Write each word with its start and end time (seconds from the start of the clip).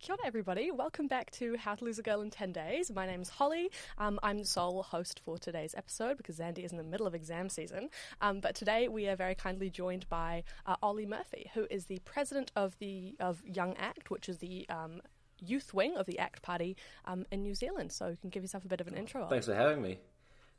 Kia 0.00 0.14
ora, 0.14 0.26
everybody. 0.26 0.70
Welcome 0.70 1.08
back 1.08 1.32
to 1.32 1.56
How 1.56 1.74
to 1.74 1.84
Lose 1.84 1.98
a 1.98 2.02
Girl 2.02 2.20
in 2.20 2.30
10 2.30 2.52
Days. 2.52 2.88
My 2.88 3.04
name's 3.04 3.28
Hollie. 3.28 3.68
Um, 3.98 4.20
I'm 4.22 4.38
the 4.38 4.44
sole 4.44 4.84
host 4.84 5.20
for 5.24 5.38
today's 5.38 5.74
episode 5.76 6.16
because 6.16 6.38
Zandy 6.38 6.64
is 6.64 6.70
in 6.70 6.78
the 6.78 6.84
middle 6.84 7.08
of 7.08 7.16
exam 7.16 7.48
season. 7.48 7.90
Um, 8.20 8.38
but 8.38 8.54
today 8.54 8.86
we 8.86 9.08
are 9.08 9.16
very 9.16 9.34
kindly 9.34 9.70
joined 9.70 10.08
by 10.08 10.44
uh, 10.66 10.76
Ollie 10.84 11.04
Murphy, 11.04 11.50
who 11.52 11.66
is 11.68 11.86
the 11.86 11.98
president 12.04 12.52
of 12.54 12.78
the 12.78 13.16
of 13.18 13.42
Young 13.44 13.76
ACT, 13.76 14.08
which 14.08 14.28
is 14.28 14.38
the 14.38 14.68
um, 14.68 15.02
youth 15.40 15.74
wing 15.74 15.96
of 15.96 16.06
the 16.06 16.20
ACT 16.20 16.42
Party 16.42 16.76
um, 17.04 17.26
in 17.32 17.42
New 17.42 17.56
Zealand. 17.56 17.90
So 17.90 18.06
you 18.06 18.16
can 18.20 18.30
give 18.30 18.44
yourself 18.44 18.64
a 18.64 18.68
bit 18.68 18.80
of 18.80 18.86
an 18.86 18.94
intro. 18.94 19.22
Ollie. 19.22 19.30
Thanks 19.30 19.46
for 19.46 19.54
having 19.54 19.82
me. 19.82 19.98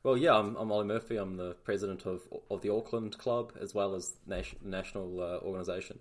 Well, 0.03 0.17
yeah, 0.17 0.35
I'm, 0.35 0.57
I'm 0.57 0.69
Ollie 0.69 0.85
Murphy. 0.85 1.15
I'm 1.15 1.37
the 1.37 1.53
president 1.63 2.05
of 2.05 2.23
of 2.51 2.61
the 2.61 2.73
Auckland 2.73 3.17
Club 3.17 3.53
as 3.61 3.73
well 3.73 3.95
as 3.95 4.17
nation, 4.27 4.59
national 4.65 5.21
uh, 5.21 5.37
organisation. 5.47 5.99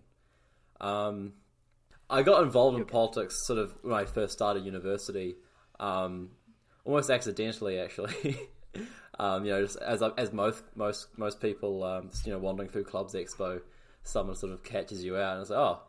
Um, 0.80 1.34
I 2.10 2.22
got 2.22 2.42
involved 2.42 2.78
in 2.78 2.84
politics 2.84 3.46
sort 3.46 3.58
of 3.58 3.76
when 3.82 3.94
I 3.94 4.04
first 4.04 4.32
started 4.32 4.64
university, 4.64 5.36
um, 5.78 6.30
almost 6.84 7.10
accidentally, 7.10 7.78
actually. 7.78 8.38
um, 9.18 9.44
you 9.44 9.52
know, 9.52 9.62
just 9.62 9.76
as 9.78 10.02
as 10.16 10.32
most 10.32 10.62
most 10.74 11.08
most 11.18 11.40
people, 11.40 11.84
um, 11.84 12.10
just, 12.10 12.26
you 12.26 12.32
know, 12.32 12.38
wandering 12.38 12.68
through 12.68 12.84
Clubs 12.84 13.14
Expo, 13.14 13.60
someone 14.04 14.36
sort 14.36 14.52
of 14.52 14.62
catches 14.62 15.04
you 15.04 15.16
out 15.16 15.34
and 15.34 15.42
it's 15.42 15.50
like, 15.50 15.58
oh, 15.58 15.80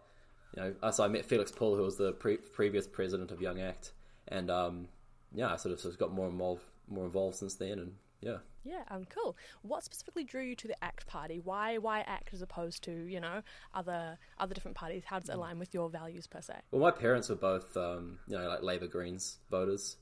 you 0.55 0.61
know. 0.61 0.91
So 0.91 1.03
I 1.03 1.07
met 1.07 1.25
Felix 1.25 1.51
Pull, 1.51 1.75
who 1.75 1.83
was 1.83 1.97
the 1.97 2.11
pre- 2.13 2.37
previous 2.37 2.85
president 2.87 3.31
of 3.31 3.41
Young 3.41 3.61
Act, 3.61 3.93
and 4.27 4.51
um, 4.51 4.87
yeah, 5.33 5.53
I 5.53 5.55
sort 5.55 5.73
of, 5.73 5.79
sort 5.79 5.93
of 5.93 5.99
got 5.99 6.11
more 6.11 6.27
involved 6.27 6.63
more 6.89 7.05
involved 7.05 7.37
since 7.37 7.55
then, 7.55 7.79
and 7.79 7.93
yeah. 8.21 8.37
Yeah, 8.65 8.83
um, 8.89 9.05
cool. 9.05 9.37
What 9.61 9.83
specifically 9.83 10.23
drew 10.23 10.43
you 10.43 10.55
to 10.57 10.67
the 10.67 10.83
ACT 10.83 11.07
Party? 11.07 11.39
Why 11.43 11.77
why 11.77 12.01
ACT 12.01 12.33
as 12.33 12.41
opposed 12.41 12.83
to 12.83 12.91
you 12.91 13.19
know 13.19 13.41
other 13.73 14.17
other 14.37 14.53
different 14.53 14.75
parties? 14.75 15.03
How 15.05 15.19
does 15.19 15.29
it 15.29 15.35
align 15.35 15.59
with 15.59 15.73
your 15.73 15.89
values 15.89 16.27
per 16.27 16.41
se? 16.41 16.55
Well, 16.71 16.81
my 16.81 16.91
parents 16.91 17.29
were 17.29 17.35
both 17.35 17.75
um, 17.77 18.19
you 18.27 18.37
know 18.37 18.47
like 18.47 18.61
Labour 18.61 18.87
Greens 18.87 19.37
voters, 19.49 19.97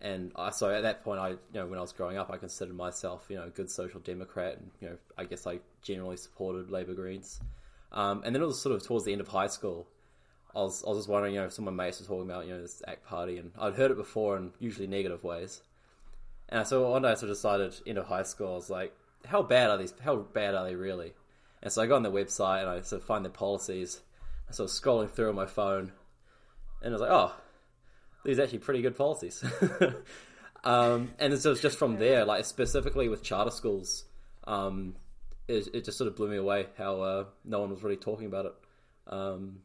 and 0.00 0.32
I, 0.34 0.50
so 0.50 0.70
at 0.70 0.82
that 0.82 1.04
point, 1.04 1.20
I 1.20 1.30
you 1.30 1.38
know 1.54 1.66
when 1.66 1.78
I 1.78 1.82
was 1.82 1.92
growing 1.92 2.16
up, 2.16 2.30
I 2.30 2.38
considered 2.38 2.74
myself 2.74 3.26
you 3.28 3.36
know 3.36 3.44
a 3.44 3.50
good 3.50 3.70
social 3.70 4.00
democrat, 4.00 4.56
and 4.56 4.70
you 4.80 4.88
know 4.88 4.96
I 5.18 5.24
guess 5.24 5.46
I 5.46 5.60
generally 5.82 6.16
supported 6.16 6.70
Labour 6.70 6.94
Greens. 6.94 7.40
Um, 7.92 8.22
and 8.24 8.34
then 8.34 8.42
it 8.42 8.46
was 8.46 8.60
sort 8.60 8.74
of 8.74 8.84
towards 8.84 9.04
the 9.04 9.12
end 9.12 9.20
of 9.20 9.28
high 9.28 9.48
school. 9.48 9.86
I 10.54 10.60
was, 10.60 10.84
I 10.84 10.88
was 10.90 10.98
just 10.98 11.08
wondering, 11.08 11.34
you 11.34 11.40
know, 11.40 11.46
if 11.46 11.52
some 11.52 11.66
of 11.66 11.74
my 11.74 11.84
mates 11.84 12.00
were 12.00 12.06
talking 12.06 12.28
about, 12.28 12.46
you 12.46 12.52
know, 12.52 12.60
this 12.60 12.82
ACT 12.86 13.04
party, 13.04 13.38
and 13.38 13.52
I'd 13.58 13.74
heard 13.74 13.90
it 13.90 13.96
before 13.96 14.36
in 14.36 14.52
usually 14.58 14.86
negative 14.86 15.22
ways. 15.22 15.62
And 16.50 16.66
so 16.66 16.90
one 16.90 17.02
day 17.02 17.10
I 17.10 17.14
sort 17.14 17.30
of 17.30 17.36
decided, 17.36 17.74
end 17.86 17.98
of 17.98 18.06
high 18.06 18.24
school, 18.24 18.52
I 18.52 18.56
was 18.56 18.70
like, 18.70 18.92
how 19.24 19.42
bad 19.42 19.70
are 19.70 19.78
these? 19.78 19.94
How 20.02 20.16
bad 20.16 20.54
are 20.54 20.64
they 20.64 20.74
really? 20.74 21.14
And 21.62 21.72
so 21.72 21.82
I 21.82 21.86
go 21.86 21.96
on 21.96 22.02
their 22.02 22.12
website 22.12 22.60
and 22.60 22.68
I 22.68 22.80
sort 22.80 23.02
of 23.02 23.06
find 23.06 23.24
their 23.24 23.32
policies. 23.32 24.00
I 24.48 24.52
sort 24.52 24.70
of 24.70 24.76
scrolling 24.76 25.10
through 25.10 25.28
on 25.28 25.36
my 25.36 25.46
phone, 25.46 25.92
and 26.82 26.88
I 26.88 26.92
was 26.92 27.00
like, 27.00 27.10
oh, 27.10 27.32
these 28.24 28.38
are 28.38 28.42
actually 28.42 28.58
pretty 28.58 28.82
good 28.82 28.96
policies. 28.96 29.44
um, 30.64 31.12
and 31.18 31.32
it's 31.32 31.44
just, 31.44 31.62
just 31.62 31.78
from 31.78 31.98
there, 31.98 32.24
like 32.24 32.44
specifically 32.44 33.08
with 33.08 33.22
charter 33.22 33.52
schools, 33.52 34.04
um, 34.44 34.96
it, 35.46 35.68
it, 35.72 35.84
just 35.84 35.98
sort 35.98 36.08
of 36.08 36.16
blew 36.16 36.28
me 36.28 36.36
away 36.36 36.66
how 36.76 37.00
uh, 37.00 37.24
no 37.44 37.60
one 37.60 37.70
was 37.70 37.82
really 37.82 37.96
talking 37.96 38.26
about 38.26 38.46
it, 38.46 38.54
um, 39.06 39.60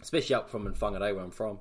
especially 0.00 0.36
up 0.36 0.50
from 0.50 0.66
in 0.66 0.74
Whangarei, 0.74 1.14
where 1.14 1.24
I'm 1.24 1.30
from. 1.30 1.58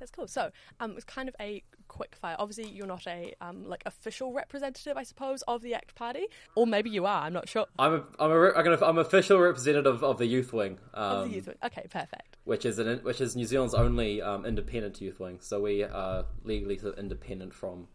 That's 0.00 0.10
cool. 0.10 0.26
So, 0.26 0.50
um, 0.80 0.92
it's 0.96 1.04
kind 1.04 1.28
of 1.28 1.36
a 1.40 1.62
quick 1.88 2.16
fire. 2.16 2.36
Obviously, 2.38 2.68
you're 2.68 2.86
not 2.86 3.06
a 3.06 3.34
um, 3.40 3.64
like 3.64 3.82
official 3.86 4.32
representative, 4.32 4.96
I 4.96 5.02
suppose, 5.04 5.42
of 5.42 5.62
the 5.62 5.74
ACT 5.74 5.94
Party, 5.94 6.26
or 6.56 6.66
maybe 6.66 6.90
you 6.90 7.06
are. 7.06 7.22
I'm 7.22 7.32
not 7.32 7.48
sure. 7.48 7.66
I'm 7.78 7.94
a 7.94 8.04
I'm 8.18 8.30
a 8.30 8.52
I'm, 8.52 8.64
gonna, 8.64 8.84
I'm 8.84 8.98
official 8.98 9.38
representative 9.38 10.02
of 10.02 10.18
the 10.18 10.26
Youth 10.26 10.52
Wing. 10.52 10.78
Um, 10.94 11.16
of 11.18 11.28
the 11.28 11.36
Youth 11.36 11.46
Wing. 11.46 11.56
Okay, 11.64 11.86
perfect. 11.90 12.38
Which 12.44 12.64
is 12.64 12.78
an 12.78 12.98
which 13.04 13.20
is 13.20 13.36
New 13.36 13.44
Zealand's 13.44 13.74
only 13.74 14.20
um, 14.22 14.44
independent 14.44 15.00
youth 15.00 15.20
wing. 15.20 15.38
So 15.40 15.60
we 15.60 15.84
are 15.84 16.24
legally 16.42 16.80
independent 16.98 17.54
from 17.54 17.88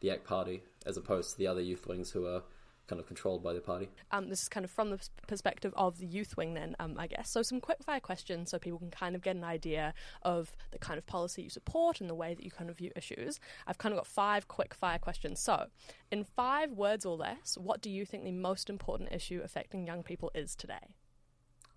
the 0.00 0.10
ACT 0.10 0.24
Party, 0.24 0.62
as 0.86 0.96
opposed 0.96 1.32
to 1.32 1.38
the 1.38 1.46
other 1.46 1.60
youth 1.60 1.86
wings 1.86 2.12
who 2.12 2.26
are 2.26 2.42
kind 2.88 3.00
of 3.00 3.06
controlled 3.06 3.42
by 3.42 3.52
the 3.52 3.60
party. 3.60 3.88
Um, 4.10 4.28
this 4.28 4.42
is 4.42 4.48
kind 4.48 4.64
of 4.64 4.70
from 4.70 4.90
the 4.90 4.98
perspective 5.26 5.72
of 5.76 5.98
the 5.98 6.06
youth 6.06 6.36
wing, 6.36 6.54
then, 6.54 6.74
um, 6.80 6.96
I 6.98 7.06
guess. 7.06 7.30
So, 7.30 7.42
some 7.42 7.60
quick 7.60 7.82
fire 7.82 8.00
questions 8.00 8.50
so 8.50 8.58
people 8.58 8.78
can 8.78 8.90
kind 8.90 9.14
of 9.14 9.22
get 9.22 9.36
an 9.36 9.44
idea 9.44 9.94
of 10.22 10.52
the 10.70 10.78
kind 10.78 10.98
of 10.98 11.06
policy 11.06 11.42
you 11.42 11.50
support 11.50 12.00
and 12.00 12.08
the 12.08 12.14
way 12.14 12.34
that 12.34 12.44
you 12.44 12.50
kind 12.50 12.70
of 12.70 12.78
view 12.78 12.90
issues. 12.96 13.38
I've 13.66 13.78
kind 13.78 13.92
of 13.92 13.98
got 13.98 14.06
five 14.06 14.48
quick 14.48 14.74
fire 14.74 14.98
questions. 14.98 15.40
So, 15.40 15.66
in 16.10 16.24
five 16.24 16.72
words 16.72 17.04
or 17.04 17.16
less, 17.16 17.56
what 17.58 17.80
do 17.82 17.90
you 17.90 18.04
think 18.04 18.24
the 18.24 18.32
most 18.32 18.70
important 18.70 19.12
issue 19.12 19.40
affecting 19.44 19.86
young 19.86 20.02
people 20.02 20.30
is 20.34 20.56
today? 20.56 20.94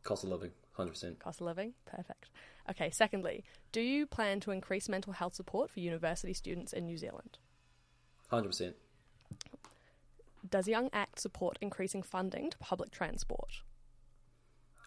Cost 0.04 0.24
of 0.24 0.32
living, 0.32 0.52
100%. 0.80 1.20
Cost 1.20 1.42
of 1.42 1.46
living? 1.46 1.74
Perfect. 1.86 2.30
Okay, 2.70 2.90
secondly, 2.90 3.44
do 3.72 3.82
you 3.82 4.08
plan 4.08 4.40
to 4.40 4.52
increase 4.52 4.90
mental 4.90 5.14
health 5.14 5.36
support 5.36 5.70
for 5.70 5.80
university 5.80 6.34
students 6.34 6.74
in 6.74 6.86
New 6.86 6.98
Zealand? 6.98 7.38
100%. 8.32 8.74
Does 10.52 10.68
Young 10.68 10.90
Act 10.94 11.20
support 11.20 11.58
increasing 11.62 12.04
funding 12.04 12.52
to 12.52 12.58
public 12.58 12.92
transport? 12.92 13.64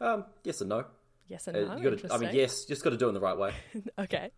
Um, 0.00 0.26
yes 0.44 0.60
and 0.60 0.68
no. 0.68 0.84
Yes 1.28 1.48
and 1.48 1.56
no. 1.56 1.72
Uh, 1.72 1.78
gotta, 1.78 2.14
I 2.14 2.18
mean, 2.18 2.34
yes, 2.34 2.66
just 2.66 2.84
got 2.84 2.90
to 2.90 2.96
do 2.96 3.06
it 3.06 3.08
in 3.08 3.14
the 3.14 3.20
right 3.20 3.36
way. 3.36 3.52
okay. 3.98 4.30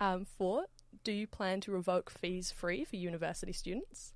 Um, 0.00 0.24
four. 0.24 0.64
Do 1.02 1.12
you 1.12 1.26
plan 1.26 1.60
to 1.62 1.72
revoke 1.72 2.10
fees 2.10 2.50
free 2.50 2.84
for 2.84 2.96
university 2.96 3.52
students? 3.52 4.14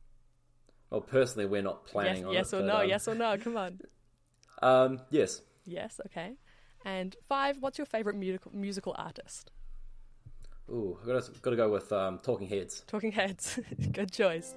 Well, 0.90 1.02
personally, 1.02 1.46
we're 1.46 1.62
not 1.62 1.84
planning 1.84 2.22
yes, 2.22 2.24
on 2.26 2.32
yes 2.32 2.52
it. 2.52 2.56
or 2.56 2.60
but, 2.60 2.66
no. 2.66 2.76
um, 2.76 2.88
yes 2.88 3.08
or 3.08 3.14
no. 3.14 3.36
Come 3.38 3.56
on. 3.56 3.80
Um, 4.60 5.02
yes. 5.10 5.40
Yes. 5.64 6.00
Okay. 6.06 6.32
And 6.84 7.14
five. 7.28 7.58
What's 7.60 7.78
your 7.78 7.86
favorite 7.86 8.16
musical 8.16 8.50
musical 8.52 8.92
artist? 8.98 9.52
Ooh, 10.68 10.98
I've 11.00 11.06
got 11.06 11.24
to, 11.24 11.40
got 11.40 11.50
to 11.50 11.56
go 11.56 11.70
with 11.70 11.92
um, 11.92 12.18
Talking 12.24 12.48
Heads. 12.48 12.82
Talking 12.88 13.12
Heads. 13.12 13.60
Good 13.92 14.10
choice. 14.10 14.54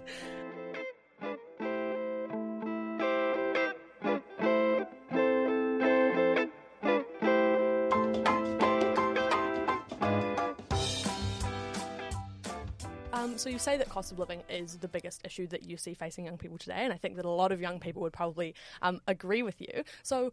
So 13.41 13.49
you 13.49 13.59
say 13.59 13.75
that 13.77 13.89
cost 13.89 14.11
of 14.11 14.19
living 14.19 14.43
is 14.49 14.77
the 14.77 14.87
biggest 14.87 15.25
issue 15.25 15.47
that 15.47 15.63
you 15.63 15.75
see 15.75 15.93
facing 15.93 16.25
young 16.25 16.37
people 16.37 16.57
today, 16.57 16.83
and 16.83 16.93
I 16.93 16.97
think 16.97 17.15
that 17.15 17.25
a 17.25 17.29
lot 17.29 17.51
of 17.51 17.59
young 17.59 17.79
people 17.79 18.01
would 18.03 18.13
probably 18.13 18.53
um, 18.81 19.01
agree 19.07 19.41
with 19.41 19.59
you. 19.59 19.83
So, 20.03 20.31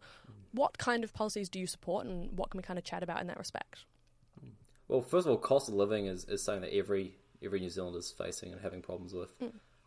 what 0.51 0.77
kind 0.77 1.03
of 1.03 1.13
policies 1.13 1.49
do 1.49 1.59
you 1.59 1.67
support, 1.67 2.05
and 2.05 2.37
what 2.37 2.51
can 2.51 2.59
we 2.59 2.63
kind 2.63 2.77
of 2.77 2.85
chat 2.85 3.01
about 3.01 3.19
in 3.21 3.27
that 3.27 3.37
respect? 3.37 3.85
Well, 4.87 5.01
first 5.01 5.25
of 5.25 5.31
all, 5.31 5.37
cost 5.37 5.69
of 5.69 5.75
living 5.75 6.05
is, 6.05 6.25
is 6.25 6.43
something 6.43 6.61
that 6.61 6.75
every 6.75 7.15
every 7.43 7.59
New 7.59 7.69
Zealander 7.69 7.99
is 7.99 8.11
facing 8.11 8.51
and 8.51 8.61
having 8.61 8.81
problems 8.81 9.13
with. 9.13 9.33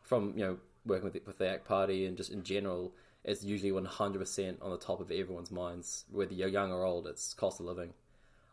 From 0.03 0.33
you 0.37 0.45
know 0.45 0.59
working 0.85 1.05
with 1.05 1.13
the, 1.13 1.23
with 1.27 1.39
the 1.39 1.49
ACT 1.49 1.65
Party 1.65 2.07
and 2.07 2.17
just 2.17 2.33
in 2.33 2.43
general, 2.43 2.93
it's 3.25 3.45
usually 3.45 3.73
one 3.73 3.85
hundred 3.85 4.19
percent 4.19 4.59
on 4.61 4.71
the 4.71 4.79
top 4.79 5.01
of 5.01 5.11
everyone's 5.11 5.51
minds, 5.53 6.05
whether 6.11 6.35
you're 6.35 6.49
young 6.49 6.73
or 6.73 6.85
old. 6.85 7.07
It's 7.07 7.35
cost 7.35 7.61
of 7.61 7.67
living. 7.67 7.95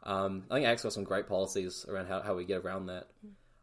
Um, 0.04 0.44
I 0.50 0.56
think 0.56 0.68
ACT's 0.68 0.84
got 0.84 0.94
some 0.94 1.04
great 1.04 1.28
policies 1.28 1.86
around 1.90 2.08
how, 2.08 2.22
how 2.22 2.36
we 2.36 2.46
get 2.46 2.64
around 2.64 2.86
that. 2.86 3.08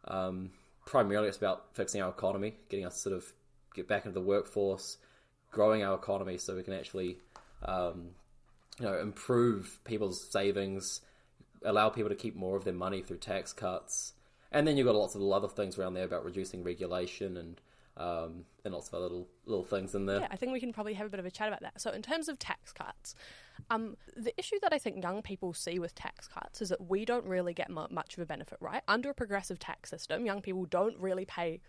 Um, 0.05 0.51
primarily, 0.87 1.29
it's 1.29 1.37
about 1.37 1.75
fixing 1.75 2.01
our 2.01 2.09
economy, 2.09 2.55
getting 2.71 2.87
us 2.87 2.97
sort 2.97 3.15
of 3.15 3.31
get 3.75 3.87
back 3.87 4.07
into 4.07 4.19
the 4.19 4.25
workforce, 4.25 4.97
growing 5.51 5.83
our 5.83 5.95
economy 5.95 6.39
so 6.39 6.57
we 6.57 6.63
can 6.63 6.73
actually, 6.73 7.19
um, 7.65 8.11
you 8.81 8.87
know, 8.87 8.99
improve 8.99 9.79
people's 9.85 10.31
savings, 10.31 11.03
allow 11.63 11.91
people 11.91 12.09
to 12.09 12.17
keep 12.17 12.35
more 12.35 12.57
of 12.57 12.65
their 12.65 12.73
money 12.73 13.03
through 13.03 13.19
tax 13.19 13.53
cuts, 13.53 14.15
and 14.51 14.67
then 14.67 14.79
you've 14.79 14.87
got 14.87 14.95
lots 14.95 15.15
of 15.15 15.23
other 15.23 15.49
things 15.49 15.79
around 15.79 15.93
there 15.93 16.05
about 16.05 16.25
reducing 16.25 16.65
regulation 16.65 17.37
and 17.37 17.61
um, 17.99 18.45
and 18.65 18.75
lots 18.75 18.89
of 18.89 18.95
other 18.95 19.05
little 19.05 19.29
little 19.47 19.65
things 19.65 19.95
in 19.95 20.07
there. 20.07 20.21
Yeah, 20.21 20.29
I 20.31 20.37
think 20.37 20.53
we 20.53 20.61
can 20.61 20.73
probably 20.73 20.95
have 20.95 21.07
a 21.07 21.11
bit 21.11 21.21
of 21.21 21.27
a 21.27 21.31
chat 21.31 21.49
about 21.49 21.63
that. 21.63 21.81
So, 21.81 21.91
in 21.91 22.03
terms 22.03 22.29
of 22.29 22.39
tax 22.39 22.73
cuts, 22.73 23.15
um, 23.71 23.97
the 24.17 24.39
issue 24.39 24.57
that 24.63 24.73
I 24.73 24.79
think 24.79 25.03
young 25.03 25.23
people 25.23 25.53
see 25.53 25.79
with 25.79 25.95
tax 25.95 26.29
cuts 26.29 26.63
is 26.63 26.69
that 26.69 26.89
we 26.89 27.05
don't 27.05 27.25
really 27.25 27.55
get 27.55 27.71
mu- 27.71 27.87
much 27.91 28.17
of 28.17 28.23
a 28.23 28.27
benefit, 28.27 28.59
right? 28.61 28.83
Under 28.89 29.11
a 29.11 29.15
progressive 29.15 29.59
tax 29.59 29.91
system, 29.91 30.27
young 30.27 30.43
people 30.43 30.65
don't 30.67 30.99
really 30.99 31.25
pay 31.25 31.61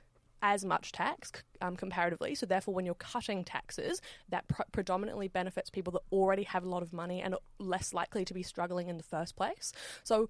as 0.42 0.64
much 0.64 0.92
tax 0.92 1.32
um, 1.62 1.76
comparatively. 1.76 2.36
So, 2.36 2.46
therefore, 2.46 2.74
when 2.74 2.86
you're 2.86 2.96
cutting 2.96 3.44
taxes, 3.44 4.02
that 4.30 4.48
pr- 4.48 4.64
predominantly 4.72 5.28
benefits 5.28 5.70
people 5.70 5.92
that 5.94 6.04
already 6.12 6.44
have 6.44 6.64
a 6.64 6.70
lot 6.70 6.84
of 6.84 6.94
money 6.94 7.22
and 7.22 7.34
are 7.34 7.40
less 7.60 7.94
likely 7.94 8.24
to 8.26 8.34
be 8.34 8.44
struggling 8.44 8.88
in 8.88 8.98
the 8.98 9.04
first 9.04 9.36
place. 9.36 9.72
So, 10.04 10.30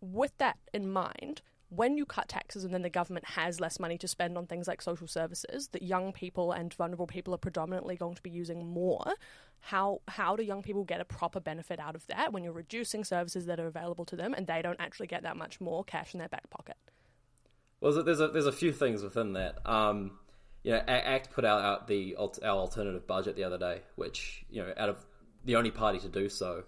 with 0.00 0.36
that 0.38 0.58
in 0.72 0.90
mind, 0.90 1.42
when 1.68 1.96
you 1.96 2.04
cut 2.04 2.28
taxes 2.28 2.64
and 2.64 2.72
then 2.72 2.82
the 2.82 2.90
government 2.90 3.24
has 3.26 3.60
less 3.60 3.80
money 3.80 3.98
to 3.98 4.08
spend 4.08 4.36
on 4.36 4.46
things 4.46 4.68
like 4.68 4.82
social 4.82 5.06
services 5.06 5.68
that 5.72 5.82
young 5.82 6.12
people 6.12 6.52
and 6.52 6.72
vulnerable 6.74 7.06
people 7.06 7.34
are 7.34 7.38
predominantly 7.38 7.96
going 7.96 8.14
to 8.14 8.22
be 8.22 8.30
using 8.30 8.66
more, 8.66 9.14
how 9.64 10.02
how 10.08 10.36
do 10.36 10.42
young 10.42 10.62
people 10.62 10.84
get 10.84 11.00
a 11.00 11.06
proper 11.06 11.40
benefit 11.40 11.80
out 11.80 11.94
of 11.94 12.06
that 12.08 12.32
when 12.32 12.44
you're 12.44 12.52
reducing 12.52 13.02
services 13.02 13.46
that 13.46 13.58
are 13.58 13.66
available 13.66 14.04
to 14.04 14.14
them 14.14 14.34
and 14.34 14.46
they 14.46 14.60
don't 14.60 14.78
actually 14.78 15.06
get 15.06 15.22
that 15.22 15.38
much 15.38 15.58
more 15.58 15.82
cash 15.84 16.12
in 16.12 16.18
their 16.18 16.28
back 16.28 16.48
pocket? 16.50 16.76
Well, 17.80 18.04
there's 18.04 18.20
a 18.20 18.28
there's 18.28 18.46
a 18.46 18.52
few 18.52 18.72
things 18.72 19.02
within 19.02 19.32
that. 19.32 19.58
Um, 19.64 20.18
you 20.62 20.72
know, 20.72 20.78
ACT 20.86 21.32
put 21.32 21.46
out, 21.46 21.62
out 21.62 21.88
the 21.88 22.14
our 22.16 22.28
alternative 22.44 23.06
budget 23.06 23.36
the 23.36 23.44
other 23.44 23.56
day, 23.56 23.80
which 23.96 24.44
you 24.50 24.62
know, 24.62 24.72
out 24.76 24.90
of 24.90 25.04
the 25.46 25.56
only 25.56 25.70
party 25.70 25.98
to 26.00 26.08
do 26.08 26.28
so, 26.28 26.64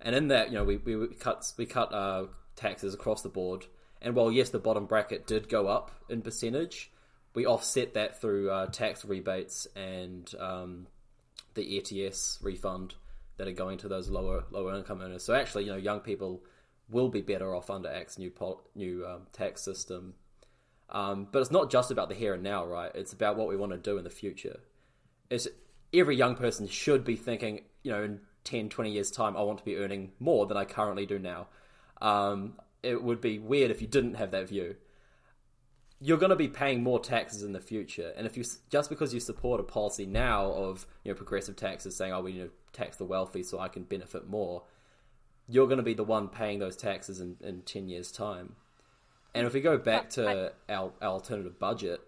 and 0.00 0.14
in 0.14 0.28
that, 0.28 0.48
you 0.48 0.54
know, 0.54 0.64
we, 0.64 0.76
we 0.76 1.08
cut 1.18 1.50
we 1.56 1.64
cut 1.64 1.94
uh, 1.94 2.26
taxes 2.56 2.92
across 2.92 3.22
the 3.22 3.30
board. 3.30 3.64
And 4.02 4.14
while 4.14 4.30
yes, 4.30 4.50
the 4.50 4.58
bottom 4.58 4.84
bracket 4.84 5.26
did 5.26 5.48
go 5.48 5.66
up 5.66 5.90
in 6.10 6.20
percentage, 6.20 6.92
we 7.34 7.46
offset 7.46 7.94
that 7.94 8.20
through 8.20 8.50
uh, 8.50 8.66
tax 8.66 9.02
rebates 9.02 9.66
and 9.74 10.30
um, 10.38 10.86
the 11.54 11.78
ETS 11.78 12.38
refund 12.42 12.94
that 13.36 13.48
are 13.48 13.52
going 13.52 13.78
to 13.78 13.88
those 13.88 14.08
lower 14.08 14.44
lower 14.50 14.74
income 14.74 15.00
earners. 15.00 15.24
So 15.24 15.34
actually, 15.34 15.64
you 15.64 15.72
know, 15.72 15.76
young 15.76 16.00
people 16.00 16.44
will 16.88 17.08
be 17.08 17.22
better 17.22 17.54
off 17.54 17.70
under 17.70 17.88
ACT's 17.88 18.18
new 18.18 18.30
pol- 18.30 18.62
new 18.74 19.06
um, 19.06 19.22
tax 19.32 19.62
system. 19.62 20.14
Um, 20.90 21.28
but 21.32 21.40
it's 21.40 21.50
not 21.50 21.70
just 21.70 21.90
about 21.90 22.08
the 22.08 22.14
here 22.14 22.34
and 22.34 22.42
now, 22.42 22.64
right? 22.64 22.92
It's 22.94 23.12
about 23.12 23.36
what 23.36 23.48
we 23.48 23.56
want 23.56 23.72
to 23.72 23.78
do 23.78 23.96
in 23.98 24.04
the 24.04 24.10
future. 24.10 24.60
It's 25.30 25.48
every 25.92 26.16
young 26.16 26.36
person 26.36 26.68
should 26.68 27.04
be 27.04 27.16
thinking, 27.16 27.62
you 27.82 27.90
know, 27.90 28.02
in 28.02 28.20
10, 28.44 28.68
20 28.68 28.90
years' 28.90 29.10
time, 29.10 29.36
I 29.36 29.42
want 29.42 29.58
to 29.58 29.64
be 29.64 29.76
earning 29.76 30.12
more 30.20 30.46
than 30.46 30.56
I 30.56 30.64
currently 30.64 31.06
do 31.06 31.18
now. 31.18 31.48
Um, 32.02 32.54
it 32.82 33.02
would 33.02 33.20
be 33.20 33.38
weird 33.38 33.70
if 33.70 33.80
you 33.80 33.88
didn't 33.88 34.14
have 34.14 34.30
that 34.32 34.48
view. 34.48 34.76
You're 36.04 36.18
going 36.18 36.30
to 36.30 36.36
be 36.36 36.48
paying 36.48 36.82
more 36.82 37.00
taxes 37.00 37.42
in 37.42 37.52
the 37.52 37.60
future, 37.60 38.12
and 38.14 38.26
if 38.26 38.36
you 38.36 38.44
just 38.68 38.90
because 38.90 39.14
you 39.14 39.20
support 39.20 39.58
a 39.58 39.62
policy 39.62 40.04
now 40.04 40.52
of 40.52 40.86
you 41.02 41.10
know 41.10 41.16
progressive 41.16 41.56
taxes, 41.56 41.96
saying, 41.96 42.12
"Oh, 42.12 42.20
we 42.20 42.32
need 42.32 42.40
to 42.40 42.50
tax 42.74 42.98
the 42.98 43.06
wealthy 43.06 43.42
so 43.42 43.58
I 43.58 43.68
can 43.68 43.84
benefit 43.84 44.28
more," 44.28 44.64
you're 45.48 45.66
going 45.66 45.78
to 45.78 45.82
be 45.82 45.94
the 45.94 46.04
one 46.04 46.28
paying 46.28 46.58
those 46.58 46.76
taxes 46.76 47.20
in, 47.20 47.36
in 47.40 47.62
10 47.62 47.88
years' 47.88 48.10
time. 48.10 48.56
And 49.34 49.46
if 49.46 49.54
we 49.54 49.60
go 49.60 49.76
back 49.78 50.10
to 50.10 50.52
our, 50.68 50.92
our 51.02 51.10
alternative 51.10 51.58
budget, 51.58 52.00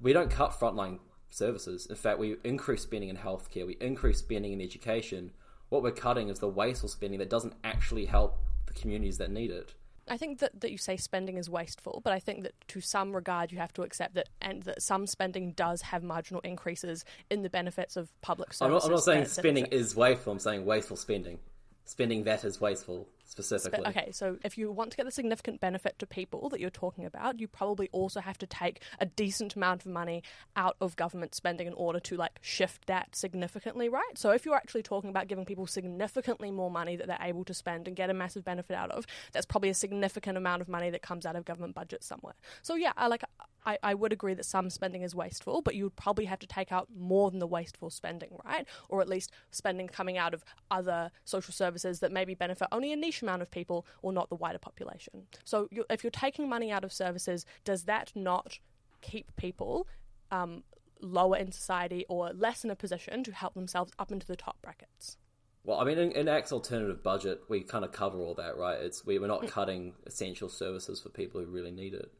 we 0.00 0.12
don't 0.12 0.30
cut 0.30 0.52
frontline 0.52 0.98
services. 1.30 1.86
In 1.86 1.96
fact, 1.96 2.18
we 2.18 2.36
increase 2.44 2.82
spending 2.82 3.08
in 3.08 3.16
healthcare, 3.16 3.66
we 3.66 3.76
increase 3.80 4.18
spending 4.18 4.52
in 4.52 4.60
education. 4.60 5.32
What 5.68 5.82
we're 5.82 5.90
cutting 5.90 6.28
is 6.28 6.38
the 6.38 6.48
wasteful 6.48 6.88
spending 6.88 7.18
that 7.18 7.30
doesn't 7.30 7.54
actually 7.64 8.04
help 8.04 8.38
the 8.66 8.74
communities 8.74 9.18
that 9.18 9.30
need 9.30 9.50
it. 9.50 9.74
I 10.08 10.16
think 10.16 10.40
that, 10.40 10.60
that 10.60 10.70
you 10.70 10.78
say 10.78 10.96
spending 10.96 11.36
is 11.36 11.48
wasteful, 11.48 12.00
but 12.04 12.12
I 12.12 12.18
think 12.18 12.42
that 12.42 12.52
to 12.68 12.80
some 12.80 13.14
regard 13.14 13.52
you 13.52 13.58
have 13.58 13.72
to 13.74 13.82
accept 13.82 14.14
that 14.14 14.28
and 14.40 14.62
that 14.64 14.82
some 14.82 15.06
spending 15.06 15.52
does 15.52 15.82
have 15.82 16.02
marginal 16.02 16.40
increases 16.42 17.04
in 17.30 17.42
the 17.42 17.50
benefits 17.50 17.96
of 17.96 18.12
public 18.20 18.52
services. 18.52 18.62
I'm 18.62 18.72
not, 18.72 18.84
I'm 18.84 18.90
not 18.90 19.04
saying 19.04 19.24
spending 19.26 19.66
is 19.66 19.96
wasteful, 19.96 20.32
I'm 20.32 20.38
saying 20.38 20.64
wasteful 20.64 20.96
spending 20.96 21.38
spending 21.84 22.24
that 22.24 22.44
is 22.44 22.60
wasteful 22.60 23.08
specifically. 23.24 23.86
okay, 23.86 24.10
so 24.12 24.38
if 24.44 24.56
you 24.58 24.70
want 24.70 24.90
to 24.90 24.96
get 24.96 25.04
the 25.04 25.12
significant 25.12 25.60
benefit 25.60 25.98
to 25.98 26.06
people 26.06 26.48
that 26.50 26.60
you're 26.60 26.70
talking 26.70 27.04
about, 27.04 27.40
you 27.40 27.48
probably 27.48 27.88
also 27.92 28.20
have 28.20 28.38
to 28.38 28.46
take 28.46 28.82
a 29.00 29.06
decent 29.06 29.56
amount 29.56 29.84
of 29.84 29.90
money 29.90 30.22
out 30.56 30.76
of 30.80 30.96
government 30.96 31.34
spending 31.34 31.66
in 31.66 31.74
order 31.74 32.00
to 32.00 32.16
like 32.16 32.38
shift 32.40 32.86
that 32.86 33.14
significantly, 33.16 33.88
right? 33.88 34.16
So 34.16 34.30
if 34.30 34.44
you're 34.44 34.56
actually 34.56 34.82
talking 34.82 35.10
about 35.10 35.28
giving 35.28 35.44
people 35.44 35.66
significantly 35.66 36.50
more 36.50 36.70
money 36.70 36.96
that 36.96 37.06
they're 37.06 37.18
able 37.20 37.44
to 37.44 37.54
spend 37.54 37.88
and 37.88 37.96
get 37.96 38.10
a 38.10 38.14
massive 38.14 38.44
benefit 38.44 38.74
out 38.74 38.90
of, 38.90 39.06
that's 39.32 39.46
probably 39.46 39.70
a 39.70 39.74
significant 39.74 40.36
amount 40.36 40.62
of 40.62 40.68
money 40.68 40.90
that 40.90 41.02
comes 41.02 41.26
out 41.26 41.36
of 41.36 41.44
government 41.44 41.74
budget 41.74 42.04
somewhere. 42.04 42.34
So 42.62 42.74
yeah, 42.74 42.92
I 42.96 43.08
like 43.08 43.22
I, 43.66 43.78
I 43.82 43.94
would 43.94 44.12
agree 44.12 44.34
that 44.34 44.44
some 44.44 44.70
spending 44.70 45.02
is 45.02 45.14
wasteful, 45.14 45.62
but 45.62 45.74
you 45.74 45.84
would 45.84 45.96
probably 45.96 46.26
have 46.26 46.38
to 46.40 46.46
take 46.46 46.72
out 46.72 46.88
more 46.96 47.30
than 47.30 47.40
the 47.40 47.46
wasteful 47.46 47.90
spending, 47.90 48.36
right? 48.44 48.66
Or 48.88 49.00
at 49.00 49.08
least 49.08 49.32
spending 49.50 49.88
coming 49.88 50.18
out 50.18 50.34
of 50.34 50.44
other 50.70 51.10
social 51.24 51.52
services 51.52 52.00
that 52.00 52.12
maybe 52.12 52.34
benefit 52.34 52.68
only 52.72 52.92
a 52.92 52.96
niche 52.96 53.22
amount 53.22 53.42
of 53.42 53.50
people 53.50 53.86
or 54.02 54.12
not 54.12 54.28
the 54.28 54.36
wider 54.36 54.58
population. 54.58 55.26
So 55.44 55.68
you're, 55.70 55.86
if 55.90 56.04
you're 56.04 56.10
taking 56.10 56.48
money 56.48 56.70
out 56.70 56.84
of 56.84 56.92
services, 56.92 57.46
does 57.64 57.84
that 57.84 58.12
not 58.14 58.58
keep 59.00 59.34
people 59.36 59.86
um, 60.30 60.64
lower 61.00 61.36
in 61.36 61.52
society 61.52 62.04
or 62.08 62.32
less 62.32 62.64
in 62.64 62.70
a 62.70 62.76
position 62.76 63.24
to 63.24 63.32
help 63.32 63.54
themselves 63.54 63.92
up 63.98 64.12
into 64.12 64.26
the 64.26 64.36
top 64.36 64.60
brackets? 64.62 65.16
Well, 65.64 65.80
I 65.80 65.84
mean, 65.84 65.98
in, 65.98 66.12
in 66.12 66.28
ACT's 66.28 66.52
alternative 66.52 67.02
budget, 67.02 67.40
we 67.48 67.62
kind 67.62 67.84
of 67.84 67.92
cover 67.92 68.18
all 68.18 68.34
that, 68.34 68.58
right? 68.58 68.78
It's 68.80 69.06
we, 69.06 69.18
we're 69.18 69.28
not 69.28 69.42
mm. 69.42 69.48
cutting 69.48 69.94
essential 70.06 70.50
services 70.50 71.00
for 71.00 71.08
people 71.08 71.40
who 71.40 71.46
really 71.46 71.70
need 71.70 71.94
it. 71.94 72.12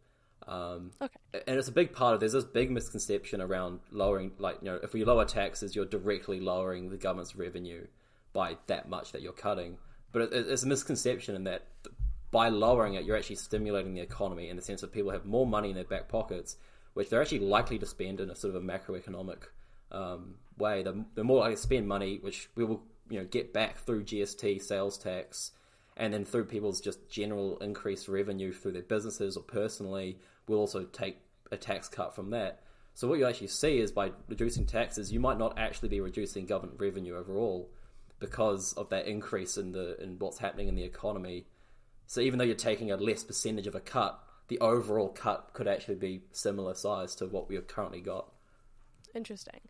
Um, 0.47 0.91
okay. 1.01 1.19
And 1.47 1.59
it's 1.59 1.69
a 1.69 1.73
big 1.73 1.93
part 1.93 2.15
of 2.15 2.21
there's 2.21 2.33
this 2.33 2.45
big 2.45 2.71
misconception 2.71 3.41
around 3.41 3.81
lowering, 3.91 4.33
like 4.39 4.59
you 4.61 4.67
know, 4.67 4.79
if 4.83 4.93
we 4.93 5.05
lower 5.05 5.25
taxes, 5.25 5.75
you're 5.75 5.87
directly 5.87 6.41
lowering 6.41 6.91
the 6.91 6.97
government's 6.97 7.35
revenue 7.35 7.87
by 8.33 8.57
that 8.67 8.89
much 8.89 9.13
that 9.13 9.23
you're 9.23 9.33
cutting. 9.33 9.79
But 10.13 10.23
it, 10.23 10.47
it's 10.49 10.63
a 10.63 10.67
misconception 10.67 11.35
in 11.35 11.45
that 11.45 11.67
by 12.31 12.49
lowering 12.49 12.95
it, 12.95 13.05
you're 13.05 13.17
actually 13.17 13.37
stimulating 13.37 13.95
the 13.95 14.01
economy 14.01 14.49
in 14.49 14.57
the 14.57 14.63
sense 14.63 14.81
that 14.81 14.93
people 14.93 15.13
have 15.13 15.25
more 15.25 15.47
money 15.47 15.71
in 15.71 15.77
their 15.77 15.85
back 15.85 16.09
pockets, 16.09 16.57
which 16.95 17.09
they're 17.09 17.23
actually 17.23 17.39
likely 17.39 17.79
to 17.79 17.87
spend 17.87 18.21
in 18.21 18.29
a 18.29 18.35
sort 18.35 18.55
of 18.55 18.63
a 18.63 18.67
macroeconomic 18.67 19.45
um, 19.93 20.35
way. 20.59 20.83
The, 20.83 21.05
the 21.15 21.25
more 21.25 21.41
likely 21.41 21.55
to 21.55 21.63
spend 21.63 21.89
money, 21.89 22.19
which 22.21 22.51
we 22.57 22.65
will 22.65 22.83
you 23.09 23.21
know 23.21 23.25
get 23.25 23.53
back 23.53 23.79
through 23.79 24.05
GST, 24.05 24.63
sales 24.63 24.99
tax, 24.99 25.53
and 25.97 26.13
then 26.13 26.25
through 26.25 26.47
people's 26.47 26.81
just 26.81 27.09
general 27.09 27.59
increased 27.59 28.09
revenue 28.09 28.53
through 28.53 28.73
their 28.73 28.83
businesses 28.83 29.37
or 29.37 29.43
personally, 29.43 30.19
we'll 30.49 30.59
also 30.59 30.85
take 30.85 31.19
a 31.51 31.57
tax 31.57 31.89
cut 31.89 32.15
from 32.15 32.31
that. 32.31 32.63
So 32.95 33.09
what 33.09 33.19
you 33.19 33.27
actually 33.27 33.49
see 33.49 33.79
is 33.79 33.91
by 33.91 34.13
reducing 34.29 34.67
taxes, 34.67 35.13
you 35.13 35.21
might 35.21 35.39
not 35.39 35.59
actually 35.59 35.89
be 35.89 36.01
reducing 36.01 36.47
government 36.47 36.81
revenue 36.81 37.17
overall 37.17 37.71
because 38.21 38.73
of 38.75 38.89
that 38.91 39.07
increase 39.07 39.57
in 39.57 39.73
the 39.73 40.01
in 40.01 40.19
what's 40.19 40.39
happening 40.39 40.69
in 40.69 40.77
the 40.77 40.85
economy. 40.85 41.47
So 42.07 42.21
even 42.21 42.39
though 42.39 42.45
you're 42.45 42.55
taking 42.55 42.91
a 42.91 42.97
less 42.97 43.25
percentage 43.25 43.67
of 43.67 43.75
a 43.75 43.81
cut, 43.81 44.21
the 44.49 44.59
overall 44.61 45.09
cut 45.09 45.51
could 45.55 45.67
actually 45.67 45.97
be 45.97 46.23
similar 46.33 46.75
size 46.75 47.15
to 47.17 47.27
what 47.27 47.49
we've 47.49 47.67
currently 47.67 48.01
got. 48.01 48.33
Interesting. 49.15 49.61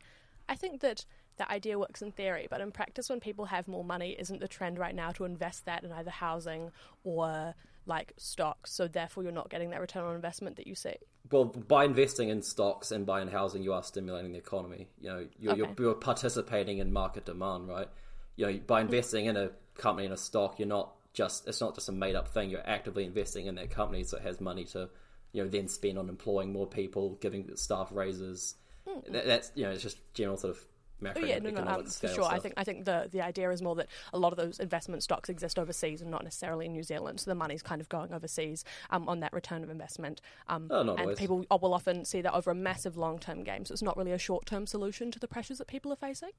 I 0.49 0.57
think 0.57 0.81
that 0.81 1.05
the 1.37 1.51
idea 1.51 1.79
works 1.79 2.03
in 2.03 2.13
theory, 2.13 2.47
but 2.49 2.61
in 2.61 2.71
practice, 2.71 3.09
when 3.09 3.21
people 3.21 3.47
have 3.47 3.67
more 3.67 3.85
money, 3.85 4.17
isn't 4.19 4.41
the 4.41 4.49
trend 4.49 4.79
right 4.79 4.95
now 4.95 5.11
to 5.13 5.25
invest 5.25 5.65
that 5.67 5.85
in 5.85 5.93
either 5.93 6.11
housing 6.11 6.71
or 7.03 7.55
like 7.87 8.13
stocks? 8.17 8.73
So 8.73 8.87
therefore, 8.87 9.23
you're 9.25 9.33
not 9.33 9.51
getting 9.51 9.71
that 9.71 9.81
return 9.81 10.05
on 10.05 10.15
investment 10.15 10.57
that 10.57 10.67
you 10.67 10.75
see. 10.75 10.95
Well, 11.31 11.47
by 11.47 11.85
investing 11.85 12.29
in 12.29 12.43
stocks 12.43 12.93
and 12.93 13.05
buying 13.07 13.29
housing, 13.29 13.63
you 13.63 13.73
are 13.73 13.83
stimulating 13.83 14.33
the 14.33 14.39
economy. 14.39 14.89
You 15.01 15.09
know, 15.09 15.27
you're, 15.39 15.53
okay. 15.53 15.59
you're, 15.59 15.75
you're 15.79 15.95
participating 15.95 16.79
in 16.79 16.93
market 16.93 17.25
demand, 17.25 17.69
right? 17.69 17.89
You 18.37 18.47
know, 18.47 18.61
by 18.67 18.81
investing 18.81 19.27
in 19.27 19.37
a 19.37 19.51
company 19.75 20.07
in 20.07 20.13
a 20.13 20.17
stock, 20.17 20.59
you're 20.59 20.69
not 20.69 20.95
just 21.13 21.49
it's 21.49 21.61
not 21.61 21.75
just 21.75 21.89
a 21.89 21.93
made 21.93 22.15
up 22.15 22.29
thing. 22.29 22.51
You're 22.51 22.69
actively 22.69 23.05
investing 23.05 23.47
in 23.47 23.55
that 23.57 23.71
company, 23.71 24.05
so 24.05 24.19
it 24.19 24.23
has 24.23 24.41
money 24.41 24.65
to 24.67 24.91
you 25.33 25.43
know 25.43 25.49
then 25.49 25.69
spend 25.69 25.99
on 25.99 26.09
employing 26.09 26.53
more 26.53 26.67
people, 26.67 27.17
giving 27.21 27.57
staff 27.57 27.89
raises. 27.93 28.55
Mm-hmm. 28.89 29.13
That, 29.13 29.27
that's 29.27 29.53
you 29.55 29.65
know 29.65 29.71
it's 29.71 29.83
just 29.83 29.99
general 30.15 30.37
sort 30.37 30.57
of 30.57 30.65
macroeconomic 31.03 31.13
oh, 31.17 31.27
yeah, 31.27 31.39
no, 31.39 31.51
no, 31.51 31.61
um, 31.63 31.85
for 31.85 32.09
sure. 32.09 32.25
Stuff. 32.25 32.33
I 32.33 32.39
think 32.39 32.55
I 32.57 32.65
think 32.65 32.85
the 32.85 33.09
the 33.11 33.21
idea 33.21 33.51
is 33.51 33.63
more 33.63 33.75
that 33.77 33.89
a 34.13 34.19
lot 34.19 34.33
of 34.33 34.37
those 34.37 34.59
investment 34.59 35.03
stocks 35.03 35.29
exist 35.29 35.59
overseas 35.59 36.01
and 36.01 36.11
not 36.11 36.25
necessarily 36.25 36.67
in 36.67 36.73
New 36.73 36.83
Zealand. 36.83 37.21
So 37.21 37.31
the 37.31 37.35
money's 37.35 37.63
kind 37.63 37.81
of 37.81 37.89
going 37.89 38.13
overseas 38.13 38.65
um, 38.91 39.09
on 39.09 39.21
that 39.21 39.33
return 39.33 39.63
of 39.63 39.71
investment. 39.71 40.21
Um, 40.49 40.69
oh, 40.71 40.81
and 40.81 40.91
always. 40.91 41.19
people 41.19 41.45
will 41.51 41.75
often 41.75 42.05
see 42.05 42.21
that 42.23 42.35
over 42.35 42.51
a 42.51 42.55
massive 42.55 42.97
long 42.97 43.19
term 43.19 43.45
game. 43.45 43.65
So 43.65 43.73
it's 43.73 43.83
not 43.83 43.97
really 43.97 44.13
a 44.13 44.19
short 44.19 44.47
term 44.47 44.67
solution 44.67 45.11
to 45.11 45.19
the 45.19 45.29
pressures 45.29 45.59
that 45.59 45.67
people 45.67 45.93
are 45.93 45.97
facing. 45.97 46.31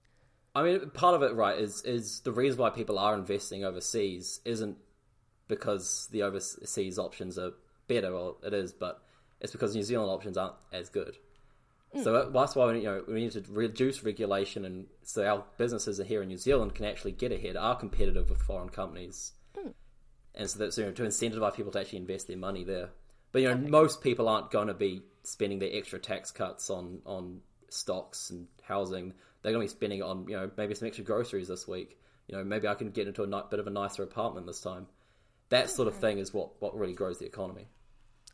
I 0.56 0.64
mean, 0.64 0.90
part 0.92 1.16
of 1.16 1.22
it, 1.22 1.34
right, 1.36 1.58
is 1.58 1.82
is 1.84 2.22
the 2.22 2.32
reason 2.32 2.60
why 2.60 2.70
people 2.70 2.98
are 2.98 3.14
investing 3.14 3.66
overseas 3.66 4.40
isn't 4.46 4.78
because 5.48 6.08
the 6.12 6.24
overseas 6.24 6.98
options 6.98 7.38
are 7.38 7.52
better, 7.88 8.14
or 8.14 8.38
it 8.44 8.54
is, 8.54 8.72
but 8.72 9.02
it's 9.42 9.52
because 9.52 9.76
New 9.76 9.84
Zealand 9.84 10.10
options 10.10 10.38
aren't 10.38 10.56
as 10.72 10.90
good. 10.90 11.18
Mm. 11.96 12.04
So 12.04 12.30
that's 12.30 12.56
why 12.56 12.72
we, 12.72 12.80
you 12.80 12.86
know, 12.86 13.04
we 13.08 13.22
need 13.22 13.32
to 13.32 13.44
reduce 13.50 14.04
regulation, 14.04 14.66
and 14.66 14.88
so 15.04 15.26
our 15.26 15.46
businesses 15.58 16.00
here 16.06 16.22
in 16.22 16.28
New 16.28 16.38
Zealand 16.38 16.76
can 16.76 16.86
actually 16.86 17.14
get 17.14 17.32
ahead, 17.32 17.56
are 17.56 17.76
competitive 17.76 18.30
with 18.30 18.42
foreign 18.42 18.70
companies, 18.70 19.32
mm. 19.58 19.74
and 20.34 20.50
so 20.50 20.60
that's 20.60 20.78
you 20.78 20.86
know, 20.86 20.92
to 20.92 21.04
incentivize 21.04 21.56
people 21.56 21.72
to 21.72 21.80
actually 21.80 22.00
invest 22.00 22.28
their 22.28 22.38
money 22.38 22.64
there. 22.64 22.90
But 23.32 23.42
you 23.42 23.48
know, 23.50 23.56
okay. 23.56 23.68
most 23.68 24.02
people 24.02 24.28
aren't 24.28 24.52
going 24.52 24.68
to 24.68 24.74
be 24.74 25.04
spending 25.24 25.60
their 25.60 25.70
extra 25.72 26.00
tax 26.00 26.32
cuts 26.32 26.70
on 26.70 27.02
on 27.06 27.42
stocks 27.70 28.30
and 28.30 28.48
housing. 28.64 29.14
They're 29.42 29.54
going 29.54 29.66
to 29.66 29.74
be 29.74 29.78
spending 29.78 30.00
it 30.00 30.04
on 30.04 30.28
you 30.28 30.36
know 30.36 30.52
maybe 30.58 30.76
some 30.76 30.88
extra 30.88 31.06
groceries 31.06 31.48
this 31.48 31.68
week. 31.68 31.98
You 32.28 32.38
know, 32.38 32.44
maybe 32.44 32.68
I 32.68 32.74
can 32.74 32.90
get 32.90 33.08
into 33.08 33.24
a 33.24 33.44
bit 33.44 33.60
of 33.60 33.68
a 33.68 33.72
nicer 33.72 34.04
apartment 34.04 34.48
this 34.48 34.60
time. 34.60 34.88
That 35.50 35.70
sort 35.70 35.88
of 35.88 35.96
thing 35.96 36.18
is 36.18 36.34
what 36.34 36.62
what 36.62 36.78
really 36.78 36.94
grows 36.94 37.20
the 37.20 37.26
economy. 37.26 37.68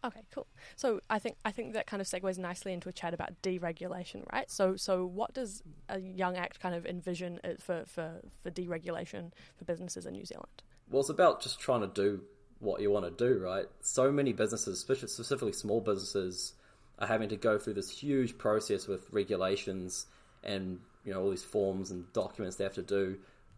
Okay, 0.03 0.22
cool. 0.34 0.48
So 0.75 1.00
I 1.10 1.20
think 1.20 1.38
I 1.46 1.51
think 1.51 1.74
that 1.74 1.86
kind 1.86 2.01
of 2.01 2.08
segues 2.08 2.38
nicely 2.38 2.74
into 2.74 2.89
a 2.89 2.91
chat 2.91 3.13
about 3.13 3.39
deregulation, 3.43 4.24
right? 4.34 4.50
So 4.50 4.75
so 4.75 5.05
what 5.05 5.34
does 5.34 5.62
a 5.89 6.00
Young 6.00 6.38
Act 6.38 6.60
kind 6.60 6.74
of 6.74 6.86
envision 6.86 7.39
uh, 7.43 7.50
for 7.60 7.84
for 7.86 8.22
for 8.41 8.50
deregulation 8.50 9.31
for 9.58 9.65
businesses 9.65 10.05
in 10.05 10.13
New 10.13 10.25
Zealand? 10.25 10.63
Well, 10.89 11.01
it's 11.01 11.10
about 11.10 11.41
just 11.41 11.60
trying 11.60 11.81
to 11.81 11.88
do 11.88 12.22
what 12.60 12.81
you 12.81 12.89
want 12.91 13.05
to 13.05 13.12
do, 13.12 13.39
right? 13.39 13.65
So 13.81 14.12
many 14.12 14.34
businesses, 14.34 14.79
specifically 14.79 15.53
small 15.53 15.81
businesses, 15.81 16.53
are 17.00 17.08
having 17.08 17.29
to 17.29 17.38
go 17.38 17.58
through 17.58 17.75
this 17.75 17.89
huge 17.89 18.38
process 18.38 18.88
with 18.88 19.08
regulations 19.12 20.08
and 20.43 20.79
you 21.05 21.13
know 21.13 21.22
all 21.22 21.29
these 21.29 21.43
forms 21.43 21.91
and 21.91 22.12
documents 22.13 22.55
they 22.55 22.63
have 22.63 22.74
to 22.74 22.81
do, 22.81 23.17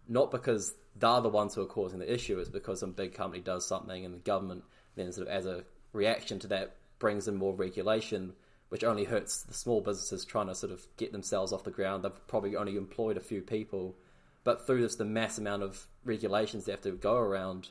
not 0.09 0.29
because 0.29 0.75
they're 0.97 1.21
the 1.21 1.29
ones 1.29 1.55
who 1.55 1.61
are 1.61 1.67
causing 1.67 1.99
the 1.99 2.13
issue, 2.13 2.37
it's 2.39 2.49
because 2.49 2.81
some 2.81 2.91
big 2.91 3.13
company 3.13 3.41
does 3.41 3.65
something 3.65 4.03
and 4.03 4.13
the 4.13 4.19
government 4.19 4.63
then 4.95 5.11
sort 5.11 5.27
of 5.27 5.33
as 5.33 5.45
a 5.45 5.63
reaction 5.93 6.39
to 6.39 6.47
that 6.47 6.75
brings 6.99 7.27
in 7.27 7.35
more 7.35 7.53
regulation, 7.53 8.33
which 8.69 8.83
only 8.83 9.05
hurts 9.05 9.43
the 9.43 9.53
small 9.53 9.81
businesses 9.81 10.25
trying 10.25 10.47
to 10.47 10.55
sort 10.55 10.73
of 10.73 10.85
get 10.97 11.11
themselves 11.11 11.53
off 11.53 11.63
the 11.63 11.71
ground. 11.71 12.03
They've 12.03 12.27
probably 12.27 12.55
only 12.55 12.75
employed 12.75 13.17
a 13.17 13.21
few 13.21 13.41
people, 13.41 13.95
but 14.43 14.65
through 14.65 14.81
this 14.81 14.95
the 14.95 15.05
mass 15.05 15.37
amount 15.37 15.63
of 15.63 15.87
regulations 16.03 16.65
they 16.65 16.71
have 16.71 16.81
to 16.81 16.91
go 16.91 17.15
around, 17.15 17.69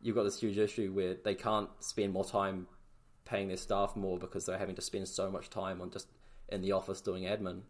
you've 0.00 0.16
got 0.16 0.24
this 0.24 0.40
huge 0.40 0.58
issue 0.58 0.92
where 0.92 1.14
they 1.14 1.34
can't 1.34 1.70
spend 1.80 2.12
more 2.12 2.24
time 2.24 2.66
paying 3.24 3.48
their 3.48 3.56
staff 3.56 3.96
more 3.96 4.18
because 4.18 4.44
they're 4.44 4.58
having 4.58 4.76
to 4.76 4.82
spend 4.82 5.08
so 5.08 5.30
much 5.30 5.48
time 5.48 5.80
on 5.80 5.90
just 5.90 6.08
in 6.48 6.60
the 6.60 6.72
office 6.72 7.00
doing 7.00 7.24
admin. 7.24 7.60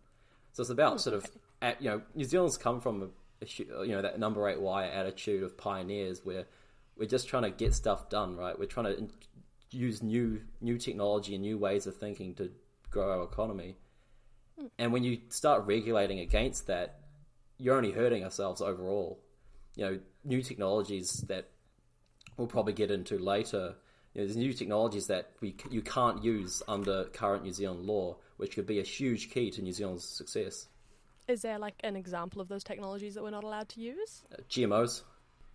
So 0.53 0.63
it's 0.63 0.71
about 0.71 1.01
sort 1.01 1.17
of, 1.17 1.31
at, 1.61 1.81
you 1.81 1.91
know, 1.91 2.03
New 2.15 2.25
Zealand's 2.25 2.59
come 2.59 2.81
from 2.81 3.03
a, 3.03 3.07
a, 3.43 3.87
you 3.87 3.93
know 3.93 4.03
that 4.03 4.19
number 4.19 4.49
eight 4.49 4.61
wire 4.61 4.91
attitude 4.91 5.43
of 5.43 5.57
pioneers 5.57 6.25
where 6.25 6.47
we're 6.97 7.09
just 7.09 7.29
trying 7.29 7.45
to 7.45 7.51
get 7.51 7.75
stuff 7.75 8.11
done, 8.11 8.37
right? 8.37 8.59
We're 8.59 8.67
trying 8.67 8.87
to 8.97 9.09
use 9.73 10.03
new 10.03 10.41
new 10.61 10.79
technology 10.79 11.35
and 11.35 11.43
new 11.43 11.59
ways 11.59 11.87
of 11.87 11.97
thinking 11.97 12.35
to 12.35 12.51
grow 12.91 13.11
our 13.19 13.25
economy. 13.25 13.77
And 14.79 14.93
when 14.93 15.03
you 15.03 15.19
start 15.29 15.67
regulating 15.67 16.21
against 16.21 16.67
that, 16.67 17.01
you're 17.59 17.77
only 17.77 17.91
hurting 17.91 18.23
ourselves 18.25 18.61
overall. 18.61 19.19
You 19.77 19.85
know, 19.85 20.01
new 20.25 20.43
technologies 20.43 21.25
that 21.29 21.49
we'll 22.37 22.47
probably 22.47 22.75
get 22.75 22.91
into 22.91 23.19
later. 23.19 23.75
You 24.15 24.21
know, 24.21 24.27
there's 24.27 24.37
new 24.37 24.53
technologies 24.53 25.07
that 25.07 25.31
we 25.41 25.57
you 25.71 25.83
can't 25.83 26.23
use 26.23 26.63
under 26.69 27.05
current 27.05 27.45
New 27.45 27.53
Zealand 27.53 27.87
law, 27.87 28.17
which 28.37 28.55
could 28.55 28.67
be 28.67 28.79
a 28.79 28.85
huge 28.85 29.31
key 29.31 29.51
to 29.53 29.63
New 29.63 29.73
Zealand's 29.73 30.05
success. 30.05 30.69
Is 31.29 31.43
there 31.43 31.59
like 31.59 31.75
an 31.81 31.97
example 31.97 32.41
of 32.41 32.49
those 32.49 32.65
technologies 32.65 33.15
that 33.15 33.23
we're 33.23 33.31
not 33.31 33.45
allowed 33.45 33.69
to 33.71 33.81
use? 33.81 34.23
Uh, 34.33 34.43
GMOs. 34.51 35.03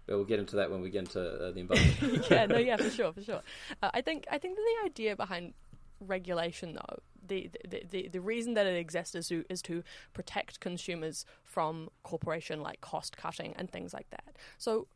But 0.08 0.16
we'll 0.16 0.26
get 0.26 0.40
into 0.40 0.56
that 0.56 0.72
when 0.72 0.82
we 0.82 0.90
get 0.90 1.00
into 1.00 1.22
uh, 1.22 1.52
the 1.52 1.60
environment. 1.60 2.28
yeah, 2.32 2.46
no, 2.46 2.58
yeah, 2.58 2.78
for 2.78 2.90
sure, 2.90 3.14
for 3.14 3.22
sure. 3.22 3.42
Uh, 3.84 3.92
I 3.94 4.02
think 4.02 4.26
I 4.32 4.38
think 4.38 4.56
the 4.56 4.86
idea 4.86 5.16
behind 5.16 5.54
regulation, 6.00 6.74
though, 6.74 7.00
the, 7.28 7.50
the, 7.68 7.84
the, 7.90 8.08
the 8.10 8.22
reason 8.22 8.54
that 8.54 8.66
it 8.66 8.78
exists 8.78 9.16
is 9.16 9.28
to, 9.28 9.44
is 9.50 9.62
to 9.64 9.84
protect 10.14 10.60
consumers 10.60 11.26
from 11.44 11.90
corporation 12.04 12.62
like 12.62 12.82
cost 12.82 13.18
cutting 13.18 13.54
and 13.58 13.70
things 13.70 13.94
like 13.94 14.10
that. 14.12 14.36
So, 14.58 14.88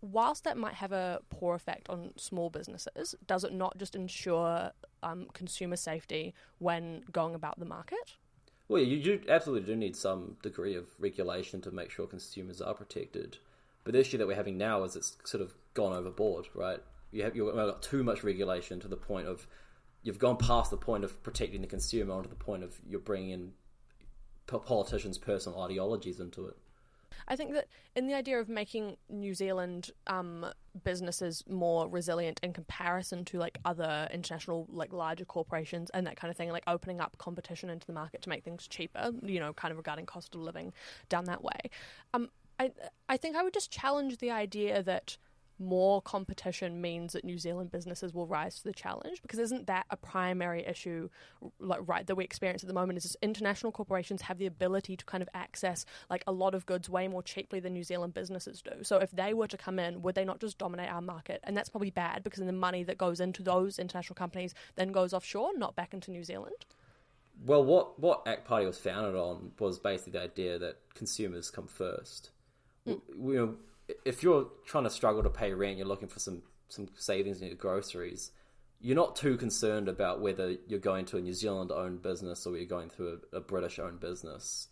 whilst 0.00 0.44
that 0.44 0.56
might 0.56 0.74
have 0.74 0.92
a 0.92 1.20
poor 1.30 1.54
effect 1.54 1.88
on 1.88 2.12
small 2.16 2.50
businesses, 2.50 3.14
does 3.26 3.44
it 3.44 3.52
not 3.52 3.76
just 3.78 3.94
ensure 3.94 4.70
um, 5.02 5.26
consumer 5.32 5.76
safety 5.76 6.34
when 6.58 7.02
going 7.12 7.34
about 7.34 7.58
the 7.58 7.66
market? 7.66 8.16
Well, 8.68 8.82
you 8.82 9.02
do, 9.02 9.20
absolutely 9.28 9.72
do 9.72 9.76
need 9.76 9.94
some 9.94 10.36
degree 10.42 10.74
of 10.74 10.86
regulation 10.98 11.60
to 11.62 11.70
make 11.70 11.90
sure 11.90 12.06
consumers 12.06 12.62
are 12.62 12.74
protected. 12.74 13.38
But 13.84 13.92
the 13.92 14.00
issue 14.00 14.18
that 14.18 14.26
we're 14.26 14.36
having 14.36 14.58
now 14.58 14.82
is 14.84 14.96
it's 14.96 15.16
sort 15.24 15.42
of 15.42 15.54
gone 15.74 15.92
overboard, 15.92 16.48
right? 16.54 16.80
You 17.10 17.22
have 17.24 17.36
you've 17.36 17.54
got 17.54 17.82
too 17.82 18.02
much 18.02 18.24
regulation 18.24 18.80
to 18.80 18.88
the 18.88 18.96
point 18.96 19.28
of 19.28 19.46
you've 20.02 20.18
gone 20.18 20.36
past 20.36 20.70
the 20.70 20.76
point 20.76 21.04
of 21.04 21.22
protecting 21.22 21.60
the 21.60 21.66
consumer 21.66 22.14
onto 22.14 22.28
the 22.28 22.34
point 22.34 22.64
of 22.64 22.78
you're 22.86 23.00
bringing 23.00 23.30
in 23.30 23.52
politicians' 24.46 25.18
personal 25.18 25.60
ideologies 25.62 26.20
into 26.20 26.46
it. 26.46 26.56
I 27.28 27.36
think 27.36 27.54
that 27.54 27.68
in 27.94 28.06
the 28.06 28.14
idea 28.14 28.38
of 28.38 28.48
making 28.48 28.96
New 29.08 29.34
Zealand 29.34 29.90
um, 30.06 30.46
businesses 30.82 31.42
more 31.48 31.88
resilient 31.88 32.40
in 32.42 32.52
comparison 32.52 33.24
to 33.26 33.38
like 33.38 33.58
other 33.64 34.08
international 34.12 34.66
like 34.70 34.92
larger 34.92 35.24
corporations 35.24 35.90
and 35.94 36.06
that 36.06 36.16
kind 36.16 36.30
of 36.30 36.36
thing, 36.36 36.50
like 36.50 36.64
opening 36.66 37.00
up 37.00 37.16
competition 37.18 37.70
into 37.70 37.86
the 37.86 37.92
market 37.92 38.22
to 38.22 38.28
make 38.28 38.44
things 38.44 38.66
cheaper, 38.66 39.10
you 39.22 39.40
know, 39.40 39.52
kind 39.52 39.72
of 39.72 39.78
regarding 39.78 40.06
cost 40.06 40.34
of 40.34 40.40
living 40.40 40.72
down 41.08 41.24
that 41.24 41.42
way. 41.42 41.70
Um, 42.12 42.28
I 42.58 42.72
I 43.08 43.16
think 43.16 43.36
I 43.36 43.42
would 43.42 43.54
just 43.54 43.70
challenge 43.70 44.18
the 44.18 44.30
idea 44.30 44.82
that 44.82 45.16
more 45.58 46.02
competition 46.02 46.80
means 46.80 47.12
that 47.12 47.24
New 47.24 47.38
Zealand 47.38 47.70
businesses 47.70 48.12
will 48.12 48.26
rise 48.26 48.56
to 48.56 48.64
the 48.64 48.72
challenge 48.72 49.22
because 49.22 49.38
isn't 49.38 49.66
that 49.66 49.86
a 49.90 49.96
primary 49.96 50.66
issue 50.66 51.08
like 51.60 51.80
right 51.86 52.06
that 52.06 52.16
we 52.16 52.24
experience 52.24 52.62
at 52.62 52.66
the 52.66 52.74
moment 52.74 52.96
is 53.04 53.16
international 53.22 53.70
corporations 53.70 54.22
have 54.22 54.38
the 54.38 54.46
ability 54.46 54.96
to 54.96 55.04
kind 55.04 55.22
of 55.22 55.28
access 55.32 55.84
like 56.10 56.24
a 56.26 56.32
lot 56.32 56.54
of 56.54 56.66
goods 56.66 56.88
way 56.88 57.06
more 57.06 57.22
cheaply 57.22 57.60
than 57.60 57.72
New 57.72 57.84
Zealand 57.84 58.14
businesses 58.14 58.62
do. 58.62 58.82
So 58.82 58.98
if 58.98 59.10
they 59.12 59.32
were 59.32 59.46
to 59.46 59.56
come 59.56 59.78
in, 59.78 60.02
would 60.02 60.14
they 60.14 60.24
not 60.24 60.40
just 60.40 60.58
dominate 60.58 60.90
our 60.90 61.02
market? 61.02 61.40
And 61.44 61.56
that's 61.56 61.68
probably 61.68 61.90
bad 61.90 62.24
because 62.24 62.38
then 62.38 62.46
the 62.46 62.52
money 62.52 62.82
that 62.84 62.98
goes 62.98 63.20
into 63.20 63.42
those 63.42 63.78
international 63.78 64.16
companies 64.16 64.54
then 64.74 64.90
goes 64.90 65.12
offshore, 65.12 65.56
not 65.56 65.76
back 65.76 65.94
into 65.94 66.10
New 66.10 66.24
Zealand. 66.24 66.66
Well, 67.44 67.64
what 67.64 67.98
what 67.98 68.26
ACT 68.26 68.44
Party 68.44 68.66
was 68.66 68.78
founded 68.78 69.14
on 69.14 69.52
was 69.58 69.78
basically 69.78 70.12
the 70.12 70.22
idea 70.22 70.58
that 70.58 70.78
consumers 70.94 71.50
come 71.50 71.66
first. 71.66 72.30
Mm. 72.86 73.00
You 73.18 73.34
know, 73.34 73.54
if 74.04 74.22
you're 74.22 74.48
trying 74.64 74.84
to 74.84 74.90
struggle 74.90 75.22
to 75.22 75.30
pay 75.30 75.52
rent, 75.52 75.78
you're 75.78 75.86
looking 75.86 76.08
for 76.08 76.18
some 76.18 76.42
some 76.68 76.88
savings 76.96 77.40
in 77.40 77.48
your 77.48 77.56
groceries. 77.56 78.30
You're 78.80 78.96
not 78.96 79.16
too 79.16 79.36
concerned 79.36 79.88
about 79.88 80.20
whether 80.20 80.56
you're 80.66 80.78
going 80.78 81.06
to 81.06 81.16
a 81.16 81.20
New 81.20 81.32
Zealand 81.32 81.72
owned 81.72 82.02
business 82.02 82.46
or 82.46 82.56
you're 82.56 82.66
going 82.66 82.90
through 82.90 83.20
a, 83.32 83.36
a 83.36 83.40
British 83.40 83.78
owned 83.78 84.00
business. 84.00 84.68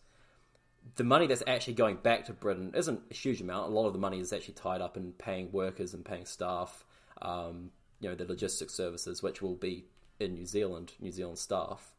The 0.96 1.04
money 1.04 1.26
that's 1.26 1.44
actually 1.46 1.74
going 1.74 1.96
back 1.96 2.26
to 2.26 2.32
Britain 2.32 2.72
isn't 2.74 3.00
a 3.10 3.14
huge 3.14 3.40
amount. 3.40 3.70
A 3.70 3.74
lot 3.74 3.86
of 3.86 3.92
the 3.92 3.98
money 3.98 4.18
is 4.18 4.32
actually 4.32 4.54
tied 4.54 4.80
up 4.80 4.96
in 4.96 5.12
paying 5.12 5.52
workers 5.52 5.94
and 5.94 6.04
paying 6.04 6.26
staff. 6.26 6.84
Um, 7.22 7.70
you 8.00 8.08
know, 8.08 8.14
the 8.16 8.26
logistics 8.26 8.74
services, 8.74 9.22
which 9.22 9.40
will 9.40 9.54
be 9.54 9.86
in 10.18 10.34
New 10.34 10.46
Zealand, 10.46 10.92
New 11.00 11.12
Zealand 11.12 11.38
staff. 11.38 11.92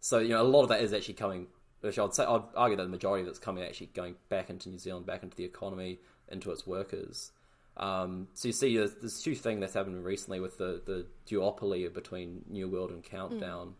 So 0.00 0.18
you 0.18 0.30
know, 0.30 0.42
a 0.42 0.44
lot 0.44 0.62
of 0.62 0.68
that 0.68 0.82
is 0.82 0.92
actually 0.92 1.14
coming. 1.14 1.46
Which 1.82 1.98
I'd 1.98 2.14
say, 2.14 2.24
I'd 2.24 2.42
argue 2.56 2.76
that 2.76 2.84
the 2.84 2.88
majority 2.88 3.22
of 3.22 3.28
it's 3.28 3.38
coming 3.38 3.64
actually 3.64 3.88
going 3.88 4.14
back 4.28 4.50
into 4.50 4.70
New 4.70 4.78
Zealand, 4.78 5.04
back 5.04 5.22
into 5.22 5.36
the 5.36 5.44
economy, 5.44 5.98
into 6.28 6.50
its 6.50 6.66
workers. 6.66 7.32
Um, 7.76 8.28
so 8.34 8.48
you 8.48 8.52
see 8.52 8.76
this, 8.76 8.92
this 9.02 9.24
huge 9.24 9.40
thing 9.40 9.60
that's 9.60 9.74
happened 9.74 10.04
recently 10.04 10.40
with 10.40 10.58
the, 10.58 10.80
the 10.84 11.06
duopoly 11.28 11.92
between 11.92 12.44
New 12.48 12.68
World 12.68 12.90
and 12.90 13.02
Countdown. 13.02 13.74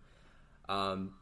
Mm. 0.68 0.74
Um, 0.74 1.14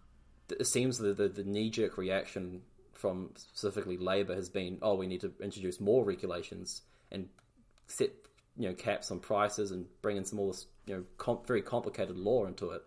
it 0.49 0.67
seems 0.67 0.99
that 0.99 1.17
the, 1.17 1.29
the 1.29 1.45
knee 1.45 1.71
jerk 1.71 1.99
reaction 1.99 2.63
from 2.95 3.31
specifically 3.37 3.97
Labour 3.97 4.35
has 4.35 4.49
been, 4.49 4.79
oh, 4.83 4.95
we 4.95 5.07
need 5.07 5.21
to 5.21 5.33
introduce 5.41 5.81
more 5.81 6.05
regulations 6.05 6.83
and 7.11 7.29
set 7.87 8.11
you 8.57 8.69
know 8.69 8.75
caps 8.75 9.11
on 9.11 9.21
prices 9.21 9.71
and 9.71 9.87
bring 10.03 10.17
in 10.17 10.25
some 10.25 10.37
more 10.37 10.53
you 10.87 10.95
know 10.95 11.05
com- 11.17 11.41
very 11.47 11.63
complicated 11.63 12.17
law 12.17 12.47
into 12.47 12.71
it. 12.71 12.83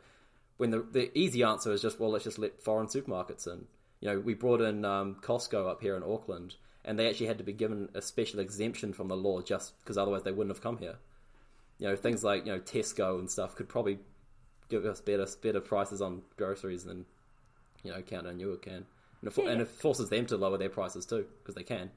When 0.58 0.70
the 0.70 0.86
the 0.92 1.18
easy 1.18 1.44
answer 1.44 1.72
is 1.72 1.82
just 1.82 2.00
well, 2.00 2.12
let's 2.12 2.24
just 2.24 2.40
let 2.40 2.62
foreign 2.62 2.88
supermarkets 2.88 3.48
in. 3.48 3.66
You 4.04 4.10
know, 4.10 4.20
we 4.20 4.34
brought 4.34 4.60
in 4.60 4.84
um, 4.84 5.16
Costco 5.22 5.66
up 5.66 5.80
here 5.80 5.96
in 5.96 6.04
Auckland 6.04 6.56
and 6.84 7.00
they 7.00 7.08
actually 7.10 7.28
had 7.28 7.38
to 7.38 7.44
be 7.46 7.54
given 7.54 7.88
a 7.94 8.02
special 8.02 8.42
exemption 8.42 8.92
from 8.92 9.08
the 9.08 9.16
law 9.16 9.40
just 9.40 9.80
because 9.80 9.98
otherwise 9.98 10.24
they 10.24 10.34
wouldn't 10.34 10.54
have 10.54 10.62
come 10.62 10.78
here. 10.78 10.96
You 11.80 11.88
know, 11.88 11.96
things 11.96 12.22
like 12.22 12.46
you 12.46 12.52
know 12.52 12.60
Tesco 12.60 13.18
and 13.18 13.32
stuff 13.32 13.56
could 13.56 13.70
probably 13.70 14.00
give 14.68 14.84
us 14.84 15.00
better 15.00 15.26
better 15.42 15.62
prices 15.62 16.02
on 16.02 16.22
groceries 16.36 16.84
than 16.84 17.06
you 17.82 17.92
know 17.92 18.02
Countdown 18.02 18.42
Europe 18.42 18.64
can, 18.64 18.86
and 19.22 19.32
it, 19.32 19.38
yeah. 19.38 19.50
and 19.50 19.62
it 19.62 19.70
forces 19.70 20.10
them 20.10 20.26
to 20.26 20.36
lower 20.36 20.58
their 20.58 20.68
prices 20.68 21.06
too 21.06 21.26
because 21.40 21.56
they 21.56 21.64
can. 21.64 21.90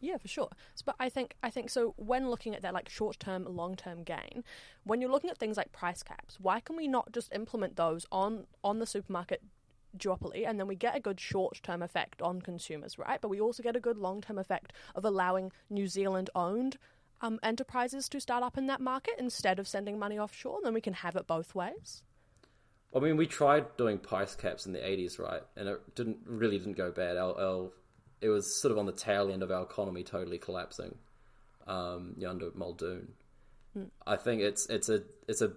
Yeah, 0.00 0.16
for 0.16 0.28
sure. 0.28 0.48
But 0.86 0.96
I 0.98 1.10
think 1.10 1.34
I 1.42 1.50
think 1.50 1.68
so. 1.68 1.92
When 1.98 2.30
looking 2.30 2.54
at 2.54 2.62
that, 2.62 2.72
like 2.72 2.88
short 2.88 3.20
term, 3.20 3.44
long 3.44 3.76
term 3.76 4.02
gain, 4.02 4.44
when 4.84 5.02
you're 5.02 5.10
looking 5.10 5.28
at 5.28 5.36
things 5.36 5.58
like 5.58 5.72
price 5.72 6.02
caps, 6.02 6.38
why 6.40 6.60
can 6.60 6.74
we 6.74 6.88
not 6.88 7.12
just 7.12 7.34
implement 7.34 7.76
those 7.76 8.06
on 8.10 8.46
on 8.62 8.78
the 8.78 8.86
supermarket 8.86 9.42
duopoly, 9.96 10.46
and 10.48 10.58
then 10.58 10.66
we 10.66 10.76
get 10.76 10.96
a 10.96 11.00
good 11.00 11.20
short 11.20 11.60
term 11.62 11.82
effect 11.82 12.22
on 12.22 12.40
consumers, 12.40 12.98
right? 12.98 13.20
But 13.20 13.28
we 13.28 13.40
also 13.40 13.62
get 13.62 13.76
a 13.76 13.80
good 13.80 13.98
long 13.98 14.20
term 14.20 14.38
effect 14.38 14.72
of 14.94 15.04
allowing 15.04 15.52
New 15.70 15.86
Zealand 15.86 16.30
owned 16.34 16.76
um, 17.20 17.38
enterprises 17.42 18.08
to 18.10 18.20
start 18.20 18.42
up 18.42 18.58
in 18.58 18.66
that 18.66 18.80
market 18.80 19.14
instead 19.18 19.58
of 19.58 19.68
sending 19.68 19.98
money 19.98 20.18
offshore. 20.18 20.60
Then 20.62 20.74
we 20.74 20.80
can 20.80 20.94
have 20.94 21.16
it 21.16 21.26
both 21.26 21.54
ways. 21.54 22.02
I 22.94 23.00
mean, 23.00 23.16
we 23.16 23.26
tried 23.26 23.76
doing 23.76 23.98
price 23.98 24.34
caps 24.34 24.66
in 24.66 24.72
the 24.72 24.78
'80s, 24.78 25.18
right? 25.18 25.42
And 25.56 25.68
it 25.68 25.94
didn't 25.94 26.18
really 26.26 26.58
didn't 26.58 26.76
go 26.76 26.90
bad. 26.90 27.16
Our, 27.16 27.40
our, 27.40 27.70
it 28.20 28.28
was 28.28 28.60
sort 28.60 28.72
of 28.72 28.78
on 28.78 28.86
the 28.86 28.92
tail 28.92 29.30
end 29.32 29.42
of 29.42 29.50
our 29.50 29.62
economy 29.62 30.04
totally 30.04 30.38
collapsing 30.38 30.94
um, 31.66 32.16
under 32.26 32.50
Muldoon. 32.54 33.08
Mm. 33.76 33.90
I 34.06 34.16
think 34.16 34.42
it's 34.42 34.66
it's 34.68 34.88
a 34.88 35.02
it's 35.26 35.42
a 35.42 35.52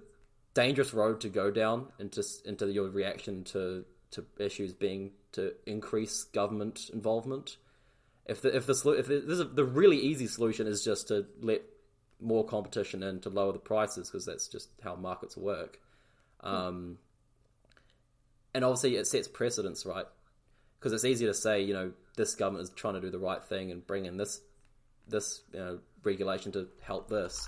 dangerous 0.54 0.94
road 0.94 1.22
to 1.22 1.30
go 1.30 1.52
down 1.52 1.88
into 2.00 2.24
into 2.46 2.72
your 2.72 2.90
reaction 2.90 3.44
to 3.44 3.86
to 4.12 4.26
issues 4.40 4.74
being 4.74 5.12
to 5.34 5.54
increase 5.66 6.24
government 6.24 6.90
involvement. 6.94 7.58
If 8.26 8.42
the 8.42 8.56
if 8.56 8.66
the 8.66 8.96
if 8.98 9.08
the, 9.08 9.50
the 9.54 9.64
really 9.64 9.98
easy 9.98 10.28
solution 10.28 10.68
is 10.68 10.84
just 10.84 11.08
to 11.10 11.26
let 11.42 11.62
more 12.20 12.46
competition 12.46 13.04
in 13.04 13.20
to 13.22 13.30
lower 13.30 13.54
the 13.54 13.60
prices 13.60 14.10
because 14.10 14.26
that's 14.26 14.48
just 14.48 14.70
how 14.84 14.96
markets 14.96 15.38
work. 15.38 15.80
Um, 16.42 16.98
and 18.54 18.66
obviously, 18.66 18.96
it 18.96 19.08
sets 19.08 19.28
precedents, 19.28 19.86
right? 19.86 20.06
Because 20.80 20.94
it's 20.94 21.06
easy 21.06 21.26
to 21.26 21.34
say, 21.34 21.62
you 21.62 21.74
know, 21.74 21.92
this 22.16 22.36
government 22.36 22.64
is 22.64 22.70
trying 22.72 22.96
to 22.96 23.02
do 23.02 23.10
the 23.10 23.20
right 23.20 23.44
thing 23.44 23.72
and 23.72 23.86
bring 23.86 24.06
in 24.06 24.18
this 24.18 24.42
this 25.08 25.42
you 25.54 25.60
know, 25.60 25.80
regulation 26.04 26.52
to 26.52 26.68
help 26.82 27.08
this, 27.08 27.48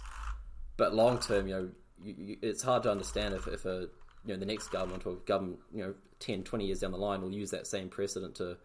but 0.78 0.96
long 0.96 1.20
term, 1.20 1.48
you 1.48 1.54
know, 1.54 1.70
you, 2.02 2.16
you, 2.18 2.38
it's 2.42 2.64
hard 2.64 2.84
to 2.84 2.92
understand 2.92 3.34
if, 3.34 3.48
if 3.48 3.66
a 3.66 3.90
you 4.26 4.34
know 4.34 4.40
the 4.40 4.46
next 4.46 4.70
government 4.70 5.06
or 5.06 5.16
government 5.26 5.60
you 5.74 5.84
know 5.84 5.94
10 6.20 6.44
20 6.44 6.66
years 6.66 6.80
down 6.80 6.92
the 6.92 6.98
line 6.98 7.22
will 7.22 7.32
use 7.32 7.52
that 7.52 7.68
same 7.68 7.90
precedent 7.90 8.36
to 8.36 8.58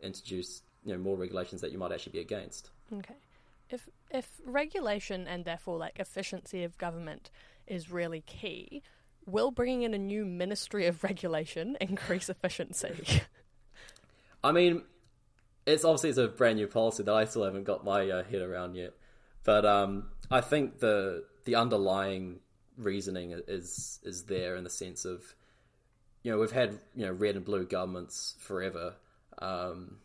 introduce 0.00 0.62
you 0.84 0.92
know 0.92 0.98
more 0.98 1.16
regulations 1.16 1.60
that 1.60 1.72
you 1.72 1.78
might 1.78 1.92
actually 1.92 2.12
be 2.12 2.20
against. 2.20 2.70
Okay. 2.92 3.14
If 3.70 3.88
if 4.10 4.40
regulation 4.44 5.26
and 5.26 5.44
therefore 5.44 5.78
like 5.78 5.98
efficiency 5.98 6.64
of 6.64 6.78
government 6.78 7.30
is 7.66 7.90
really 7.90 8.20
key 8.20 8.82
will 9.26 9.50
bringing 9.50 9.82
in 9.82 9.92
a 9.92 9.98
new 9.98 10.24
ministry 10.24 10.86
of 10.86 11.02
regulation 11.02 11.76
increase 11.80 12.28
efficiency? 12.28 13.22
I 14.42 14.52
mean 14.52 14.82
it's 15.66 15.84
obviously 15.84 16.10
it's 16.10 16.18
a 16.18 16.28
brand 16.28 16.58
new 16.58 16.68
policy 16.68 17.02
that 17.02 17.12
i 17.12 17.24
still 17.24 17.42
haven't 17.42 17.64
got 17.64 17.84
my 17.84 18.08
uh, 18.08 18.22
head 18.22 18.40
around 18.40 18.76
yet. 18.76 18.92
But 19.42 19.64
um, 19.64 20.08
I 20.30 20.40
think 20.40 20.80
the 20.80 21.24
the 21.44 21.54
underlying 21.54 22.40
reasoning 22.76 23.40
is 23.48 24.00
is 24.02 24.24
there 24.24 24.56
in 24.56 24.64
the 24.64 24.70
sense 24.70 25.04
of 25.04 25.22
you 26.22 26.30
know 26.30 26.38
we've 26.38 26.52
had 26.52 26.78
you 26.94 27.06
know 27.06 27.12
red 27.12 27.36
and 27.36 27.44
blue 27.44 27.64
governments 27.64 28.34
forever, 28.38 28.94
um, 29.38 29.98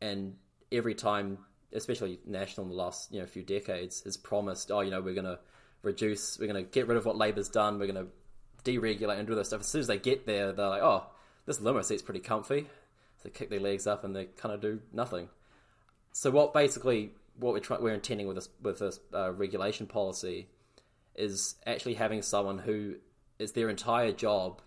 and 0.00 0.36
every 0.70 0.94
time, 0.94 1.38
especially 1.72 2.18
national 2.26 2.66
in 2.66 2.70
the 2.70 2.76
last 2.76 3.12
you 3.12 3.20
know 3.20 3.26
few 3.26 3.42
decades, 3.42 4.02
has 4.02 4.16
promised 4.16 4.70
oh 4.70 4.80
you 4.80 4.90
know 4.90 5.00
we're 5.00 5.14
going 5.14 5.24
to 5.24 5.38
reduce, 5.82 6.38
we're 6.38 6.46
going 6.46 6.64
to 6.64 6.70
get 6.70 6.86
rid 6.86 6.96
of 6.96 7.04
what 7.04 7.16
Labor's 7.16 7.48
done, 7.48 7.78
we're 7.78 7.90
going 7.90 8.06
to 8.06 8.70
deregulate 8.70 9.18
and 9.18 9.26
do 9.26 9.34
this 9.34 9.48
stuff. 9.48 9.60
As 9.60 9.66
soon 9.66 9.80
as 9.80 9.88
they 9.88 9.98
get 9.98 10.26
there, 10.26 10.52
they're 10.52 10.68
like 10.68 10.82
oh 10.82 11.06
this 11.46 11.60
limo 11.60 11.82
seat's 11.82 12.02
pretty 12.02 12.20
comfy. 12.20 12.68
So 13.16 13.28
they 13.28 13.30
kick 13.30 13.50
their 13.50 13.60
legs 13.60 13.86
up 13.86 14.04
and 14.04 14.14
they 14.14 14.26
kind 14.26 14.54
of 14.54 14.60
do 14.60 14.80
nothing. 14.92 15.28
So 16.12 16.30
what 16.30 16.52
basically 16.52 17.10
what 17.36 17.52
we're 17.52 17.60
try- 17.60 17.78
we're 17.80 17.94
intending 17.94 18.26
with 18.26 18.36
this 18.36 18.48
with 18.60 18.78
this 18.78 19.00
uh, 19.14 19.32
regulation 19.32 19.86
policy 19.86 20.48
is 21.14 21.56
actually 21.66 21.94
having 21.94 22.22
someone 22.22 22.58
who 22.58 22.96
is 23.38 23.52
their 23.52 23.68
entire 23.68 24.12
job 24.12 24.60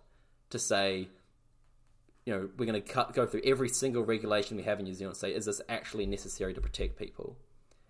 to 0.49 0.59
say, 0.59 1.07
you 2.25 2.33
know, 2.33 2.49
we're 2.57 2.65
going 2.65 2.81
to 2.81 3.05
go 3.13 3.25
through 3.25 3.41
every 3.43 3.69
single 3.69 4.03
regulation 4.03 4.57
we 4.57 4.63
have 4.63 4.79
in 4.79 4.85
New 4.85 4.93
Zealand. 4.93 5.15
And 5.15 5.19
say, 5.19 5.33
is 5.33 5.45
this 5.45 5.61
actually 5.69 6.05
necessary 6.05 6.53
to 6.53 6.61
protect 6.61 6.97
people? 6.97 7.37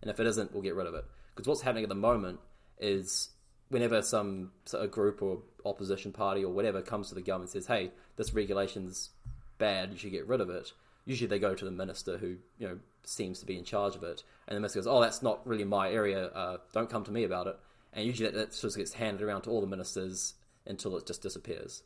And 0.01 0.11
if 0.11 0.19
it 0.19 0.27
isn't, 0.27 0.53
we'll 0.53 0.61
get 0.61 0.75
rid 0.75 0.87
of 0.87 0.93
it. 0.93 1.05
Because 1.33 1.47
what's 1.47 1.61
happening 1.61 1.83
at 1.83 1.89
the 1.89 1.95
moment 1.95 2.39
is 2.79 3.29
whenever 3.69 4.01
some 4.01 4.51
a 4.73 4.87
group 4.87 5.21
or 5.21 5.39
opposition 5.65 6.11
party 6.11 6.43
or 6.43 6.53
whatever 6.53 6.81
comes 6.81 7.09
to 7.09 7.15
the 7.15 7.21
government 7.21 7.53
and 7.53 7.63
says, 7.63 7.67
"Hey, 7.67 7.91
this 8.15 8.33
regulation's 8.33 9.09
bad, 9.57 9.91
you 9.91 9.97
should 9.97 10.11
get 10.11 10.27
rid 10.27 10.41
of 10.41 10.49
it," 10.49 10.73
usually 11.05 11.27
they 11.27 11.39
go 11.39 11.55
to 11.55 11.65
the 11.65 11.71
minister 11.71 12.17
who 12.17 12.37
you 12.57 12.67
know 12.67 12.79
seems 13.03 13.39
to 13.39 13.45
be 13.45 13.57
in 13.57 13.63
charge 13.63 13.95
of 13.95 14.03
it, 14.03 14.23
and 14.47 14.55
the 14.55 14.61
minister 14.61 14.79
goes, 14.79 14.87
"Oh, 14.87 15.01
that's 15.01 15.21
not 15.21 15.45
really 15.47 15.63
my 15.63 15.89
area. 15.89 16.27
Uh, 16.27 16.57
don't 16.73 16.89
come 16.89 17.03
to 17.05 17.11
me 17.11 17.23
about 17.23 17.47
it." 17.47 17.59
And 17.95 18.05
usually 18.05 18.29
that, 18.29 18.37
that 18.37 18.53
sort 18.53 18.73
of 18.73 18.77
gets 18.77 18.93
handed 18.93 19.23
around 19.23 19.43
to 19.43 19.49
all 19.49 19.61
the 19.61 19.67
ministers 19.67 20.35
until 20.67 20.97
it 20.97 21.07
just 21.07 21.21
disappears. 21.21 21.81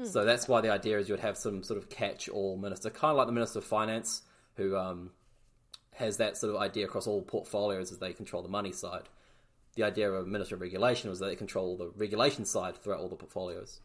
Mm. 0.00 0.06
So 0.06 0.24
that's 0.24 0.46
why 0.46 0.60
the 0.60 0.70
idea 0.70 0.98
is 0.98 1.08
you 1.08 1.14
would 1.14 1.20
have 1.20 1.38
some 1.38 1.62
sort 1.62 1.78
of 1.78 1.88
catch-all 1.88 2.56
minister, 2.58 2.90
kind 2.90 3.12
of 3.12 3.16
like 3.16 3.26
the 3.26 3.32
minister 3.32 3.60
of 3.60 3.64
finance, 3.64 4.22
who 4.56 4.76
um, 4.76 5.10
has 5.94 6.18
that 6.18 6.36
sort 6.36 6.54
of 6.54 6.60
idea 6.60 6.84
across 6.84 7.06
all 7.06 7.22
portfolios 7.22 7.90
as 7.90 7.98
they 7.98 8.12
control 8.12 8.42
the 8.42 8.48
money 8.48 8.72
side. 8.72 9.08
The 9.76 9.84
idea 9.84 10.10
of 10.10 10.26
a 10.26 10.28
minister 10.28 10.54
of 10.54 10.60
regulation 10.60 11.10
was 11.10 11.18
that 11.20 11.26
they 11.26 11.36
control 11.36 11.76
the 11.76 11.90
regulation 11.96 12.44
side 12.44 12.76
throughout 12.76 13.00
all 13.00 13.08
the 13.08 13.16
portfolios. 13.16 13.80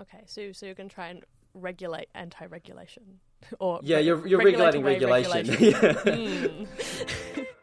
Okay, 0.00 0.22
so 0.26 0.52
so 0.52 0.64
you're 0.64 0.74
going 0.74 0.88
to 0.88 0.94
try 0.94 1.08
and 1.08 1.24
regulate 1.54 2.08
anti-regulation, 2.14 3.20
or 3.60 3.80
yeah, 3.82 3.98
you're 3.98 4.26
you're 4.26 4.38
regulating 4.38 4.82
regulation. 4.82 5.48
regulation. 5.48 5.94
mm. 6.74 7.46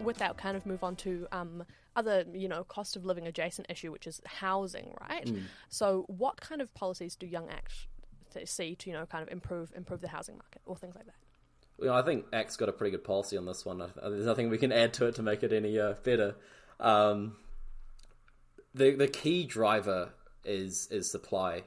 with 0.00 0.18
that, 0.18 0.36
kind 0.36 0.56
of 0.56 0.66
move 0.66 0.84
on 0.84 0.96
to 0.96 1.26
um, 1.32 1.64
other, 1.96 2.24
you 2.32 2.48
know, 2.48 2.64
cost 2.64 2.96
of 2.96 3.04
living 3.04 3.26
adjacent 3.26 3.66
issue, 3.70 3.90
which 3.90 4.06
is 4.06 4.20
housing, 4.24 4.94
right? 5.00 5.26
Mm. 5.26 5.42
So, 5.68 6.04
what 6.08 6.40
kind 6.40 6.60
of 6.60 6.72
policies 6.74 7.16
do 7.16 7.26
Young 7.26 7.48
Act 7.48 7.72
see 8.44 8.76
to, 8.76 8.90
you 8.90 8.94
know, 8.94 9.04
kind 9.06 9.22
of 9.22 9.32
improve 9.32 9.72
improve 9.74 10.00
the 10.00 10.08
housing 10.08 10.36
market 10.36 10.62
or 10.64 10.76
things 10.76 10.94
like 10.94 11.06
that? 11.06 11.14
Well, 11.78 11.94
I 11.94 12.02
think 12.02 12.26
ACT's 12.32 12.56
got 12.56 12.68
a 12.68 12.72
pretty 12.72 12.90
good 12.90 13.04
policy 13.04 13.36
on 13.36 13.46
this 13.46 13.64
one. 13.64 13.78
There's 13.78 14.26
nothing 14.26 14.48
we 14.48 14.58
can 14.58 14.72
add 14.72 14.92
to 14.94 15.06
it 15.06 15.14
to 15.16 15.22
make 15.22 15.42
it 15.42 15.52
any 15.52 15.78
uh, 15.78 15.94
better. 16.04 16.36
Um, 16.80 17.36
the 18.74 18.94
the 18.94 19.08
key 19.08 19.44
driver 19.44 20.10
is 20.44 20.88
is 20.90 21.10
supply, 21.10 21.62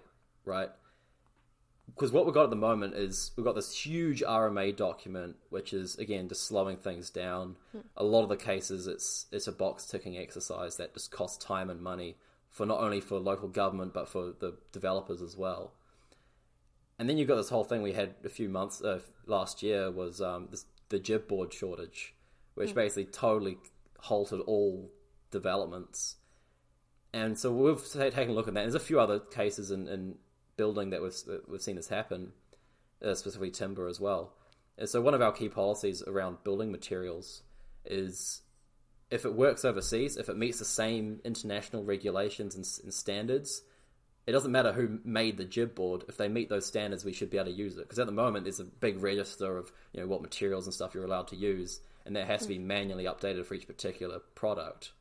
right? 0.46 0.70
Because 1.96 2.12
what 2.12 2.26
we've 2.26 2.34
got 2.34 2.46
at 2.46 2.50
the 2.50 2.56
moment 2.56 2.96
is 2.96 3.32
we've 3.36 3.46
got 3.46 3.56
this 3.56 3.74
huge 3.74 4.22
RMA 4.22 4.76
document, 4.76 5.36
which 5.50 5.74
is 5.74 5.96
again 5.98 6.28
just 6.30 6.46
slowing 6.46 6.78
things 6.78 7.10
down. 7.10 7.58
Hmm. 7.72 7.80
A 7.98 8.04
lot 8.04 8.24
of 8.24 8.30
the 8.30 8.38
cases, 8.38 8.88
it's 8.88 9.28
it's 9.32 9.48
a 9.48 9.52
box 9.52 9.86
ticking 9.86 10.18
exercise 10.18 10.78
that 10.78 10.94
just 10.94 11.12
costs 11.12 11.44
time 11.44 11.70
and 11.70 11.82
money 11.82 12.18
for 12.50 12.66
not 12.66 12.80
only 12.80 13.00
for 13.00 13.18
local 13.18 13.48
government 13.48 13.94
but 13.94 14.10
for 14.10 14.34
the 14.40 14.58
developers 14.72 15.22
as 15.22 15.38
well. 15.38 15.74
And 17.00 17.10
then 17.10 17.18
you've 17.18 17.28
got 17.28 17.38
this 17.38 17.50
whole 17.50 17.64
thing 17.64 17.82
we 17.82 17.94
had 17.94 18.16
a 18.24 18.30
few 18.30 18.48
months 18.48 18.82
uh, 18.82 19.00
last 19.26 19.64
year 19.64 19.90
was 19.90 20.22
um, 20.22 20.50
this, 20.52 20.66
the 20.90 21.00
GIB 21.00 21.28
board 21.28 21.54
shortage, 21.54 22.14
which 22.56 22.70
hmm. 22.70 22.76
basically 22.76 23.06
totally 23.06 23.58
halted 24.00 24.42
all 24.42 24.92
developments. 25.32 26.16
And 27.14 27.38
so 27.38 27.52
we've 27.52 27.84
taken 27.92 28.30
a 28.30 28.34
look 28.34 28.48
at 28.48 28.54
that. 28.54 28.62
There's 28.62 28.76
a 28.76 28.80
few 28.80 29.00
other 29.00 29.20
cases 29.20 29.72
in, 29.72 29.88
in 29.88 30.16
building 30.62 30.92
that 30.92 31.02
we've, 31.02 31.16
we've 31.48 31.60
seen 31.60 31.76
this 31.76 31.88
happen, 31.88 32.34
uh, 33.04 33.16
specifically 33.16 33.50
timber 33.50 33.88
as 33.88 34.00
well. 34.00 34.32
And 34.78 34.88
so 34.88 35.02
one 35.02 35.16
of 35.16 35.22
our 35.24 35.32
key 35.32 35.50
policies 35.50 36.04
around 36.06 36.44
building 36.44 36.72
materials 36.72 37.42
is 37.84 38.44
if 39.10 39.26
it 39.26 39.34
works 39.34 39.66
overseas, 39.66 40.18
if 40.18 40.30
it 40.30 40.38
meets 40.38 40.60
the 40.60 40.66
same 40.66 41.20
international 41.26 41.84
regulations 41.84 42.54
and, 42.54 42.64
and 42.84 42.94
standards, 42.94 43.64
it 44.28 44.34
doesn't 44.34 44.52
matter 44.52 44.72
who 44.72 45.00
made 45.04 45.38
the 45.38 45.46
GIB 45.46 45.74
board. 45.74 46.04
If 46.08 46.18
they 46.18 46.30
meet 46.30 46.48
those 46.50 46.68
standards, 46.68 47.04
we 47.04 47.12
should 47.12 47.32
be 47.32 47.38
able 47.38 47.52
to 47.52 47.58
use 47.58 47.76
it. 47.78 47.86
Because 47.86 47.98
at 47.98 48.06
the 48.06 48.12
moment, 48.12 48.46
there's 48.46 48.60
a 48.60 48.66
big 48.66 49.02
register 49.02 49.58
of 49.58 49.72
you 49.94 50.02
know 50.02 50.06
what 50.06 50.22
materials 50.22 50.68
and 50.68 50.74
stuff 50.76 50.94
you're 50.94 51.06
allowed 51.06 51.30
to 51.30 51.36
use, 51.36 51.80
and 52.06 52.16
that 52.16 52.28
has 52.28 52.44
to 52.44 52.48
be 52.48 52.60
mm. 52.60 52.66
manually 52.66 53.06
updated 53.06 53.48
for 53.48 53.56
each 53.56 53.66
particular 53.66 54.20
product. 54.36 54.92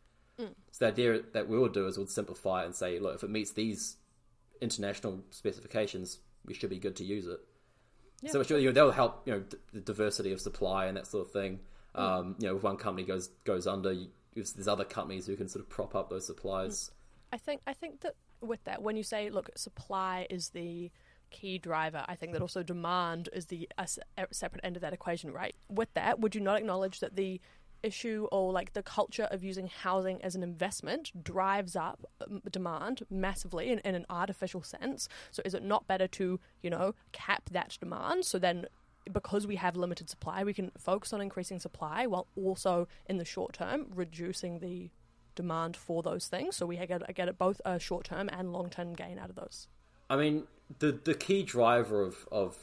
Mm. 0.41 0.55
So 0.73 0.87
the 0.87 0.93
idea 0.93 1.21
that 1.35 1.51
we 1.51 1.59
would 1.59 1.75
do 1.75 1.87
is 1.87 1.99
we'd 1.99 2.09
simplify 2.09 2.63
it 2.63 2.67
and 2.67 2.75
say, 2.75 2.99
look, 2.99 3.17
if 3.17 3.23
it 3.23 3.29
meets 3.29 3.53
these 3.53 3.99
international 4.61 5.25
specifications, 5.31 6.19
we 6.45 6.55
should 6.55 6.71
be 6.71 6.79
good 6.79 6.97
to 6.97 7.05
use 7.05 7.27
it. 7.27 7.41
Yeah. 8.23 8.33
So 8.33 8.59
you 8.59 8.67
know, 8.67 8.73
that'll 8.73 8.91
help 8.91 9.23
you 9.27 9.33
know 9.33 9.45
the 9.73 9.81
diversity 9.81 10.33
of 10.33 10.41
supply 10.41 10.87
and 10.87 10.97
that 10.97 11.07
sort 11.07 11.27
of 11.27 11.33
thing. 11.33 11.61
Mm. 11.95 12.01
Um, 12.01 12.37
you 12.39 12.49
know, 12.49 12.57
if 12.57 12.63
one 12.63 12.77
company 12.77 13.07
goes 13.07 13.29
goes 13.45 13.67
under, 13.67 13.95
there's 14.35 14.69
other 14.69 14.85
companies 14.85 15.27
who 15.27 15.37
can 15.37 15.49
sort 15.49 15.65
of 15.65 15.71
prop 15.71 15.95
up 15.95 16.11
those 16.11 16.27
supplies. 16.27 16.91
I 17.33 17.39
think 17.39 17.63
I 17.67 17.73
think 17.73 18.01
that 18.01 18.15
with 18.41 18.63
that, 18.65 18.83
when 18.83 18.97
you 18.97 19.03
say 19.03 19.31
look, 19.31 19.51
supply 19.57 20.27
is 20.29 20.51
the 20.51 20.91
key 21.31 21.59
driver. 21.59 22.05
I 22.09 22.17
think 22.17 22.33
that 22.33 22.43
also 22.43 22.63
demand 22.63 23.29
is 23.33 23.47
the 23.47 23.69
a 23.79 23.89
separate 24.33 24.65
end 24.65 24.77
of 24.77 24.83
that 24.83 24.93
equation, 24.93 25.33
right? 25.33 25.55
With 25.69 25.93
that, 25.95 26.21
would 26.21 26.35
you 26.35 26.41
not 26.41 26.59
acknowledge 26.59 27.01
that 27.01 27.17
the 27.17 27.41
issue 27.83 28.27
or 28.31 28.53
like 28.53 28.73
the 28.73 28.83
culture 28.83 29.29
of 29.31 29.43
using 29.43 29.69
housing 29.69 30.23
as 30.23 30.35
an 30.35 30.43
investment 30.43 31.25
drives 31.25 31.77
up 31.77 32.05
um, 32.27 32.43
demand 32.51 33.03
massively 33.11 33.71
in, 33.71 33.79
in 33.81 33.95
an 33.95 34.07
artificial 34.11 34.63
sense. 34.63 35.09
So 35.31 35.43
is 35.45 35.55
it 35.55 35.63
not 35.63 35.87
better 35.87 36.07
to, 36.09 36.41
you 36.63 36.71
know, 36.71 36.95
cap 37.13 37.49
that 37.53 37.77
demand 37.81 38.25
so 38.25 38.39
then 38.39 38.67
because 39.11 39.47
we 39.47 39.57
have 39.57 39.77
limited 39.77 40.11
supply, 40.11 40.45
we 40.45 40.53
can 40.53 40.71
focus 40.79 41.13
on 41.13 41.21
increasing 41.21 41.59
supply 41.59 42.07
while 42.07 42.27
also 42.37 42.87
in 43.07 43.17
the 43.17 43.25
short 43.25 43.53
term 43.55 43.87
reducing 43.95 44.61
the 44.61 44.91
demand 45.35 45.77
for 45.77 46.03
those 46.03 46.29
things. 46.29 46.57
So 46.57 46.67
we 46.67 46.77
get, 46.77 47.15
get 47.15 47.39
both 47.39 47.61
a 47.65 47.79
short 47.79 48.05
term 48.05 48.29
and 48.33 48.53
long 48.53 48.71
term 48.71 48.95
gain 48.95 49.19
out 49.19 49.31
of 49.31 49.37
those. 49.37 49.69
I 50.09 50.17
mean, 50.17 50.47
the 50.79 50.93
the 50.93 51.15
key 51.15 51.43
driver 51.43 52.03
of 52.03 52.29
of 52.31 52.57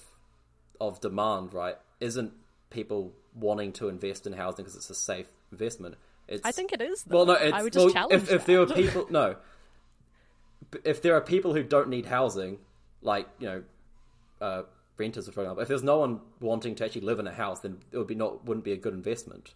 of 0.79 1.01
demand, 1.01 1.53
right, 1.53 1.77
isn't 1.99 2.33
people 2.69 3.13
wanting 3.39 3.71
to 3.73 3.89
invest 3.89 4.27
in 4.27 4.33
housing 4.33 4.63
because 4.63 4.75
it's 4.75 4.89
a 4.89 4.95
safe 4.95 5.27
investment. 5.51 5.95
It's, 6.27 6.45
I 6.45 6.51
think 6.51 6.73
it 6.73 6.81
is. 6.81 7.03
Though. 7.03 7.17
Well, 7.17 7.25
no, 7.27 7.33
I 7.35 7.63
would 7.63 7.73
just 7.73 7.85
well, 7.85 7.93
challenge 7.93 8.23
if, 8.23 8.31
if 8.31 8.45
there 8.45 8.61
are 8.61 8.65
people, 8.65 9.07
no, 9.09 9.35
if 10.83 11.01
there 11.01 11.15
are 11.15 11.21
people 11.21 11.53
who 11.53 11.63
don't 11.63 11.89
need 11.89 12.05
housing, 12.05 12.59
like 13.01 13.27
you 13.39 13.47
know, 13.47 13.63
uh, 14.41 14.63
renters, 14.97 15.29
for 15.29 15.41
example, 15.41 15.61
if 15.61 15.67
there's 15.67 15.83
no 15.83 15.99
one 15.99 16.19
wanting 16.39 16.75
to 16.75 16.85
actually 16.85 17.01
live 17.01 17.19
in 17.19 17.27
a 17.27 17.33
house, 17.33 17.61
then 17.61 17.77
it 17.91 17.97
would 17.97 18.07
be 18.07 18.15
not 18.15 18.45
wouldn't 18.45 18.65
be 18.65 18.73
a 18.73 18.77
good 18.77 18.93
investment. 18.93 19.53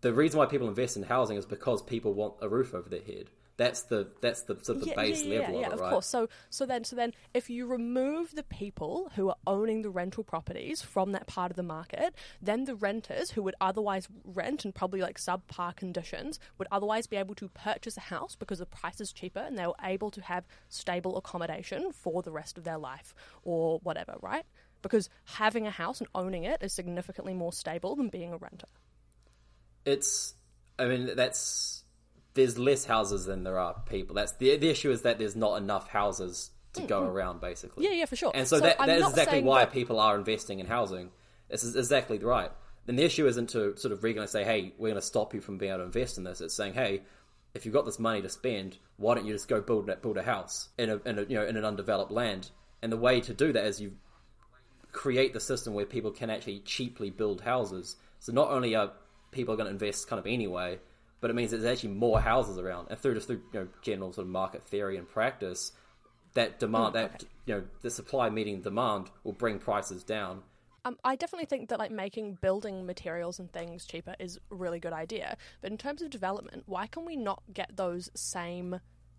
The 0.00 0.12
reason 0.12 0.38
why 0.38 0.46
people 0.46 0.68
invest 0.68 0.96
in 0.96 1.02
housing 1.04 1.36
is 1.36 1.46
because 1.46 1.82
people 1.82 2.14
want 2.14 2.34
a 2.40 2.48
roof 2.48 2.74
over 2.74 2.88
their 2.88 3.00
head. 3.00 3.30
That's 3.58 3.84
the 3.84 4.08
that's 4.20 4.42
the 4.42 4.58
sort 4.62 4.76
of 4.76 4.80
the 4.82 4.88
yeah, 4.90 4.94
base 4.96 5.22
yeah, 5.24 5.40
level 5.40 5.60
yeah, 5.60 5.66
of 5.68 5.72
it, 5.72 5.80
right? 5.80 5.86
of 5.86 5.90
course. 5.90 6.06
So 6.06 6.28
so 6.50 6.66
then 6.66 6.84
so 6.84 6.94
then 6.94 7.12
if 7.32 7.48
you 7.48 7.66
remove 7.66 8.34
the 8.34 8.42
people 8.42 9.10
who 9.16 9.30
are 9.30 9.36
owning 9.46 9.80
the 9.80 9.88
rental 9.88 10.24
properties 10.24 10.82
from 10.82 11.12
that 11.12 11.26
part 11.26 11.50
of 11.50 11.56
the 11.56 11.62
market, 11.62 12.14
then 12.42 12.64
the 12.64 12.74
renters 12.74 13.30
who 13.30 13.42
would 13.42 13.54
otherwise 13.60 14.08
rent 14.24 14.66
in 14.66 14.72
probably 14.72 15.00
like 15.00 15.18
subpar 15.18 15.74
conditions 15.74 16.38
would 16.58 16.68
otherwise 16.70 17.06
be 17.06 17.16
able 17.16 17.34
to 17.36 17.48
purchase 17.48 17.96
a 17.96 18.00
house 18.00 18.36
because 18.36 18.58
the 18.58 18.66
price 18.66 19.00
is 19.00 19.10
cheaper 19.10 19.40
and 19.40 19.58
they 19.58 19.66
were 19.66 19.74
able 19.82 20.10
to 20.10 20.20
have 20.20 20.46
stable 20.68 21.16
accommodation 21.16 21.92
for 21.92 22.22
the 22.22 22.32
rest 22.32 22.58
of 22.58 22.64
their 22.64 22.78
life 22.78 23.14
or 23.42 23.78
whatever, 23.82 24.16
right? 24.20 24.44
Because 24.82 25.08
having 25.24 25.66
a 25.66 25.70
house 25.70 26.00
and 26.00 26.08
owning 26.14 26.44
it 26.44 26.62
is 26.62 26.74
significantly 26.74 27.32
more 27.32 27.54
stable 27.54 27.96
than 27.96 28.10
being 28.10 28.34
a 28.34 28.36
renter. 28.36 28.68
It's 29.86 30.34
I 30.78 30.84
mean 30.84 31.10
that's 31.16 31.84
there's 32.36 32.58
less 32.58 32.84
houses 32.84 33.24
than 33.24 33.42
there 33.42 33.58
are 33.58 33.74
people. 33.88 34.14
That's 34.14 34.32
the 34.32 34.56
the 34.56 34.68
issue 34.68 34.90
is 34.90 35.02
that 35.02 35.18
there's 35.18 35.34
not 35.34 35.60
enough 35.60 35.88
houses 35.88 36.50
to 36.74 36.82
go 36.82 37.00
mm-hmm. 37.00 37.10
around, 37.10 37.40
basically. 37.40 37.84
Yeah, 37.84 37.92
yeah, 37.92 38.04
for 38.04 38.16
sure. 38.16 38.30
And 38.34 38.46
so, 38.46 38.58
so 38.58 38.64
that, 38.64 38.78
that 38.78 38.88
is 38.88 39.08
exactly 39.08 39.42
why 39.42 39.64
that... 39.64 39.72
people 39.72 39.98
are 39.98 40.16
investing 40.16 40.60
in 40.60 40.66
housing. 40.66 41.10
This 41.48 41.64
is 41.64 41.74
exactly 41.74 42.18
right. 42.18 42.50
Then 42.84 42.96
the 42.96 43.02
issue 43.02 43.26
isn't 43.26 43.50
to 43.50 43.76
sort 43.76 43.92
of 43.92 44.04
regulate 44.04 44.28
say, 44.28 44.44
hey, 44.44 44.72
we're 44.78 44.90
going 44.90 45.00
to 45.00 45.06
stop 45.06 45.34
you 45.34 45.40
from 45.40 45.58
being 45.58 45.72
able 45.72 45.80
to 45.80 45.84
invest 45.86 46.18
in 46.18 46.24
this. 46.24 46.40
It's 46.40 46.54
saying, 46.54 46.74
hey, 46.74 47.02
if 47.54 47.64
you've 47.64 47.74
got 47.74 47.86
this 47.86 47.98
money 47.98 48.22
to 48.22 48.28
spend, 48.28 48.78
why 48.96 49.14
don't 49.14 49.26
you 49.26 49.32
just 49.32 49.48
go 49.48 49.60
build 49.60 49.90
build 50.02 50.18
a 50.18 50.22
house 50.22 50.68
in 50.78 50.90
a, 50.90 50.96
in 51.08 51.18
a 51.18 51.22
you 51.22 51.36
know 51.36 51.46
in 51.46 51.56
an 51.56 51.64
undeveloped 51.64 52.12
land? 52.12 52.50
And 52.82 52.92
the 52.92 52.96
way 52.96 53.20
to 53.22 53.34
do 53.34 53.52
that 53.52 53.64
is 53.64 53.80
you 53.80 53.92
create 54.92 55.32
the 55.32 55.40
system 55.40 55.74
where 55.74 55.86
people 55.86 56.10
can 56.10 56.30
actually 56.30 56.60
cheaply 56.60 57.10
build 57.10 57.40
houses. 57.40 57.96
So 58.20 58.32
not 58.32 58.50
only 58.50 58.74
are 58.74 58.92
people 59.30 59.56
going 59.56 59.66
to 59.66 59.72
invest 59.72 60.08
kind 60.08 60.20
of 60.20 60.26
anyway, 60.26 60.78
but 61.20 61.30
it 61.30 61.34
means 61.34 61.50
there's 61.50 61.64
actually 61.64 61.94
more 61.94 62.20
houses 62.20 62.58
around, 62.58 62.88
and 62.90 62.98
through 62.98 63.14
just 63.14 63.26
through 63.26 63.42
you 63.52 63.60
know, 63.60 63.68
general 63.82 64.12
sort 64.12 64.26
of 64.26 64.32
market 64.32 64.66
theory 64.66 64.96
and 64.96 65.08
practice, 65.08 65.72
that 66.34 66.58
demand, 66.58 66.94
Mm, 66.94 66.94
that 66.94 67.24
you 67.46 67.54
know, 67.54 67.64
the 67.82 67.90
supply 67.90 68.30
meeting 68.30 68.60
demand 68.60 69.10
will 69.24 69.32
bring 69.32 69.58
prices 69.58 70.04
down. 70.04 70.42
Um, 70.84 70.96
I 71.02 71.16
definitely 71.16 71.46
think 71.46 71.70
that 71.70 71.80
like 71.80 71.90
making 71.90 72.38
building 72.40 72.86
materials 72.86 73.40
and 73.40 73.52
things 73.52 73.86
cheaper 73.86 74.14
is 74.20 74.38
a 74.52 74.54
really 74.54 74.78
good 74.78 74.92
idea. 74.92 75.36
But 75.60 75.72
in 75.72 75.78
terms 75.78 76.00
of 76.00 76.10
development, 76.10 76.62
why 76.66 76.86
can 76.86 77.04
we 77.04 77.16
not 77.16 77.42
get 77.52 77.76
those 77.76 78.08
same 78.14 78.78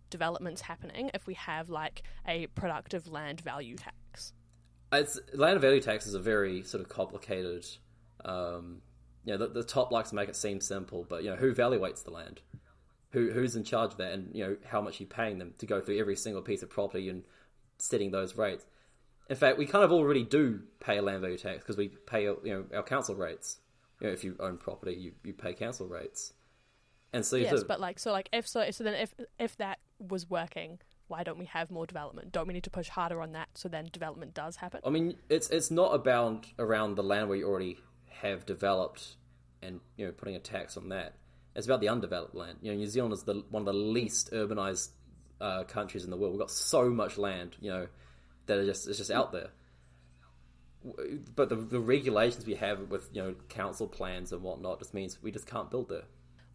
developments 0.10 0.62
happening 0.62 1.12
if 1.14 1.28
we 1.28 1.34
have 1.34 1.70
like 1.70 2.04
a 2.26 2.48
productive 2.48 3.08
land 3.10 3.42
value 3.42 3.76
tax? 3.76 4.32
It's 4.94 5.20
land 5.34 5.60
value 5.60 5.82
tax 5.82 6.08
is 6.08 6.14
a 6.14 6.20
very 6.20 6.64
sort 6.64 6.82
of 6.82 6.88
complicated. 6.88 7.66
Um, 8.24 8.82
you 9.28 9.34
know, 9.34 9.46
the, 9.46 9.48
the 9.60 9.64
TOP 9.64 9.92
likes 9.92 10.12
to 10.12 10.16
make 10.16 10.30
it 10.30 10.38
seem 10.38 10.62
simple, 10.62 11.06
but 11.08 11.22
you 11.22 11.30
know, 11.30 11.36
who 11.36 11.54
evaluates 11.54 12.02
the 12.02 12.12
land? 12.12 12.40
Who 13.12 13.30
who's 13.30 13.58
in 13.58 13.66
charge 13.66 13.92
of 13.92 13.98
that, 13.98 14.14
and 14.14 14.34
you 14.34 14.44
know, 14.44 14.58
how 14.66 14.80
much 14.80 15.02
you're 15.02 15.06
you 15.06 15.14
paying 15.14 15.38
them 15.38 15.54
to 15.58 15.66
go 15.66 15.82
through 15.82 16.00
every 16.00 16.16
single 16.16 16.42
piece 16.42 16.64
of 16.64 16.70
property 16.70 17.10
and 17.10 17.24
setting 17.78 18.12
those 18.12 18.38
rates? 18.38 18.66
In 19.30 19.36
fact, 19.36 19.58
we 19.58 19.66
kind 19.66 19.84
of 19.84 19.92
already 19.92 20.24
do 20.24 20.62
pay 20.80 20.98
a 20.98 21.02
land 21.02 21.22
value 21.22 21.38
tax 21.38 21.58
because 21.58 21.76
we 21.76 21.90
pay 21.90 22.24
you 22.24 22.40
know 22.46 22.66
our 22.74 22.84
council 22.84 23.16
rates. 23.16 23.58
You 24.00 24.08
know, 24.08 24.14
if 24.14 24.24
you 24.24 24.38
own 24.40 24.58
property, 24.58 24.94
you, 24.94 25.12
you 25.26 25.34
pay 25.34 25.54
council 25.54 25.88
rates, 25.88 26.32
and 27.12 27.26
so 27.26 27.36
Yes, 27.36 27.66
but 27.66 27.82
like 27.82 28.00
so 28.00 28.14
like 28.14 28.30
if 28.32 28.48
so 28.48 28.70
so 28.72 28.86
then 28.86 28.94
if 28.94 29.14
if 29.40 29.58
that 29.58 29.80
was 30.00 30.30
working, 30.30 30.80
why 31.10 31.24
don't 31.24 31.38
we 31.38 31.46
have 31.46 31.70
more 31.70 31.86
development? 31.86 32.32
Don't 32.32 32.48
we 32.48 32.54
need 32.54 32.64
to 32.64 32.70
push 32.70 32.88
harder 32.88 33.22
on 33.22 33.34
that 33.34 33.50
so 33.56 33.68
then 33.68 33.90
development 33.92 34.34
does 34.34 34.56
happen? 34.56 34.80
I 34.86 34.90
mean, 34.90 35.16
it's 35.28 35.50
it's 35.50 35.70
not 35.70 35.94
about 35.94 36.46
around 36.60 36.96
the 36.96 37.04
land 37.04 37.28
where 37.28 37.38
you 37.38 37.46
already 37.46 37.78
have 38.22 38.46
developed, 38.46 39.16
and 39.62 39.80
you 39.96 40.06
know 40.06 40.12
putting 40.12 40.36
a 40.36 40.40
tax 40.40 40.78
on 40.78 40.90
that. 40.90 41.16
It's 41.56 41.66
about 41.66 41.82
the 41.82 41.90
undeveloped 41.90 42.36
land. 42.36 42.60
You 42.62 42.72
know, 42.72 42.78
New 42.78 42.88
Zealand 42.88 43.14
is 43.14 43.24
the 43.24 43.44
one 43.50 43.62
of 43.62 43.66
the 43.66 43.74
least 43.74 44.32
urbanized 44.32 44.90
uh, 45.42 45.64
countries 45.64 46.04
in 46.04 46.12
the 46.12 46.18
world. 46.18 46.34
We've 46.34 46.40
got 46.40 46.52
so 46.52 46.90
much 46.90 47.18
land, 47.18 47.56
you 47.60 47.72
know, 47.72 47.88
that 48.46 48.58
are 48.58 48.66
just 48.66 48.88
it's 48.88 48.98
just 48.98 49.12
out 49.12 49.32
there. 49.32 49.50
But 51.36 51.50
the, 51.50 51.56
the 51.56 51.80
regulations 51.80 52.46
we 52.46 52.56
have 52.56 52.90
with 52.90 53.10
you 53.12 53.22
know 53.22 53.36
council 53.50 53.88
plans 53.88 54.32
and 54.32 54.42
whatnot 54.42 54.80
just 54.80 54.94
means 54.94 55.22
we 55.22 55.32
just 55.32 55.48
can't 55.48 55.70
build 55.70 55.90
there. 55.90 56.06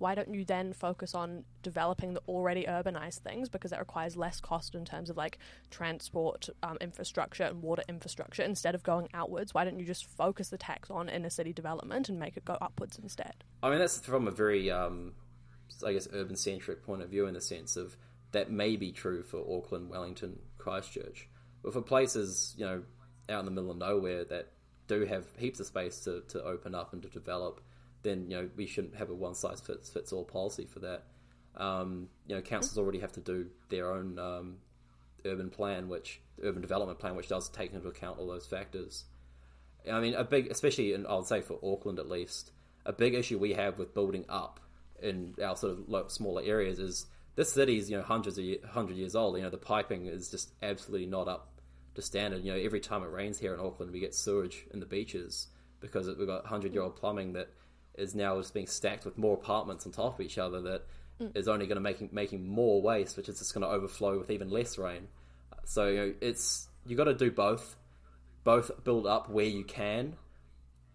Why 0.03 0.17
don't 0.17 0.35
you 0.35 0.45
then 0.45 0.73
focus 0.73 1.15
on 1.15 1.45
developing 1.63 2.13
the 2.13 2.23
already 2.27 2.65
urbanized 2.65 3.21
things 3.21 3.49
because 3.49 3.71
that 3.71 3.79
requires 3.79 4.17
less 4.17 4.41
cost 4.41 4.75
in 4.75 4.85
terms 4.85 5.11
of 5.11 5.17
like 5.17 5.39
transport 5.71 6.49
um, 6.65 6.77
infrastructure 6.81 7.45
and 7.45 7.63
water 7.63 7.85
infrastructure 7.89 8.43
instead 8.43 8.75
of 8.75 8.83
going 8.83 9.09
outwards? 9.15 9.55
Why 9.55 9.63
don't 9.63 9.79
you 9.79 9.87
just 9.87 10.07
focus 10.07 10.49
the 10.49 10.59
tax 10.59 10.91
on 10.91 11.09
inner 11.09 11.31
city 11.31 11.53
development 11.53 12.09
and 12.09 12.19
make 12.19 12.37
it 12.37 12.45
go 12.45 12.59
upwards 12.61 12.99
instead? 13.01 13.45
I 13.63 13.71
mean, 13.71 13.79
that's 13.79 14.01
from 14.01 14.27
a 14.27 14.33
very, 14.33 14.73
um, 14.73 15.13
I 15.87 15.93
guess, 15.93 16.09
urban 16.13 16.35
centric 16.35 16.85
point 16.85 17.03
of 17.03 17.09
view 17.09 17.29
in 17.29 17.35
the 17.35 17.41
sense 17.41 17.77
of 17.77 17.97
that 18.33 18.51
may 18.51 18.75
be 18.75 18.91
true 18.91 19.23
for 19.23 19.39
Auckland, 19.57 19.89
Wellington, 19.89 20.41
Christchurch. 20.59 21.29
But 21.63 21.75
for 21.75 21.81
places, 21.81 22.57
you 22.59 22.65
know, 22.65 22.83
out 23.29 23.39
in 23.39 23.45
the 23.45 23.53
middle 23.53 23.71
of 23.71 23.77
nowhere 23.77 24.25
that 24.25 24.49
do 24.89 25.05
have 25.05 25.27
heaps 25.39 25.61
of 25.61 25.67
space 25.67 26.01
to, 26.01 26.23
to 26.31 26.43
open 26.43 26.75
up 26.75 26.93
and 26.93 27.03
to 27.03 27.09
develop, 27.09 27.61
then, 28.03 28.31
you 28.31 28.37
know, 28.37 28.49
we 28.57 28.67
shouldn't 28.67 28.97
have 28.97 29.11
a 29.11 29.15
one 29.15 29.35
size 29.35 29.61
fits, 29.61 29.91
fits 29.91 30.13
all 30.13 30.25
policy 30.25 30.67
for 30.67 30.81
that. 30.81 31.05
Um, 31.57 32.09
you 32.27 32.35
know, 32.35 32.43
councils 32.43 32.79
already 32.79 33.01
have 33.01 33.13
to 33.13 33.21
do 33.21 33.47
their 33.69 33.93
own 33.93 34.19
um, 34.19 34.57
urban 35.25 35.51
plan, 35.51 35.89
which 35.89 36.21
urban 36.43 36.63
development 36.63 36.99
plan, 36.99 37.17
which 37.17 37.29
does 37.29 37.49
take 37.49 37.73
into 37.73 37.89
account 37.89 38.19
all 38.19 38.27
those 38.27 38.47
factors. 38.47 39.05
I 39.91 40.01
mean, 40.01 40.15
a 40.15 40.25
big, 40.25 40.49
especially 40.51 40.95
in, 40.95 41.07
I 41.07 41.17
would 41.17 41.27
say 41.27 41.41
for 41.41 41.59
Auckland 41.63 41.99
at 41.99 42.09
least, 42.09 42.53
a 42.87 42.93
big 42.93 43.15
issue 43.15 43.39
we 43.39 43.55
have 43.55 43.79
with 43.79 43.95
building 43.95 44.25
up 44.29 44.61
in 45.01 45.35
our 45.43 45.57
sort 45.57 45.79
of 45.79 46.13
smaller 46.13 46.43
areas 46.45 46.79
is 46.79 47.07
this 47.35 47.53
city 47.53 47.79
is 47.79 47.91
you 47.91 47.97
know 47.97 48.03
hundreds 48.03 48.39
of 48.39 48.45
hundred 48.69 48.97
years 48.97 49.15
old. 49.17 49.37
You 49.37 49.43
know, 49.43 49.51
the 49.51 49.59
piping 49.59 50.07
is 50.07 50.31
just 50.31 50.53
absolutely 50.63 51.07
not 51.07 51.29
up 51.29 51.61
to 51.95 52.03
standard. 52.03 52.45
You 52.45 52.53
know, 52.53 52.59
every 52.59 52.81
time 52.81 53.03
it 53.03 53.11
rains 53.11 53.39
here 53.39 53.55
in 53.55 53.61
Auckland, 53.61 53.93
we 53.93 54.01
get 54.01 54.15
sewage 54.15 54.65
in 54.73 54.81
the 54.81 54.87
beaches 54.87 55.49
because 55.81 56.07
we've 56.07 56.27
got 56.27 56.47
hundred 56.47 56.73
year 56.73 56.83
old 56.83 56.97
plumbing 56.97 57.33
that 57.35 57.51
is 57.97 58.15
now 58.15 58.37
just 58.39 58.55
being 58.55 58.67
stacked 58.67 59.05
with 59.05 59.19
more 59.19 59.35
apartments 59.35 59.87
on 59.87 59.93
top 59.93 60.19
of 60.19 60.25
each 60.25 60.39
other 60.39 60.61
that 60.63 60.87
is 61.35 61.47
only 61.49 61.67
going 61.67 61.77
to 61.77 61.81
making 61.81 62.09
making 62.13 62.49
more 62.49 62.83
waste, 62.83 63.17
which 63.17 63.29
is 63.29 63.39
just 63.39 63.55
going 63.55 63.63
to 63.63 63.69
overflow 63.69 64.19
with 64.19 64.31
even 64.31 64.51
less 64.51 64.79
rain. 64.79 65.09
So 65.65 65.89
you 65.89 65.97
know, 65.97 66.15
it's 66.21 66.69
you 66.87 66.97
got 66.97 67.05
to 67.05 67.15
do 67.15 67.31
both 67.31 67.77
both 68.45 68.71
build 68.83 69.07
up 69.07 69.31
where 69.31 69.47
you 69.47 69.65
can, 69.65 70.17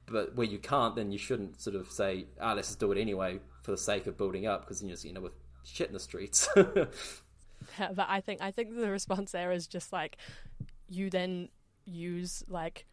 but 0.06 0.36
where 0.36 0.48
you 0.48 0.60
can't, 0.60 0.96
then 0.96 1.12
you 1.12 1.18
shouldn't 1.18 1.62
sort 1.62 1.76
of 1.76 1.90
say, 1.90 2.26
"Ah, 2.42 2.54
let's 2.54 2.68
just 2.68 2.80
do 2.80 2.92
it 2.92 3.00
anyway 3.00 3.40
for 3.64 3.72
the 3.72 3.78
sake 3.78 4.08
of 4.08 4.18
building 4.18 4.46
up," 4.48 4.62
because 4.62 4.80
then 4.82 4.90
you 4.90 4.96
just 4.96 5.06
you 5.06 5.14
know 5.14 5.22
with 5.22 5.34
shit 5.64 5.88
in 5.88 5.94
the 5.94 6.00
streets. 6.00 6.50
Yeah, 7.80 7.92
but 7.94 8.08
I 8.08 8.22
think 8.22 8.42
I 8.42 8.52
think 8.52 8.76
the 8.76 8.90
response 8.90 9.32
there 9.32 9.52
is 9.52 9.68
just 9.68 9.92
like 9.92 10.18
you 10.88 11.10
then 11.10 11.50
use 11.86 12.44
like 12.48 12.86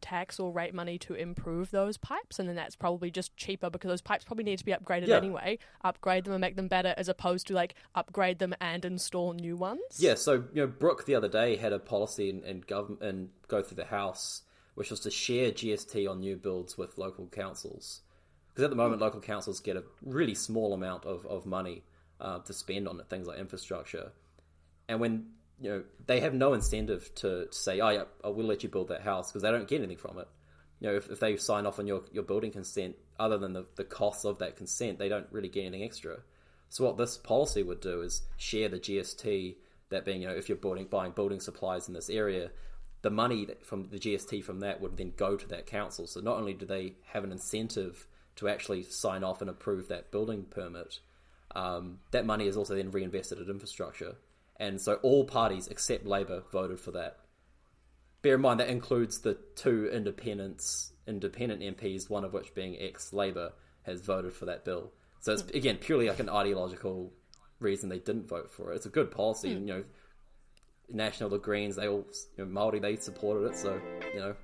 tax 0.00 0.38
or 0.40 0.50
rate 0.52 0.74
money 0.74 0.98
to 0.98 1.14
improve 1.14 1.70
those 1.70 1.96
pipes 1.96 2.38
and 2.38 2.48
then 2.48 2.56
that's 2.56 2.76
probably 2.76 3.10
just 3.10 3.36
cheaper 3.36 3.68
because 3.70 3.88
those 3.88 4.00
pipes 4.00 4.24
probably 4.24 4.44
need 4.44 4.58
to 4.58 4.64
be 4.64 4.72
upgraded 4.72 5.06
Yeah. 5.06 5.16
anyway 5.16 5.58
upgrade 5.82 6.24
them 6.24 6.32
and 6.32 6.40
make 6.40 6.56
them 6.56 6.68
better 6.68 6.94
as 6.96 7.08
opposed 7.08 7.46
to 7.48 7.54
like 7.54 7.74
upgrade 7.94 8.38
them 8.38 8.54
and 8.60 8.84
install 8.84 9.32
new 9.34 9.56
ones 9.56 9.80
yeah, 9.98 10.14
so 10.14 10.44
you 10.52 10.62
know, 10.62 10.66
Brooke 10.66 11.04
the 11.06 11.14
other 11.14 11.28
day 11.28 11.56
had 11.56 11.72
a 11.72 11.78
policy 11.78 12.30
in, 12.30 12.42
in 12.44 12.60
government 12.60 13.02
and 13.02 13.28
go 13.48 13.62
through 13.62 13.76
the 13.76 13.84
House, 13.86 14.42
which 14.74 14.90
was 14.90 15.00
to 15.00 15.10
share 15.10 15.50
GST 15.50 16.08
on 16.08 16.20
new 16.20 16.36
builds 16.36 16.78
with 16.78 16.96
local 16.98 17.26
councils. 17.26 18.00
Because 18.48 18.64
at 18.64 18.70
the 18.70 18.76
moment, 18.76 19.00
local 19.00 19.20
councils 19.20 19.60
get 19.60 19.76
a 19.76 19.84
really 20.04 20.34
small 20.34 20.72
amount 20.72 21.04
of, 21.04 21.26
of 21.26 21.46
money 21.46 21.82
uh, 22.20 22.38
to 22.40 22.52
spend 22.52 22.88
on 22.88 23.00
things 23.08 23.26
like 23.26 23.38
infrastructure. 23.38 24.12
And 24.88 25.00
when 25.00 25.26
you 25.60 25.70
know 25.70 25.84
they 26.06 26.20
have 26.20 26.34
no 26.34 26.54
incentive 26.54 27.14
to, 27.16 27.46
to 27.46 27.56
say, 27.56 27.80
"Oh, 27.80 27.90
yeah, 27.90 28.04
I 28.24 28.28
will 28.28 28.46
let 28.46 28.62
you 28.62 28.68
build 28.68 28.88
that 28.88 29.02
house," 29.02 29.30
because 29.30 29.42
they 29.42 29.50
don't 29.50 29.68
get 29.68 29.78
anything 29.78 29.98
from 29.98 30.18
it. 30.18 30.28
You 30.80 30.88
know, 30.88 30.96
if, 30.96 31.10
if 31.10 31.20
they 31.20 31.36
sign 31.36 31.66
off 31.66 31.78
on 31.78 31.86
your, 31.86 32.02
your 32.10 32.22
building 32.22 32.50
consent, 32.50 32.96
other 33.18 33.36
than 33.36 33.52
the, 33.52 33.66
the 33.76 33.84
costs 33.84 34.24
of 34.24 34.38
that 34.38 34.56
consent, 34.56 34.98
they 34.98 35.10
don't 35.10 35.26
really 35.30 35.50
get 35.50 35.66
anything 35.66 35.84
extra. 35.84 36.20
So 36.70 36.84
what 36.84 36.96
this 36.96 37.18
policy 37.18 37.62
would 37.62 37.80
do 37.80 38.00
is 38.00 38.22
share 38.38 38.68
the 38.68 38.78
GST. 38.78 39.56
That 39.90 40.04
being, 40.04 40.22
you 40.22 40.28
know, 40.28 40.34
if 40.34 40.48
you're 40.48 40.56
building, 40.56 40.86
buying 40.86 41.12
building 41.12 41.40
supplies 41.40 41.88
in 41.88 41.94
this 41.94 42.08
area, 42.08 42.52
the 43.02 43.10
money 43.10 43.48
from 43.62 43.88
the 43.88 43.98
GST 43.98 44.44
from 44.44 44.60
that 44.60 44.80
would 44.80 44.96
then 44.96 45.12
go 45.16 45.36
to 45.36 45.48
that 45.48 45.66
council. 45.66 46.06
So 46.06 46.20
not 46.20 46.38
only 46.38 46.54
do 46.54 46.64
they 46.64 46.94
have 47.12 47.24
an 47.24 47.32
incentive 47.32 48.06
to 48.36 48.48
actually 48.48 48.84
sign 48.84 49.24
off 49.24 49.40
and 49.40 49.50
approve 49.50 49.88
that 49.88 50.12
building 50.12 50.44
permit, 50.48 51.00
um, 51.54 51.98
that 52.12 52.24
money 52.24 52.46
is 52.46 52.56
also 52.56 52.76
then 52.76 52.92
reinvested 52.92 53.38
in 53.38 53.50
infrastructure. 53.50 54.14
And 54.60 54.80
so 54.80 54.94
all 55.02 55.24
parties 55.24 55.66
except 55.68 56.06
Labor 56.06 56.44
voted 56.52 56.78
for 56.78 56.92
that. 56.92 57.16
Bear 58.22 58.34
in 58.34 58.42
mind 58.42 58.60
that 58.60 58.68
includes 58.68 59.20
the 59.20 59.38
two 59.56 59.88
independents, 59.90 60.92
independent 61.06 61.62
MPs, 61.62 62.10
one 62.10 62.24
of 62.24 62.34
which 62.34 62.54
being 62.54 62.76
ex-Labor, 62.78 63.54
has 63.84 64.02
voted 64.02 64.34
for 64.34 64.44
that 64.44 64.66
bill. 64.66 64.92
So 65.20 65.32
it's 65.32 65.42
hmm. 65.42 65.56
again 65.56 65.78
purely 65.78 66.08
like 66.08 66.20
an 66.20 66.28
ideological 66.28 67.10
reason 67.58 67.88
they 67.88 67.98
didn't 67.98 68.28
vote 68.28 68.52
for 68.52 68.72
it. 68.72 68.76
It's 68.76 68.86
a 68.86 68.90
good 68.90 69.10
policy, 69.10 69.52
and, 69.52 69.66
you 69.66 69.74
know. 69.74 69.84
National, 70.92 71.30
the 71.30 71.38
Greens, 71.38 71.76
they 71.76 71.86
all, 71.86 72.04
you 72.36 72.44
know, 72.44 72.50
Maori, 72.50 72.80
they 72.80 72.96
supported 72.96 73.44
it. 73.44 73.56
So 73.56 73.80
you 74.12 74.18
know, 74.18 74.34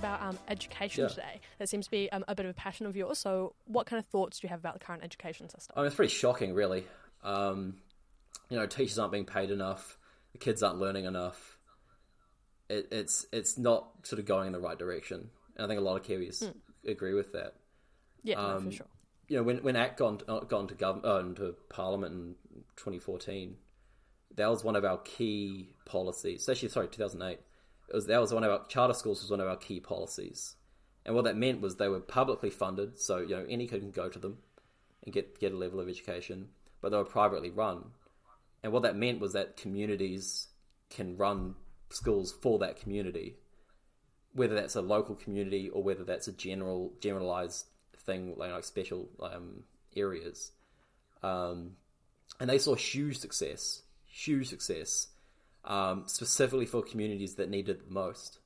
about 0.00 0.22
um, 0.22 0.38
education 0.48 1.02
Yeah. 1.04 1.08
today 1.08 1.40
that 1.58 1.68
seems 1.68 1.84
to 1.84 1.90
be 1.90 2.10
um, 2.10 2.24
a 2.26 2.34
bit 2.34 2.46
of 2.46 2.50
a 2.50 2.54
passion 2.54 2.86
of 2.86 2.96
yours 2.96 3.18
so 3.18 3.54
what 3.66 3.86
kind 3.86 3.98
of 4.00 4.06
thoughts 4.06 4.40
do 4.40 4.46
you 4.46 4.48
have 4.50 4.58
about 4.58 4.72
the 4.74 4.80
current 4.84 5.04
education 5.04 5.48
system 5.48 5.74
I 5.76 5.80
mean, 5.80 5.86
it's 5.88 5.96
pretty 5.96 6.12
shocking, 6.12 6.54
really. 6.54 6.84
Um, 7.22 7.76
you 8.48 8.56
know, 8.56 8.66
teachers 8.66 8.98
aren't 8.98 9.12
being 9.12 9.26
paid 9.26 9.50
enough. 9.50 9.98
The 10.32 10.38
kids 10.38 10.62
aren't 10.62 10.78
learning 10.78 11.04
enough. 11.04 11.58
It, 12.68 12.88
it's 12.90 13.26
it's 13.32 13.58
not 13.58 13.88
sort 14.04 14.18
of 14.20 14.24
going 14.26 14.46
in 14.46 14.52
the 14.52 14.60
right 14.60 14.78
direction. 14.78 15.28
And 15.56 15.64
I 15.64 15.68
think 15.68 15.78
a 15.78 15.82
lot 15.84 15.96
of 16.00 16.06
Kiwis 16.06 16.50
agree 16.86 17.14
with 17.14 17.32
that. 17.32 17.54
yeah 18.22 18.36
no, 18.36 18.56
um, 18.56 18.64
for 18.66 18.72
sure 18.72 18.86
You 19.28 19.36
know, 19.38 19.42
when 19.42 19.58
when 19.58 19.76
ACT 19.76 19.98
gone 19.98 20.20
uh, 20.28 20.40
gone 20.40 20.66
to 20.68 20.74
gov- 20.74 21.04
uh, 21.04 21.18
into 21.20 21.54
Parliament 21.68 22.12
in 22.14 22.34
2014, 22.76 23.56
that 24.36 24.48
was 24.48 24.64
one 24.64 24.76
of 24.76 24.84
our 24.84 24.98
key 24.98 25.70
policies. 25.84 26.48
Actually, 26.48 26.68
sorry, 26.70 26.88
2008. 26.88 27.38
Was 27.92 28.06
that 28.06 28.20
was 28.20 28.32
one 28.32 28.44
of 28.44 28.50
our 28.50 28.66
charter 28.66 28.94
schools 28.94 29.22
was 29.22 29.30
one 29.30 29.40
of 29.40 29.48
our 29.48 29.56
key 29.56 29.80
policies. 29.80 30.54
And 31.04 31.14
what 31.14 31.24
that 31.24 31.36
meant 31.36 31.60
was 31.60 31.76
they 31.76 31.88
were 31.88 32.00
publicly 32.00 32.50
funded, 32.50 32.98
so 32.98 33.18
you 33.18 33.36
know 33.36 33.46
any 33.48 33.66
kid 33.66 33.80
can 33.80 33.90
go 33.90 34.08
to 34.08 34.18
them 34.18 34.38
and 35.04 35.12
get 35.12 35.40
get 35.40 35.52
a 35.52 35.56
level 35.56 35.80
of 35.80 35.88
education, 35.88 36.48
but 36.80 36.90
they 36.90 36.96
were 36.96 37.04
privately 37.04 37.50
run. 37.50 37.84
And 38.62 38.72
what 38.72 38.82
that 38.82 38.96
meant 38.96 39.20
was 39.20 39.32
that 39.32 39.56
communities 39.56 40.48
can 40.90 41.16
run 41.16 41.54
schools 41.88 42.32
for 42.32 42.58
that 42.58 42.80
community, 42.80 43.36
whether 44.34 44.54
that's 44.54 44.76
a 44.76 44.82
local 44.82 45.14
community 45.14 45.68
or 45.68 45.82
whether 45.82 46.04
that's 46.04 46.28
a 46.28 46.32
general 46.32 46.92
generalized 47.00 47.66
thing 47.96 48.34
like, 48.36 48.52
like 48.52 48.64
special 48.64 49.08
um, 49.20 49.64
areas. 49.96 50.52
Um, 51.22 51.76
and 52.38 52.48
they 52.48 52.58
saw 52.58 52.74
huge 52.74 53.18
success, 53.18 53.82
huge 54.06 54.48
success, 54.48 55.08
um, 55.70 56.02
specifically 56.06 56.66
for 56.66 56.82
communities 56.82 57.36
that 57.36 57.48
needed 57.48 57.76
it 57.76 57.88
the 57.88 57.94
most. 57.94 58.40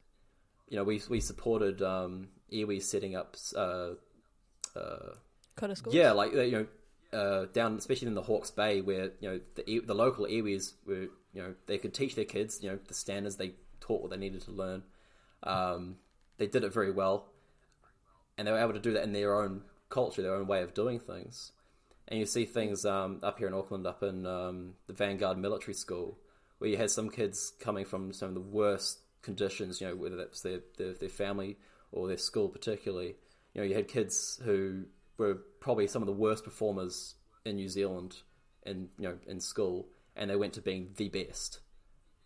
You 0.69 0.77
know, 0.77 0.85
we 0.85 1.01
we 1.09 1.21
supported 1.21 1.81
um, 1.83 2.29
iwi 2.53 2.83
setting 2.83 3.17
up 3.17 3.37
uh, 3.57 3.93
uh, 4.77 5.15
Kona 5.57 5.75
schools. 5.75 5.95
yeah, 5.95 6.13
like 6.13 6.33
you 6.33 6.51
know, 7.13 7.19
uh, 7.19 7.47
down 7.53 7.77
especially 7.77 8.09
in 8.09 8.15
the 8.15 8.23
Hawke's 8.23 8.51
Bay, 8.51 8.83
where 8.83 9.13
you 9.21 9.29
know 9.31 9.41
the 9.55 9.81
the 9.81 9.95
local 9.95 10.27
iwis 10.27 10.75
were 10.87 11.09
you 11.33 11.43
know 11.43 11.55
they 11.67 11.79
could 11.79 11.95
teach 11.95 12.15
their 12.15 12.27
kids 12.27 12.63
you 12.63 12.71
know 12.71 12.79
the 12.87 12.95
standards 12.95 13.37
they 13.37 13.55
taught 13.81 14.03
what 14.03 14.11
they 14.11 14.19
needed 14.19 14.43
to 14.43 14.53
learn. 14.53 14.83
Um, 15.43 15.97
they 16.37 16.47
did 16.47 16.63
it 16.63 16.75
very 16.75 16.91
well, 16.91 17.27
and 18.37 18.47
they 18.47 18.53
were 18.53 18.59
able 18.59 18.75
to 18.75 18.81
do 18.81 18.93
that 18.93 19.03
in 19.03 19.13
their 19.13 19.41
own 19.41 19.63
culture, 19.89 20.21
their 20.21 20.35
own 20.35 20.47
way 20.47 20.63
of 20.63 20.75
doing 20.75 21.01
things. 21.01 21.53
And 22.07 22.21
you 22.21 22.27
see 22.27 22.45
things 22.45 22.85
um, 22.85 23.21
up 23.23 23.39
here 23.39 23.49
in 23.49 23.55
Auckland, 23.55 23.87
up 23.87 24.03
in 24.03 24.27
um, 24.27 24.75
the 24.87 24.93
Vanguard 24.93 25.39
Military 25.39 25.73
School, 25.73 26.19
where 26.65 26.71
you 26.71 26.79
had 26.79 26.91
some 26.91 27.11
kids 27.11 27.53
coming 27.61 27.85
from 27.85 28.11
some 28.15 28.29
of 28.29 28.35
the 28.35 28.41
worst 28.41 29.01
conditions, 29.21 29.83
you 29.83 29.87
know, 29.87 29.95
whether 29.95 30.17
that's 30.17 30.41
their, 30.41 30.61
their, 30.79 30.95
their 30.95 31.11
family 31.11 31.59
or 31.93 32.09
their 32.09 32.17
school 32.17 32.49
particularly. 32.49 33.17
You 33.53 33.61
know, 33.61 33.65
you 33.65 33.75
had 33.75 33.87
kids 33.87 34.41
who 34.43 34.85
were 35.19 35.35
probably 35.61 35.87
some 35.89 36.01
of 36.01 36.07
the 36.07 36.15
worst 36.15 36.43
performers 36.43 37.17
in 37.45 37.57
New 37.57 37.69
Zealand 37.69 38.17
in, 38.63 38.89
you 38.99 39.11
know, 39.11 39.19
in 39.27 39.41
school, 39.41 39.89
and 40.17 40.31
they 40.31 40.37
went 40.37 40.55
to 40.55 40.63
being 40.63 40.89
the 40.97 41.11
best. 41.11 41.61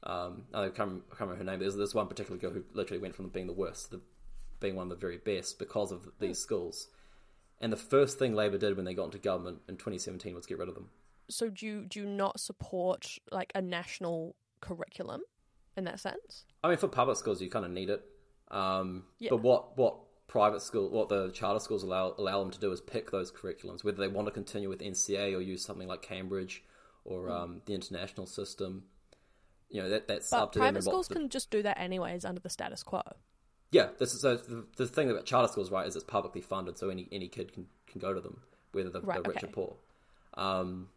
Um, 0.05 0.45
I 0.55 0.69
can't, 0.69 1.03
I 1.11 1.17
can't 1.17 1.31
remember 1.31 1.39
her 1.39 1.51
name. 1.51 1.59
There's 1.59 1.75
this 1.75 1.93
one 1.93 2.07
particular 2.07 2.39
girl 2.39 2.53
who 2.53 2.63
literally 2.75 3.03
went 3.03 3.17
from 3.17 3.31
being 3.31 3.49
the 3.49 3.53
worst 3.53 3.91
to 3.91 4.01
being 4.61 4.77
one 4.77 4.85
of 4.85 4.91
the 4.91 5.05
very 5.05 5.19
best 5.19 5.59
because 5.59 5.91
of 5.91 6.07
these 6.21 6.39
schools. 6.39 6.87
And 7.61 7.73
the 7.73 7.77
first 7.77 8.21
thing 8.21 8.37
Labor 8.37 8.59
did 8.59 8.77
when 8.77 8.85
they 8.85 8.95
got 8.95 9.07
into 9.07 9.19
government 9.19 9.63
in 9.69 9.79
2017 9.79 10.33
was 10.37 10.47
get 10.47 10.59
rid 10.59 10.69
of 10.69 10.77
them. 10.77 10.91
So 11.31 11.49
do 11.51 11.67
you 11.67 11.85
do 11.85 12.01
you 12.01 12.07
not 12.07 12.41
support 12.41 13.19
like 13.31 13.53
a 13.55 13.63
national 13.63 14.35
curriculum 14.61 15.23
in 15.77 15.85
that 15.85 16.01
sense? 16.01 16.45
I 16.65 16.69
mean, 16.69 16.79
for 16.79 16.89
public 16.89 17.17
schools, 17.17 17.41
you 17.41 17.51
kind 17.51 17.65
of 17.65 17.71
need 17.71 17.91
it. 17.91 18.05
Um, 18.51 19.05
Yeah. 19.19 19.31
But 19.31 19.43
what 19.43 19.77
what 19.77 19.97
private 20.27 20.61
school, 20.61 20.91
what 20.91 21.09
the 21.09 21.31
charter 21.31 21.61
schools 21.61 21.83
allow 21.83 22.15
allow 22.19 22.41
them 22.41 22.51
to 22.51 22.61
do 22.61 22.71
is 22.73 22.81
pick 22.81 23.11
those 23.11 23.31
curriculums, 23.33 23.85
whether 23.85 23.99
they 23.99 24.09
want 24.09 24.27
to 24.27 24.33
continue 24.33 24.69
with 24.69 24.81
NCEA 24.81 25.37
or 25.37 25.41
use 25.41 25.65
something 25.65 25.89
like 25.89 26.03
Cambridge 26.03 26.65
or 27.05 27.25
Hmm. 27.27 27.31
um, 27.33 27.63
the 27.67 27.75
international 27.75 28.27
system. 28.27 28.85
You 29.71 29.83
know, 29.83 29.89
that 29.91 30.09
that's 30.09 30.31
But 30.31 30.43
up 30.43 30.53
to 30.53 30.59
them. 30.59 30.63
private 30.65 30.77
and 30.79 30.85
schools 30.85 31.09
the- 31.09 31.15
can 31.15 31.29
just 31.29 31.51
do 31.51 31.63
that 31.63 31.79
anyways 31.79 32.25
under 32.25 32.41
the 32.41 32.49
status 32.51 32.83
quo. 32.83 33.03
Yeah, 33.71 33.91
this 33.99 34.15
is 34.15 34.23
so 34.23 34.37
the, 34.37 34.67
the 34.77 34.87
thing 34.87 35.11
about 35.11 35.27
charter 35.27 35.53
schools, 35.53 35.71
right, 35.71 35.87
is 35.87 35.95
it's 35.95 36.05
publicly 36.05 36.41
funded, 36.41 36.79
so 36.79 36.89
any 36.89 37.07
any 37.13 37.29
kid 37.29 37.53
can, 37.53 37.69
can 37.87 38.01
go 38.01 38.15
to 38.15 38.21
them, 38.21 38.41
whether 38.73 38.89
they're, 38.89 39.03
Right, 39.03 39.23
they're 39.23 39.31
rich 39.35 39.45
or 39.45 39.49
poor. 39.49 39.77
Um, 40.35 40.89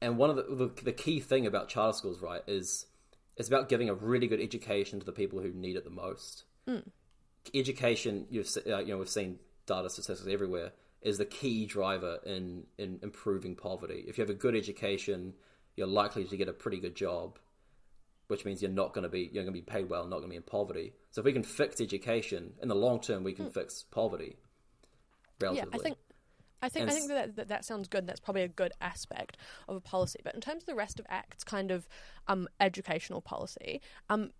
and 0.00 0.16
one 0.16 0.30
of 0.30 0.36
the, 0.36 0.42
the 0.54 0.82
the 0.84 0.92
key 0.92 1.20
thing 1.20 1.46
about 1.46 1.68
charter 1.68 1.96
schools, 1.96 2.20
right, 2.20 2.42
is 2.46 2.86
it's 3.36 3.48
about 3.48 3.68
giving 3.68 3.88
a 3.88 3.94
really 3.94 4.26
good 4.26 4.40
education 4.40 5.00
to 5.00 5.06
the 5.06 5.12
people 5.12 5.40
who 5.40 5.52
need 5.52 5.76
it 5.76 5.84
the 5.84 5.90
most. 5.90 6.44
Education, 7.54 8.26
you've 8.30 8.48
uh, 8.66 8.78
you 8.78 8.88
know 8.88 8.98
we've 8.98 9.08
seen 9.08 9.38
data 9.66 9.88
statistics 9.90 10.28
everywhere, 10.30 10.72
is 11.02 11.18
the 11.18 11.24
key 11.24 11.66
driver 11.66 12.18
in 12.24 12.64
in 12.78 12.98
improving 13.02 13.56
poverty. 13.56 14.04
If 14.06 14.18
you 14.18 14.22
have 14.22 14.30
a 14.30 14.34
good 14.34 14.56
education, 14.56 15.34
you're 15.76 15.86
likely 15.86 16.24
to 16.24 16.36
get 16.36 16.48
a 16.48 16.52
pretty 16.52 16.78
good 16.80 16.94
job 16.94 17.38
which 18.30 18.44
means 18.44 18.62
you're 18.62 18.70
not 18.70 18.94
going 18.94 19.02
to 19.02 19.08
be 19.08 19.28
you're 19.32 19.42
going 19.42 19.46
to 19.46 19.52
be 19.52 19.60
paid 19.60 19.90
well, 19.90 20.04
not 20.04 20.18
going 20.18 20.28
to 20.28 20.30
be 20.30 20.36
in 20.36 20.42
poverty. 20.42 20.92
So 21.10 21.20
if 21.20 21.24
we 21.24 21.32
can 21.32 21.42
fix 21.42 21.80
education 21.80 22.52
in 22.62 22.68
the 22.68 22.76
long 22.76 23.00
term, 23.00 23.24
we 23.24 23.32
can 23.32 23.50
fix 23.50 23.82
poverty. 23.90 24.36
Relatively. 25.40 25.70
Yeah, 25.72 25.78
I 25.78 25.82
think 25.82 25.98
I 26.62 26.68
think 26.68 26.82
And 26.82 26.90
I 26.90 26.94
think 26.94 27.08
that, 27.08 27.36
that 27.36 27.48
that 27.48 27.64
sounds 27.64 27.88
good. 27.88 28.06
That's 28.06 28.20
probably 28.20 28.42
a 28.42 28.48
good 28.48 28.72
aspect 28.80 29.36
of 29.68 29.76
a 29.76 29.80
policy. 29.80 30.20
But 30.22 30.34
in 30.34 30.40
terms 30.40 30.62
of 30.62 30.66
the 30.66 30.74
rest 30.74 31.00
of 31.00 31.06
Act's 31.08 31.44
kind 31.44 31.70
of 31.70 31.88
um, 32.28 32.48
educational 32.60 33.20
policy, 33.20 33.80
um, 34.08 34.30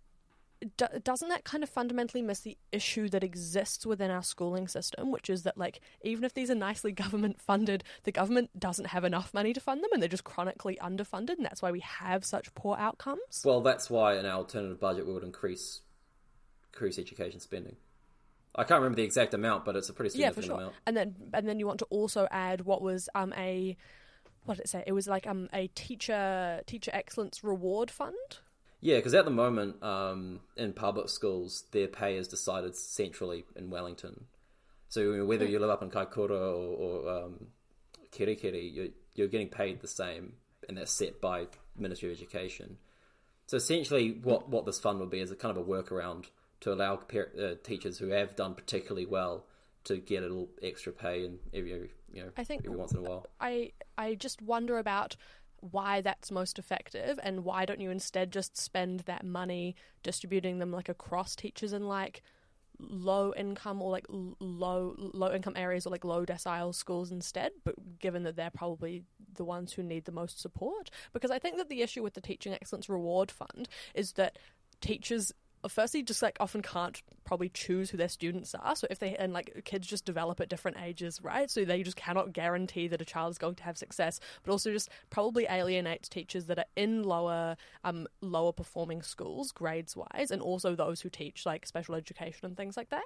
do, 0.77 0.85
doesn't 1.03 1.29
that 1.29 1.43
kind 1.43 1.63
of 1.63 1.69
fundamentally 1.69 2.21
miss 2.21 2.41
the 2.41 2.57
issue 2.71 3.09
that 3.09 3.23
exists 3.23 3.85
within 3.85 4.11
our 4.11 4.23
schooling 4.23 4.67
system, 4.67 5.11
which 5.11 5.29
is 5.29 5.43
that 5.43 5.57
like 5.57 5.81
even 6.03 6.23
if 6.23 6.33
these 6.33 6.51
are 6.51 6.55
nicely 6.55 6.91
government 6.91 7.41
funded, 7.41 7.83
the 8.03 8.11
government 8.11 8.49
doesn't 8.57 8.85
have 8.87 9.03
enough 9.03 9.33
money 9.33 9.53
to 9.53 9.59
fund 9.59 9.83
them, 9.83 9.89
and 9.93 10.01
they're 10.01 10.09
just 10.09 10.23
chronically 10.23 10.77
underfunded, 10.81 11.37
and 11.37 11.45
that's 11.45 11.61
why 11.61 11.71
we 11.71 11.79
have 11.79 12.23
such 12.23 12.53
poor 12.55 12.75
outcomes. 12.77 13.43
Well, 13.43 13.61
that's 13.61 13.89
why 13.89 14.17
in 14.17 14.25
our 14.25 14.37
alternative 14.37 14.79
budget 14.79 15.07
we 15.07 15.13
would 15.13 15.23
increase 15.23 15.81
increase 16.73 16.97
education 16.97 17.39
spending. 17.39 17.75
I 18.55 18.63
can't 18.63 18.81
remember 18.81 18.97
the 18.97 19.03
exact 19.03 19.33
amount, 19.33 19.65
but 19.65 19.75
it's 19.75 19.89
a 19.89 19.93
pretty 19.93 20.09
significant 20.09 20.35
yeah, 20.35 20.41
for 20.41 20.47
sure. 20.47 20.59
amount. 20.59 20.75
And 20.85 20.97
then 20.97 21.15
and 21.33 21.47
then 21.47 21.59
you 21.59 21.67
want 21.67 21.79
to 21.79 21.85
also 21.85 22.27
add 22.29 22.61
what 22.61 22.81
was 22.81 23.09
um 23.15 23.33
a 23.37 23.77
what 24.45 24.57
did 24.57 24.65
it 24.65 24.69
say? 24.69 24.83
It 24.85 24.91
was 24.93 25.07
like 25.07 25.27
um 25.27 25.49
a 25.53 25.67
teacher 25.67 26.61
teacher 26.65 26.91
excellence 26.93 27.43
reward 27.43 27.89
fund. 27.89 28.15
Yeah, 28.81 28.95
because 28.95 29.13
at 29.13 29.25
the 29.25 29.31
moment 29.31 29.81
um, 29.83 30.39
in 30.57 30.73
public 30.73 31.07
schools, 31.09 31.65
their 31.71 31.87
pay 31.87 32.17
is 32.17 32.27
decided 32.27 32.75
centrally 32.75 33.45
in 33.55 33.69
Wellington. 33.69 34.25
So 34.89 35.01
you 35.01 35.17
know, 35.17 35.25
whether 35.25 35.45
you 35.45 35.59
live 35.59 35.69
up 35.69 35.83
in 35.83 35.91
Kaikoura 35.91 36.31
or, 36.31 37.05
or 37.05 37.25
um, 37.25 37.47
Kerikeri, 38.11 38.73
you're, 38.73 38.87
you're 39.13 39.27
getting 39.27 39.49
paid 39.49 39.81
the 39.81 39.87
same, 39.87 40.33
and 40.67 40.77
that's 40.77 40.91
set 40.91 41.21
by 41.21 41.45
Ministry 41.77 42.11
of 42.11 42.17
Education. 42.17 42.77
So 43.45 43.57
essentially, 43.57 44.19
what, 44.23 44.49
what 44.49 44.65
this 44.65 44.79
fund 44.79 44.99
would 44.99 45.11
be 45.11 45.19
is 45.19 45.29
a 45.29 45.35
kind 45.35 45.55
of 45.55 45.63
a 45.63 45.69
workaround 45.69 46.25
to 46.61 46.73
allow 46.73 46.95
par- 46.95 47.29
uh, 47.39 47.55
teachers 47.63 47.97
who 47.99 48.09
have 48.09 48.35
done 48.35 48.53
particularly 48.55 49.05
well 49.05 49.45
to 49.83 49.97
get 49.97 50.19
a 50.19 50.27
little 50.27 50.49
extra 50.61 50.93
pay 50.93 51.25
and 51.25 51.39
every 51.53 51.91
you 52.13 52.23
know 52.23 52.31
I 52.37 52.43
think- 52.43 52.61
every 52.65 52.77
once 52.77 52.91
in 52.93 52.99
a 52.99 53.01
while. 53.01 53.25
I 53.39 53.71
I 53.97 54.15
just 54.15 54.41
wonder 54.41 54.77
about 54.77 55.15
why 55.59 56.01
that's 56.01 56.31
most 56.31 56.57
effective 56.57 57.19
and 57.21 57.43
why 57.43 57.65
don't 57.65 57.79
you 57.79 57.91
instead 57.91 58.31
just 58.31 58.57
spend 58.57 59.01
that 59.01 59.23
money 59.23 59.75
distributing 60.01 60.57
them 60.57 60.71
like 60.71 60.89
across 60.89 61.35
teachers 61.35 61.71
in 61.71 61.87
like 61.87 62.23
low 62.79 63.31
income 63.37 63.79
or 63.79 63.91
like 63.91 64.07
low 64.09 64.95
low 64.97 65.31
income 65.31 65.53
areas 65.55 65.85
or 65.85 65.91
like 65.91 66.03
low 66.03 66.25
decile 66.25 66.73
schools 66.73 67.11
instead 67.11 67.51
but 67.63 67.75
given 67.99 68.23
that 68.23 68.35
they're 68.35 68.49
probably 68.49 69.03
the 69.35 69.45
ones 69.45 69.71
who 69.73 69.83
need 69.83 70.05
the 70.05 70.11
most 70.11 70.39
support 70.41 70.89
because 71.13 71.29
i 71.29 71.37
think 71.37 71.57
that 71.57 71.69
the 71.69 71.83
issue 71.83 72.01
with 72.01 72.15
the 72.15 72.21
teaching 72.21 72.53
excellence 72.53 72.89
reward 72.89 73.29
fund 73.29 73.69
is 73.93 74.13
that 74.13 74.39
teachers 74.79 75.31
firstly 75.67 76.03
just 76.03 76.21
like 76.21 76.37
often 76.39 76.61
can't 76.61 77.01
probably 77.23 77.49
choose 77.49 77.89
who 77.89 77.97
their 77.97 78.09
students 78.09 78.55
are 78.55 78.75
so 78.75 78.87
if 78.89 78.99
they 78.99 79.15
and 79.15 79.33
like 79.33 79.61
kids 79.65 79.87
just 79.87 80.05
develop 80.05 80.39
at 80.39 80.49
different 80.49 80.77
ages 80.81 81.19
right 81.21 81.49
so 81.49 81.63
they 81.63 81.83
just 81.83 81.97
cannot 81.97 82.33
guarantee 82.33 82.87
that 82.87 83.01
a 83.01 83.05
child 83.05 83.31
is 83.31 83.37
going 83.37 83.55
to 83.55 83.63
have 83.63 83.77
success 83.77 84.19
but 84.43 84.51
also 84.51 84.71
just 84.71 84.89
probably 85.09 85.45
alienates 85.49 86.09
teachers 86.09 86.45
that 86.45 86.57
are 86.57 86.65
in 86.75 87.03
lower 87.03 87.55
um 87.83 88.07
lower 88.21 88.51
performing 88.51 89.01
schools 89.01 89.51
grades 89.51 89.95
wise 89.95 90.31
and 90.31 90.41
also 90.41 90.75
those 90.75 91.01
who 91.01 91.09
teach 91.09 91.45
like 91.45 91.65
special 91.65 91.95
education 91.95 92.45
and 92.45 92.57
things 92.57 92.77
like 92.77 92.89
that 92.89 93.03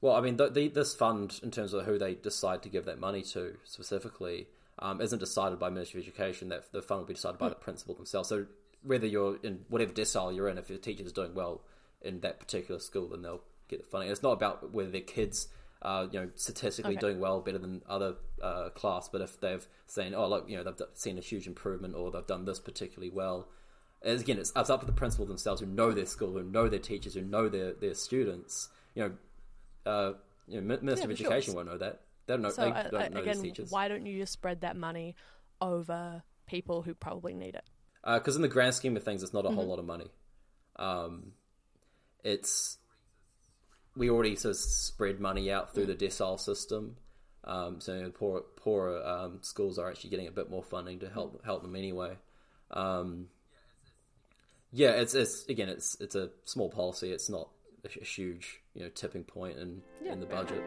Well, 0.00 0.14
I 0.14 0.20
mean, 0.20 0.38
th- 0.38 0.52
the, 0.52 0.68
this 0.68 0.94
fund, 0.94 1.40
in 1.42 1.50
terms 1.50 1.72
of 1.72 1.84
who 1.84 1.98
they 1.98 2.14
decide 2.14 2.62
to 2.62 2.68
give 2.68 2.84
that 2.84 3.00
money 3.00 3.22
to 3.32 3.56
specifically, 3.64 4.46
um, 4.78 5.00
isn't 5.00 5.18
decided 5.18 5.58
by 5.58 5.70
Ministry 5.70 6.00
of 6.00 6.06
Education. 6.06 6.50
That 6.50 6.70
the 6.72 6.82
fund 6.82 7.00
will 7.00 7.08
be 7.08 7.14
decided 7.14 7.38
by 7.38 7.48
the 7.48 7.56
principal 7.56 7.94
themselves. 7.94 8.28
So 8.28 8.46
whether 8.82 9.06
you're 9.06 9.38
in 9.42 9.64
whatever 9.68 9.92
decile 9.92 10.34
you're 10.34 10.48
in, 10.48 10.58
if 10.58 10.68
your 10.70 10.78
teacher 10.78 11.04
is 11.04 11.12
doing 11.12 11.34
well 11.34 11.62
in 12.02 12.20
that 12.20 12.40
particular 12.40 12.80
school, 12.80 13.08
then 13.08 13.22
they'll 13.22 13.42
get 13.68 13.80
the 13.80 13.86
funding. 13.86 14.10
It's 14.10 14.22
not 14.22 14.32
about 14.32 14.72
whether 14.72 14.90
their 14.90 15.00
kids 15.00 15.48
are, 15.82 16.04
you 16.04 16.20
know, 16.20 16.30
statistically 16.34 16.92
Okay. 16.92 17.00
doing 17.00 17.20
well, 17.20 17.40
better 17.40 17.58
than 17.58 17.82
other 17.88 18.16
uh, 18.42 18.70
class, 18.70 19.08
but 19.08 19.20
if 19.20 19.40
they've 19.40 19.66
saying, 19.86 20.14
oh, 20.14 20.28
look, 20.28 20.48
you 20.48 20.56
know, 20.56 20.64
they've 20.64 20.86
seen 20.94 21.18
a 21.18 21.20
huge 21.20 21.46
improvement 21.46 21.94
or 21.94 22.10
they've 22.10 22.26
done 22.26 22.44
this 22.44 22.58
particularly 22.60 23.10
well. 23.10 23.48
As 24.02 24.20
again, 24.20 24.38
it's, 24.38 24.52
it's 24.54 24.70
up 24.70 24.80
to 24.80 24.86
the 24.86 24.92
principal 24.92 25.26
themselves 25.26 25.60
who 25.60 25.66
know 25.66 25.92
their 25.92 26.06
school, 26.06 26.32
who 26.32 26.44
know 26.44 26.68
their 26.68 26.78
teachers, 26.78 27.14
who 27.14 27.22
know 27.22 27.48
their, 27.48 27.72
their 27.72 27.94
students. 27.94 28.68
You 28.94 29.02
know, 29.84 29.90
uh, 29.90 30.12
you 30.46 30.60
know, 30.60 30.78
Minister 30.80 31.06
Yeah, 31.06 31.12
of 31.12 31.16
for 31.16 31.16
sure. 31.16 31.32
Education 31.32 31.54
won't 31.54 31.68
know 31.68 31.78
that. 31.78 32.00
They 32.26 32.34
don't 32.34 32.42
know. 32.42 32.50
so 32.50 32.62
they 32.62 32.70
uh, 32.70 32.90
don't 32.90 33.14
know 33.14 33.20
again 33.22 33.40
teachers. 33.40 33.70
why 33.70 33.88
don't 33.88 34.04
you 34.06 34.18
just 34.18 34.32
spread 34.32 34.60
that 34.60 34.76
money 34.76 35.14
over 35.60 36.22
people 36.46 36.82
who 36.82 36.94
probably 36.94 37.34
need 37.34 37.54
it 37.54 37.64
Because 38.14 38.36
in 38.36 38.42
the 38.42 38.48
grand 38.48 38.74
scheme 38.74 38.96
of 38.96 39.02
things, 39.04 39.22
it's 39.22 39.32
not 39.32 39.44
a 39.44 39.48
Mm-hmm. 39.48 39.56
whole 39.56 39.66
lot 39.66 39.78
of 39.78 39.84
money. 39.84 40.10
Um, 40.76 41.32
it's 42.24 42.78
we 43.96 44.08
already 44.10 44.36
sort 44.36 44.50
of 44.50 44.56
spread 44.56 45.18
money 45.20 45.50
out 45.50 45.74
through 45.74 45.86
the 45.86 45.94
decile 45.94 46.38
system. 46.38 46.96
Um, 47.44 47.80
so 47.80 48.00
the 48.02 48.10
poor 48.10 48.42
poorer 48.56 49.02
um, 49.04 49.38
schools 49.42 49.78
are 49.78 49.88
actually 49.88 50.10
getting 50.10 50.26
a 50.28 50.30
bit 50.32 50.50
more 50.50 50.62
funding 50.62 51.00
to 51.00 51.08
help 51.08 51.44
help 51.44 51.62
them 51.62 51.74
anyway. 51.76 52.16
Um, 52.70 53.28
yeah, 54.72 54.90
it's 54.90 55.14
it's 55.14 55.46
again 55.46 55.68
it's 55.68 55.96
it's 56.00 56.14
a 56.14 56.30
small 56.44 56.68
policy. 56.70 57.10
It's 57.10 57.28
not 57.28 57.48
a, 57.84 57.88
a 58.00 58.04
huge 58.04 58.60
you 58.74 58.82
know 58.82 58.88
tipping 58.90 59.24
point 59.24 59.58
in 59.58 59.82
Yeah. 60.04 60.12
in 60.12 60.20
the 60.20 60.26
budget. 60.26 60.62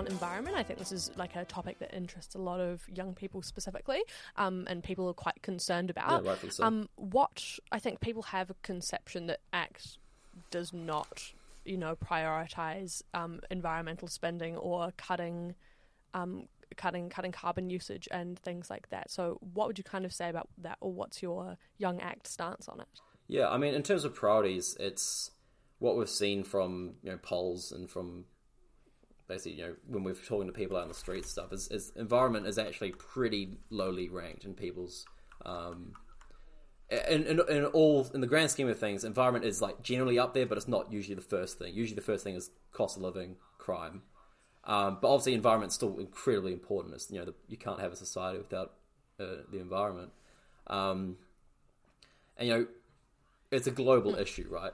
On 0.00 0.06
environment, 0.06 0.56
I 0.56 0.62
think 0.62 0.78
this 0.78 0.92
is 0.92 1.10
like 1.16 1.36
a 1.36 1.44
topic 1.44 1.78
that 1.78 1.94
interests 1.94 2.34
a 2.34 2.38
lot 2.38 2.58
of 2.58 2.82
young 2.88 3.14
people 3.14 3.42
specifically, 3.42 4.02
um, 4.36 4.64
and 4.68 4.82
people 4.82 5.08
are 5.08 5.14
quite 5.14 5.40
concerned 5.42 5.90
about. 5.90 6.24
Yeah, 6.24 6.34
so. 6.48 6.64
Um, 6.64 6.88
what 6.96 7.58
I 7.70 7.78
think 7.78 8.00
people 8.00 8.22
have 8.22 8.50
a 8.50 8.54
conception 8.62 9.26
that 9.26 9.40
ACT 9.52 9.98
does 10.50 10.72
not, 10.72 11.32
you 11.64 11.76
know, 11.76 11.96
prioritize 11.96 13.02
um, 13.14 13.40
environmental 13.50 14.08
spending 14.08 14.56
or 14.56 14.92
cutting, 14.96 15.54
um, 16.14 16.48
cutting, 16.76 17.10
cutting 17.10 17.32
carbon 17.32 17.68
usage 17.68 18.08
and 18.10 18.38
things 18.38 18.70
like 18.70 18.88
that. 18.88 19.10
So, 19.10 19.38
what 19.54 19.68
would 19.68 19.78
you 19.78 19.84
kind 19.84 20.04
of 20.06 20.12
say 20.12 20.30
about 20.30 20.48
that, 20.58 20.78
or 20.80 20.92
what's 20.92 21.22
your 21.22 21.56
Young 21.78 22.00
ACT 22.00 22.26
stance 22.26 22.68
on 22.68 22.80
it? 22.80 22.88
Yeah, 23.28 23.48
I 23.48 23.58
mean, 23.58 23.74
in 23.74 23.82
terms 23.82 24.04
of 24.04 24.14
priorities, 24.14 24.76
it's 24.80 25.30
what 25.78 25.96
we've 25.96 26.08
seen 26.08 26.42
from 26.42 26.94
you 27.02 27.10
know 27.10 27.18
polls 27.22 27.70
and 27.70 27.88
from 27.90 28.24
basically 29.30 29.52
you 29.52 29.66
know 29.66 29.74
when 29.86 30.02
we're 30.04 30.14
talking 30.14 30.46
to 30.46 30.52
people 30.52 30.76
out 30.76 30.82
in 30.82 30.88
the 30.88 30.94
streets 30.94 31.30
stuff 31.30 31.52
is, 31.52 31.68
is 31.68 31.92
environment 31.96 32.46
is 32.46 32.58
actually 32.58 32.90
pretty 32.90 33.58
lowly 33.70 34.08
ranked 34.08 34.44
in 34.44 34.52
people's 34.52 35.06
um, 35.46 35.92
in, 36.90 37.24
in, 37.24 37.40
in 37.48 37.64
all 37.66 38.10
in 38.12 38.20
the 38.20 38.26
grand 38.26 38.50
scheme 38.50 38.68
of 38.68 38.78
things, 38.78 39.04
environment 39.04 39.44
is 39.44 39.62
like 39.62 39.82
generally 39.82 40.18
up 40.18 40.34
there, 40.34 40.46
but 40.46 40.58
it's 40.58 40.68
not 40.68 40.92
usually 40.92 41.14
the 41.14 41.20
first 41.20 41.58
thing. 41.58 41.72
Usually, 41.72 41.94
the 41.94 42.02
first 42.02 42.24
thing 42.24 42.34
is 42.34 42.50
cost 42.72 42.96
of 42.96 43.02
living, 43.02 43.36
crime. 43.58 44.02
Um, 44.64 44.98
but 45.00 45.08
obviously, 45.08 45.34
environment's 45.34 45.76
still 45.76 45.98
incredibly 45.98 46.52
important. 46.52 46.94
It's, 46.94 47.10
you 47.10 47.20
know, 47.20 47.26
the, 47.26 47.34
you 47.48 47.56
can't 47.56 47.80
have 47.80 47.92
a 47.92 47.96
society 47.96 48.38
without 48.38 48.72
uh, 49.20 49.42
the 49.50 49.60
environment. 49.60 50.10
Um, 50.66 51.16
and 52.36 52.48
you 52.48 52.54
know, 52.54 52.66
it's 53.52 53.66
a 53.66 53.70
global 53.70 54.16
issue, 54.16 54.48
right? 54.50 54.72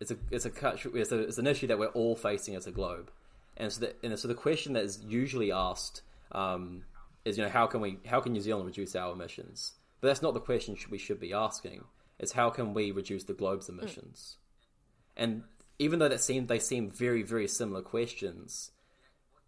It's 0.00 0.10
a 0.10 0.16
it's 0.30 0.46
a 0.46 0.50
it's, 0.94 1.12
a 1.12 1.18
it's 1.18 1.38
an 1.38 1.46
issue 1.46 1.66
that 1.66 1.78
we're 1.78 1.86
all 1.88 2.16
facing 2.16 2.56
as 2.56 2.66
a 2.66 2.72
globe. 2.72 3.10
And 3.56 3.72
so, 3.72 3.80
the, 3.80 3.94
and 4.02 4.18
so 4.18 4.28
the 4.28 4.34
question 4.34 4.72
that 4.74 4.84
is 4.84 5.02
usually 5.06 5.52
asked 5.52 6.02
um, 6.32 6.84
is, 7.24 7.36
you 7.36 7.44
know, 7.44 7.50
how 7.50 7.66
can 7.66 7.80
we 7.80 7.98
how 8.06 8.20
can 8.20 8.32
New 8.32 8.40
Zealand 8.40 8.66
reduce 8.66 8.96
our 8.96 9.12
emissions? 9.12 9.72
But 10.00 10.08
that's 10.08 10.22
not 10.22 10.34
the 10.34 10.40
question 10.40 10.76
we 10.90 10.98
should 10.98 11.20
be 11.20 11.32
asking. 11.32 11.84
It's 12.18 12.32
how 12.32 12.50
can 12.50 12.74
we 12.74 12.90
reduce 12.90 13.24
the 13.24 13.34
globe's 13.34 13.68
emissions? 13.68 14.36
Mm. 14.36 15.22
And 15.22 15.42
even 15.78 15.98
though 15.98 16.08
that 16.08 16.20
seem 16.20 16.46
they 16.46 16.58
seem 16.58 16.90
very 16.90 17.22
very 17.22 17.48
similar 17.48 17.82
questions, 17.82 18.70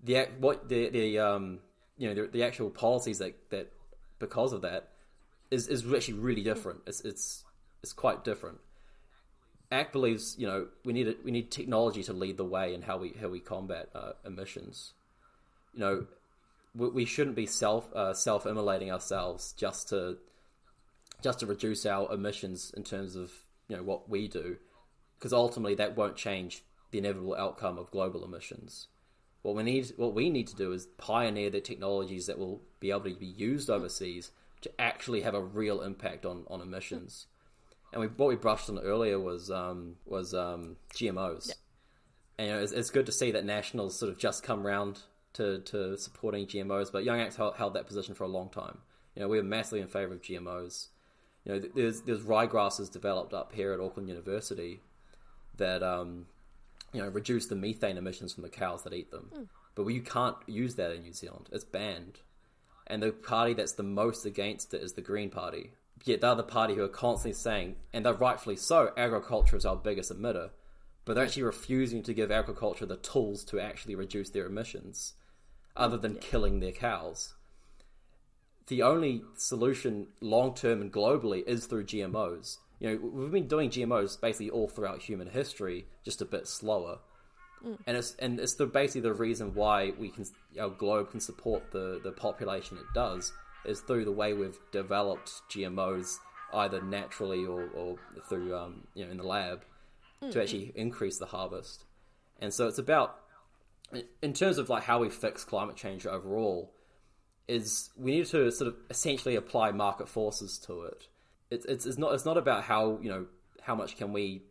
the 0.02 0.28
what 0.38 0.68
the 0.68 0.90
the 0.90 1.18
um 1.18 1.60
you 1.96 2.08
know 2.08 2.14
the, 2.14 2.28
the 2.28 2.42
actual 2.42 2.70
policies 2.70 3.18
that 3.18 3.50
that 3.50 3.72
because 4.18 4.52
of 4.52 4.62
that 4.62 4.90
is 5.50 5.68
is 5.68 5.90
actually 5.92 6.14
really 6.14 6.42
different. 6.42 6.80
It's 6.86 7.00
it's 7.00 7.44
it's 7.82 7.92
quite 7.92 8.24
different. 8.24 8.58
ACT 9.74 9.92
believes 9.92 10.36
you 10.38 10.46
know 10.46 10.68
we 10.84 10.92
need 10.92 11.08
a, 11.08 11.14
we 11.24 11.32
need 11.32 11.50
technology 11.50 12.02
to 12.04 12.12
lead 12.12 12.36
the 12.36 12.44
way 12.44 12.72
in 12.72 12.82
how 12.82 12.96
we 12.96 13.14
how 13.20 13.28
we 13.28 13.40
combat 13.40 13.88
uh, 13.94 14.12
emissions. 14.24 14.92
You 15.74 15.80
know, 15.80 16.06
we, 16.76 16.88
we 16.90 17.04
shouldn't 17.04 17.36
be 17.36 17.46
self 17.46 17.92
uh, 17.92 18.14
self 18.14 18.46
immolating 18.46 18.92
ourselves 18.92 19.52
just 19.56 19.88
to 19.88 20.18
just 21.22 21.40
to 21.40 21.46
reduce 21.46 21.84
our 21.86 22.12
emissions 22.12 22.72
in 22.76 22.84
terms 22.84 23.16
of 23.16 23.32
you 23.68 23.76
know 23.76 23.82
what 23.82 24.08
we 24.08 24.28
do, 24.28 24.58
because 25.18 25.32
ultimately 25.32 25.74
that 25.74 25.96
won't 25.96 26.16
change 26.16 26.62
the 26.92 26.98
inevitable 26.98 27.34
outcome 27.34 27.76
of 27.76 27.90
global 27.90 28.24
emissions. 28.24 28.86
What 29.42 29.56
we 29.56 29.64
need 29.64 29.92
what 29.96 30.14
we 30.14 30.30
need 30.30 30.46
to 30.48 30.56
do 30.56 30.72
is 30.72 30.86
pioneer 30.98 31.50
the 31.50 31.60
technologies 31.60 32.26
that 32.26 32.38
will 32.38 32.62
be 32.78 32.90
able 32.90 33.00
to 33.00 33.14
be 33.14 33.26
used 33.26 33.68
overseas 33.68 34.30
to 34.60 34.80
actually 34.80 35.22
have 35.22 35.34
a 35.34 35.42
real 35.42 35.82
impact 35.82 36.24
on, 36.24 36.44
on 36.48 36.60
emissions. 36.60 37.26
And 37.94 38.02
we, 38.02 38.08
what 38.08 38.28
we 38.28 38.36
brushed 38.36 38.68
on 38.68 38.78
earlier 38.78 39.18
was 39.18 39.50
um, 39.50 39.96
was 40.04 40.34
um, 40.34 40.76
GMOs. 40.94 41.48
Yeah. 41.48 41.54
And 42.36 42.48
you 42.48 42.54
know, 42.54 42.62
it's, 42.62 42.72
it's, 42.72 42.90
good 42.90 43.06
to 43.06 43.12
see 43.12 43.30
that 43.30 43.46
nationals 43.46 43.98
sort 43.98 44.10
of 44.10 44.18
just 44.18 44.42
come 44.42 44.66
round 44.66 44.98
to, 45.34 45.60
to 45.60 45.96
supporting 45.96 46.46
GMOs, 46.46 46.90
but 46.90 47.04
Young 47.04 47.20
Act 47.20 47.36
held, 47.36 47.54
held 47.54 47.74
that 47.74 47.86
position 47.86 48.14
for 48.16 48.24
a 48.24 48.28
long 48.28 48.50
time. 48.50 48.78
You 49.14 49.22
know, 49.22 49.28
we 49.28 49.36
were 49.36 49.44
massively 49.44 49.80
in 49.80 49.86
favour 49.86 50.14
of 50.14 50.20
GMOs 50.20 50.88
you 51.44 51.52
know, 51.52 51.62
there's 51.74 52.02
there's 52.02 52.22
ryegrasses 52.22 52.90
developed 52.90 53.34
up 53.34 53.52
here 53.52 53.72
at 53.72 53.80
Auckland 53.80 54.08
University 54.08 54.80
that 55.56 55.82
um, 55.82 56.26
you 56.92 57.02
know 57.02 57.08
reduce 57.08 57.46
the 57.46 57.56
methane 57.56 57.98
emissions 57.98 58.32
from 58.32 58.42
the 58.42 58.48
cows 58.48 58.82
that 58.84 58.94
eat 58.94 59.10
them. 59.10 59.30
Mm. 59.34 59.46
But 59.74 59.86
you 59.88 60.02
can't 60.02 60.36
use 60.46 60.76
that 60.76 60.92
in 60.92 61.02
New 61.02 61.12
Zealand; 61.12 61.48
it's 61.52 61.64
banned. 61.64 62.20
And 62.86 63.02
the 63.02 63.12
party 63.12 63.54
that's 63.54 63.72
the 63.72 63.82
most 63.82 64.26
against 64.26 64.74
it 64.74 64.82
is 64.82 64.92
the 64.92 65.02
Green 65.02 65.30
Party. 65.30 65.72
Yet 66.02 66.20
they're 66.20 66.34
the 66.34 66.42
party 66.42 66.74
who 66.74 66.82
are 66.82 66.88
constantly 66.88 67.34
saying, 67.34 67.76
and 67.92 68.04
they're 68.04 68.12
rightfully 68.12 68.56
so, 68.56 68.92
agriculture 68.96 69.56
is 69.56 69.64
our 69.64 69.76
biggest 69.76 70.12
emitter. 70.12 70.50
But 71.04 71.14
they're 71.14 71.24
actually 71.24 71.44
refusing 71.44 72.02
to 72.02 72.14
give 72.14 72.30
agriculture 72.30 72.86
the 72.86 72.96
tools 72.96 73.44
to 73.44 73.60
actually 73.60 73.94
reduce 73.94 74.30
their 74.30 74.46
emissions, 74.46 75.14
other 75.76 75.96
than 75.96 76.14
yeah. 76.14 76.20
killing 76.20 76.60
their 76.60 76.72
cows 76.72 77.34
the 78.68 78.82
only 78.82 79.22
solution 79.36 80.08
long 80.20 80.54
term 80.54 80.80
and 80.80 80.92
globally 80.92 81.46
is 81.46 81.66
through 81.66 81.84
GMOs. 81.84 82.58
You 82.80 82.90
know, 82.90 82.96
we've 82.96 83.30
been 83.30 83.48
doing 83.48 83.70
GMOs 83.70 84.20
basically 84.20 84.50
all 84.50 84.68
throughout 84.68 85.02
human 85.02 85.28
history, 85.28 85.86
just 86.04 86.20
a 86.20 86.24
bit 86.24 86.48
slower. 86.48 86.98
Mm. 87.64 87.78
And 87.86 87.96
it's 87.96 88.16
and 88.16 88.40
it's 88.40 88.54
the, 88.54 88.66
basically 88.66 89.02
the 89.02 89.14
reason 89.14 89.54
why 89.54 89.92
we 89.98 90.08
can 90.08 90.24
our 90.60 90.70
globe 90.70 91.10
can 91.10 91.20
support 91.20 91.70
the, 91.70 92.00
the 92.02 92.12
population 92.12 92.78
it 92.78 92.86
does 92.94 93.32
is 93.64 93.80
through 93.80 94.04
the 94.04 94.12
way 94.12 94.32
we've 94.32 94.58
developed 94.72 95.30
GMOs 95.50 96.18
either 96.52 96.80
naturally 96.80 97.44
or, 97.44 97.68
or 97.74 97.96
through 98.28 98.56
um, 98.56 98.86
you 98.94 99.04
know 99.04 99.10
in 99.10 99.16
the 99.16 99.24
lab 99.24 99.64
mm. 100.22 100.30
to 100.30 100.42
actually 100.42 100.72
increase 100.74 101.18
the 101.18 101.26
harvest. 101.26 101.84
And 102.40 102.52
so 102.52 102.66
it's 102.66 102.78
about 102.78 103.20
in 104.22 104.32
terms 104.32 104.58
of 104.58 104.68
like 104.68 104.84
how 104.84 105.00
we 105.00 105.10
fix 105.10 105.44
climate 105.44 105.76
change 105.76 106.06
overall 106.06 106.72
is 107.46 107.90
we 107.96 108.12
need 108.12 108.26
to 108.26 108.50
sort 108.50 108.68
of 108.68 108.76
essentially 108.90 109.36
apply 109.36 109.70
market 109.70 110.08
forces 110.08 110.58
to 110.58 110.82
it. 110.82 111.06
It's, 111.50 111.64
it's, 111.66 111.86
it's 111.86 111.98
not 111.98 112.14
it's 112.14 112.24
not 112.24 112.38
about 112.38 112.64
how 112.64 112.98
you 113.02 113.08
know 113.08 113.26
how 113.62 113.74
much 113.74 113.96
can 113.96 114.12
we 114.12 114.42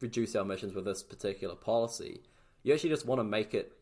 reduce 0.00 0.34
our 0.34 0.42
emissions 0.42 0.74
with 0.74 0.84
this 0.84 1.02
particular 1.02 1.54
policy. 1.54 2.22
You 2.62 2.74
actually 2.74 2.90
just 2.90 3.06
want 3.06 3.18
to 3.20 3.24
make 3.24 3.54
it 3.54 3.72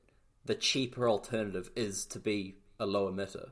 the 0.44 0.54
cheaper 0.54 1.08
alternative 1.08 1.70
is 1.76 2.04
to 2.06 2.18
be 2.18 2.56
a 2.78 2.86
low 2.86 3.10
emitter. 3.10 3.50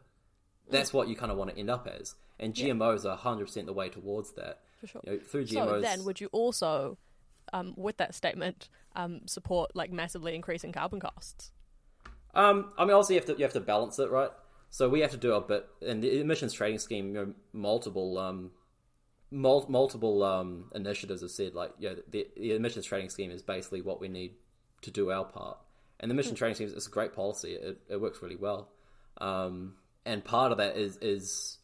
That's 0.71 0.93
what 0.93 1.09
you 1.09 1.17
kind 1.17 1.33
of 1.33 1.39
want 1.39 1.51
to 1.51 1.59
end 1.59 1.71
up 1.71 1.89
as, 1.89 2.15
and 2.39 2.55
GMOs 2.55 3.05
yeah. 3.05 3.13
are 3.13 3.17
hundred 3.17 3.47
percent 3.47 3.67
the 3.67 3.73
way 3.73 3.89
towards 3.89 4.33
that. 4.33 4.61
For 4.81 4.87
sure. 4.87 5.01
You 5.05 5.13
know, 5.13 5.19
through 5.19 5.47
GMOs. 5.47 5.53
So 5.53 5.81
then, 5.81 6.05
would 6.05 6.21
you 6.21 6.29
also, 6.33 6.99
um, 7.53 7.75
with 7.77 7.97
that 7.97 8.15
statement, 8.15 8.69
um, 8.95 9.27
support 9.27 9.75
like 9.75 9.93
massively 9.93 10.35
increasing 10.35 10.73
carbon 10.73 11.01
costs? 11.01 11.53
Um, 12.35 12.73
I 12.79 12.85
mean, 12.85 12.93
obviously 12.93 13.17
you 13.17 13.21
have 13.21 13.27
to 13.27 13.37
you 13.37 13.45
have 13.45 13.53
to 13.55 13.61
balance 13.61 13.99
it, 13.99 14.11
right? 14.11 14.31
So 14.71 14.89
we 14.89 15.01
have 15.01 15.11
to 15.13 15.17
do 15.17 15.33
a 15.33 15.41
bit, 15.41 15.67
and 15.87 16.03
the 16.03 16.21
emissions 16.21 16.53
trading 16.53 16.79
scheme, 16.79 17.09
you 17.09 17.15
know, 17.15 17.35
multiple 17.53 18.19
um, 18.19 18.51
mul- 19.31 19.67
multiple 19.69 20.23
um, 20.23 20.71
initiatives 20.75 21.23
have 21.23 21.31
said 21.31 21.55
like, 21.55 21.73
yeah, 21.79 21.95
the, 22.11 22.27
the 22.37 22.55
emissions 22.55 22.85
trading 22.85 23.09
scheme 23.09 23.31
is 23.31 23.43
basically 23.43 23.81
what 23.81 24.01
we 24.01 24.09
need 24.09 24.35
to 24.83 24.91
do 24.91 25.11
our 25.11 25.25
part. 25.25 25.59
And 26.01 26.11
the 26.11 26.15
emission 26.15 26.35
trading 26.35 26.55
scheme 26.55 26.69
is 26.69 26.87
a 26.87 26.91
great 26.91 27.15
policy; 27.15 27.55
it, 27.55 27.81
it 27.89 28.01
works 28.01 28.23
really 28.23 28.37
well. 28.37 28.69
Um, 29.21 29.75
and 30.05 30.25
part 30.25 30.53
of 30.53 30.59
that 30.59 30.77
is 30.77 30.97
is 30.99 31.59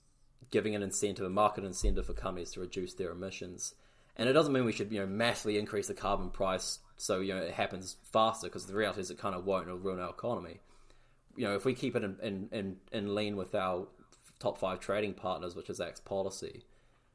giving 0.50 0.74
an 0.74 0.82
incentive, 0.82 1.26
a 1.26 1.30
market 1.30 1.64
incentive 1.64 2.06
for 2.06 2.12
companies 2.12 2.52
to 2.52 2.60
reduce 2.60 2.94
their 2.94 3.10
emissions. 3.10 3.74
And 4.16 4.28
it 4.28 4.32
doesn't 4.32 4.52
mean 4.52 4.64
we 4.64 4.72
should, 4.72 4.92
you 4.92 5.00
know, 5.00 5.06
massively 5.06 5.58
increase 5.58 5.88
the 5.88 5.94
carbon 5.94 6.30
price 6.30 6.78
so 6.96 7.18
you 7.18 7.34
know 7.34 7.40
it 7.40 7.54
happens 7.54 7.96
faster 8.12 8.46
because 8.46 8.66
the 8.66 8.74
reality 8.74 9.00
is 9.00 9.10
it 9.10 9.18
kind 9.18 9.34
of 9.34 9.44
won't. 9.44 9.66
It'll 9.66 9.78
ruin 9.78 9.98
our 9.98 10.10
economy 10.10 10.60
you 11.36 11.44
know, 11.44 11.54
if 11.54 11.64
we 11.64 11.74
keep 11.74 11.96
it 11.96 12.04
in, 12.04 12.16
in, 12.22 12.48
in, 12.52 12.76
in 12.92 13.14
lean 13.14 13.36
with 13.36 13.54
our 13.54 13.86
top 14.38 14.58
five 14.58 14.80
trading 14.80 15.14
partners, 15.14 15.54
which 15.54 15.70
is 15.70 15.80
ACT 15.80 16.04
policy, 16.04 16.64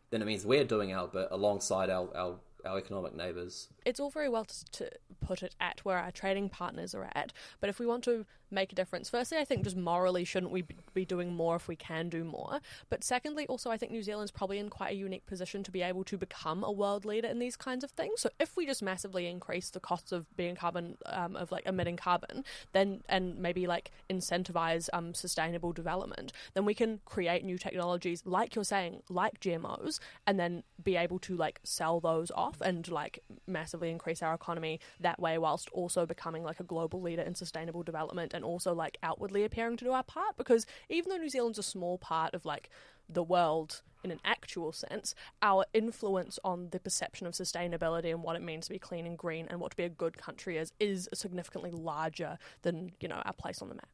then 0.10 0.22
it 0.22 0.26
means 0.26 0.46
we're 0.46 0.64
doing 0.64 0.94
our 0.94 1.08
bit 1.08 1.28
alongside 1.32 1.90
our, 1.90 2.10
our 2.16 2.36
our 2.66 2.78
economic 2.78 3.16
neighbours. 3.16 3.70
It's 3.86 4.02
all 4.02 4.10
very 4.10 4.28
well 4.28 4.44
to, 4.44 4.66
to, 4.72 4.92
put 5.22 5.44
it 5.44 5.56
at 5.62 5.80
where 5.86 5.98
our 5.98 6.12
trading 6.12 6.50
partners 6.50 6.94
are 6.94 7.10
at, 7.16 7.32
but 7.62 7.70
if 7.70 7.80
we 7.80 7.86
want 7.86 8.04
to 8.04 8.26
make 8.52 8.72
a 8.72 8.76
difference, 8.76 9.10
firstly, 9.10 9.38
I 9.38 9.46
think 9.46 9.64
just 9.64 9.78
morally, 9.78 10.24
shouldn't 10.24 10.52
we 10.52 10.66
be 10.94 11.06
doing 11.06 11.34
more 11.34 11.56
if 11.56 11.68
we 11.68 11.76
can 11.76 12.10
do 12.10 12.24
more? 12.24 12.60
But 12.90 13.04
secondly, 13.04 13.46
also, 13.48 13.72
I 13.72 13.78
think 13.78 13.92
New 13.92 14.04
Zealand's 14.04 14.32
probably 14.32 14.60
in 14.60 14.70
quite 14.70 14.92
a 14.92 14.96
unique 14.96 15.26
position 15.26 15.64
to 15.64 15.72
be 15.72 15.82
able 15.82 16.04
to 16.06 16.18
become 16.18 16.64
a 16.64 16.72
world 16.72 17.06
leader 17.06 17.28
in 17.28 17.40
these 17.40 17.56
kinds 17.56 17.84
of 17.84 17.92
things. 17.92 18.22
So 18.22 18.30
if 18.40 18.56
we 18.56 18.66
just 18.66 18.82
massively 18.82 19.28
increase 19.28 19.70
the 19.70 19.80
costs 19.80 20.12
of 20.12 20.36
being 20.36 20.56
carbon, 20.56 20.98
um, 21.06 21.36
of 21.36 21.52
like 21.52 21.66
emitting 21.66 21.98
carbon, 21.98 22.44
then 22.74 23.02
and 23.08 23.38
maybe 23.38 23.68
like 23.68 23.92
incentivize 24.10 24.90
um, 24.94 25.14
sustainable 25.14 25.72
development, 25.72 26.32
then 26.54 26.66
we 26.66 26.74
can 26.74 27.00
create 27.06 27.44
new 27.44 27.58
technologies, 27.58 28.24
like 28.26 28.56
you're 28.56 28.64
saying, 28.64 29.02
like 29.10 29.40
GMOs, 29.40 30.00
and 30.26 30.40
then 30.40 30.64
be 30.84 30.96
able 30.96 31.20
to 31.20 31.36
like 31.36 31.60
sell 31.64 32.00
those 32.00 32.32
off 32.32 32.62
and 32.62 32.90
like 32.90 33.20
massively 33.48 33.90
increase 33.92 34.24
our 34.24 34.34
economy 34.34 34.80
that 35.00 35.20
way 35.20 35.38
whilst 35.38 35.70
also 35.72 36.06
becoming 36.06 36.44
like 36.44 36.60
a 36.60 36.64
global 36.64 37.02
leader 37.02 37.22
in 37.22 37.36
sustainable 37.36 37.84
development 37.84 38.34
and 38.40 38.46
also 38.46 38.74
like 38.74 38.98
outwardly 39.04 39.44
appearing 39.44 39.76
to 39.76 39.86
do 39.86 39.92
our 39.92 40.04
part 40.04 40.38
because 40.38 40.66
even 40.88 41.10
though 41.10 41.18
New 41.18 41.30
Zealand's 41.30 41.60
a 41.60 41.64
small 41.64 41.98
part 41.98 42.34
of 42.34 42.46
like 42.46 42.70
the 43.10 43.22
world 43.22 43.82
in 44.02 44.12
an 44.12 44.20
actual 44.24 44.72
sense, 44.72 45.14
our 45.42 45.66
influence 45.74 46.40
on 46.46 46.70
the 46.72 46.80
perception 46.80 47.28
of 47.28 47.34
sustainability 47.34 48.12
and 48.12 48.24
what 48.24 48.38
it 48.38 48.42
means 48.42 48.68
to 48.68 48.72
be 48.72 48.80
clean 48.80 49.06
and 49.06 49.18
green 49.18 49.46
and 49.50 49.60
what 49.60 49.72
to 49.72 49.78
be 49.78 49.84
a 49.84 49.90
good 49.90 50.18
country 50.18 50.58
is 50.58 50.72
is 50.80 51.10
significantly 51.14 51.72
larger 51.72 52.38
than 52.62 52.94
you 53.02 53.10
know 53.10 53.22
our 53.26 53.34
place 53.34 53.62
on 53.62 53.68
the 53.68 53.76
map. 53.76 53.90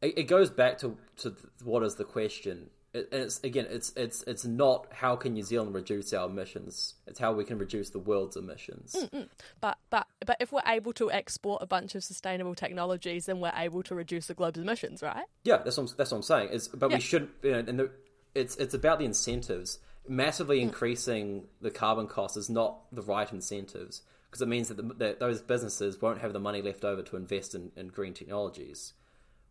It, 0.00 0.24
goes 0.24 0.50
back 0.50 0.78
to 0.78 0.96
to 1.18 1.36
what 1.62 1.82
is 1.82 1.96
the 1.96 2.04
question. 2.04 2.70
It, 2.94 3.08
it's 3.10 3.40
again, 3.42 3.66
it's 3.70 3.92
it's 3.96 4.22
it's 4.26 4.44
not 4.44 4.86
how 4.92 5.16
can 5.16 5.32
New 5.32 5.42
Zealand 5.42 5.74
reduce 5.74 6.12
our 6.12 6.28
emissions. 6.28 6.94
It's 7.06 7.18
how 7.18 7.32
we 7.32 7.44
can 7.44 7.58
reduce 7.58 7.90
the 7.90 7.98
world's 7.98 8.36
emissions. 8.36 8.94
Mm-mm. 8.98 9.28
But 9.60 9.78
but 9.88 10.06
but 10.26 10.36
if 10.40 10.52
we're 10.52 10.60
able 10.66 10.92
to 10.94 11.10
export 11.10 11.62
a 11.62 11.66
bunch 11.66 11.94
of 11.94 12.04
sustainable 12.04 12.54
technologies, 12.54 13.26
then 13.26 13.40
we're 13.40 13.52
able 13.56 13.82
to 13.84 13.94
reduce 13.94 14.26
the 14.26 14.34
globe's 14.34 14.58
emissions, 14.58 15.02
right? 15.02 15.24
Yeah, 15.44 15.58
that's 15.58 15.78
what 15.78 15.90
I'm, 15.90 15.96
that's 15.96 16.10
what 16.10 16.18
I'm 16.18 16.22
saying. 16.22 16.48
Is 16.50 16.68
but 16.68 16.90
Yeah. 16.90 16.96
we 16.96 17.00
should, 17.00 17.30
you 17.42 17.52
know, 17.52 17.58
and 17.60 17.78
the, 17.78 17.90
it's 18.34 18.56
it's 18.56 18.74
about 18.74 18.98
the 18.98 19.04
incentives. 19.06 19.78
Massively 20.08 20.58
Mm. 20.58 20.62
increasing 20.64 21.44
the 21.60 21.70
carbon 21.70 22.08
cost 22.08 22.36
is 22.36 22.50
not 22.50 22.92
the 22.92 23.02
right 23.02 23.32
incentives 23.32 24.02
because 24.28 24.42
it 24.42 24.48
means 24.48 24.68
that, 24.68 24.76
the, 24.76 24.82
that 24.94 25.20
those 25.20 25.40
businesses 25.40 26.00
won't 26.02 26.20
have 26.20 26.32
the 26.32 26.40
money 26.40 26.60
left 26.60 26.84
over 26.84 27.02
to 27.02 27.16
invest 27.16 27.54
in, 27.54 27.70
in 27.76 27.88
green 27.88 28.12
technologies. 28.12 28.94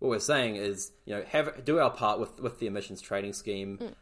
What 0.02 0.10
we're 0.10 0.20
saying 0.20 0.56
is, 0.56 0.92
you 1.06 1.14
know, 1.16 1.24
have 1.30 1.64
do 1.64 1.80
our 1.80 1.92
part 1.92 2.20
with 2.20 2.40
with 2.40 2.60
the 2.60 2.66
emissions 2.66 3.02
trading 3.02 3.34
scheme. 3.34 3.78
Mm. 3.78 3.94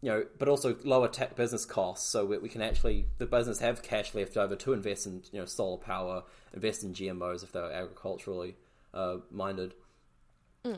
You 0.00 0.10
know, 0.10 0.24
but 0.38 0.46
also 0.48 0.76
lower 0.84 1.08
tech 1.08 1.34
business 1.34 1.64
costs, 1.64 2.08
so 2.08 2.24
we, 2.24 2.38
we 2.38 2.48
can 2.48 2.62
actually 2.62 3.06
the 3.18 3.26
business 3.26 3.58
have 3.58 3.82
cash 3.82 4.14
left 4.14 4.36
over 4.36 4.54
to 4.54 4.72
invest 4.72 5.06
in 5.06 5.24
you 5.32 5.40
know 5.40 5.44
solar 5.44 5.78
power, 5.78 6.22
invest 6.54 6.84
in 6.84 6.94
GMOs 6.94 7.42
if 7.42 7.50
they're 7.50 7.72
agriculturally 7.72 8.54
uh, 8.94 9.16
minded. 9.32 9.74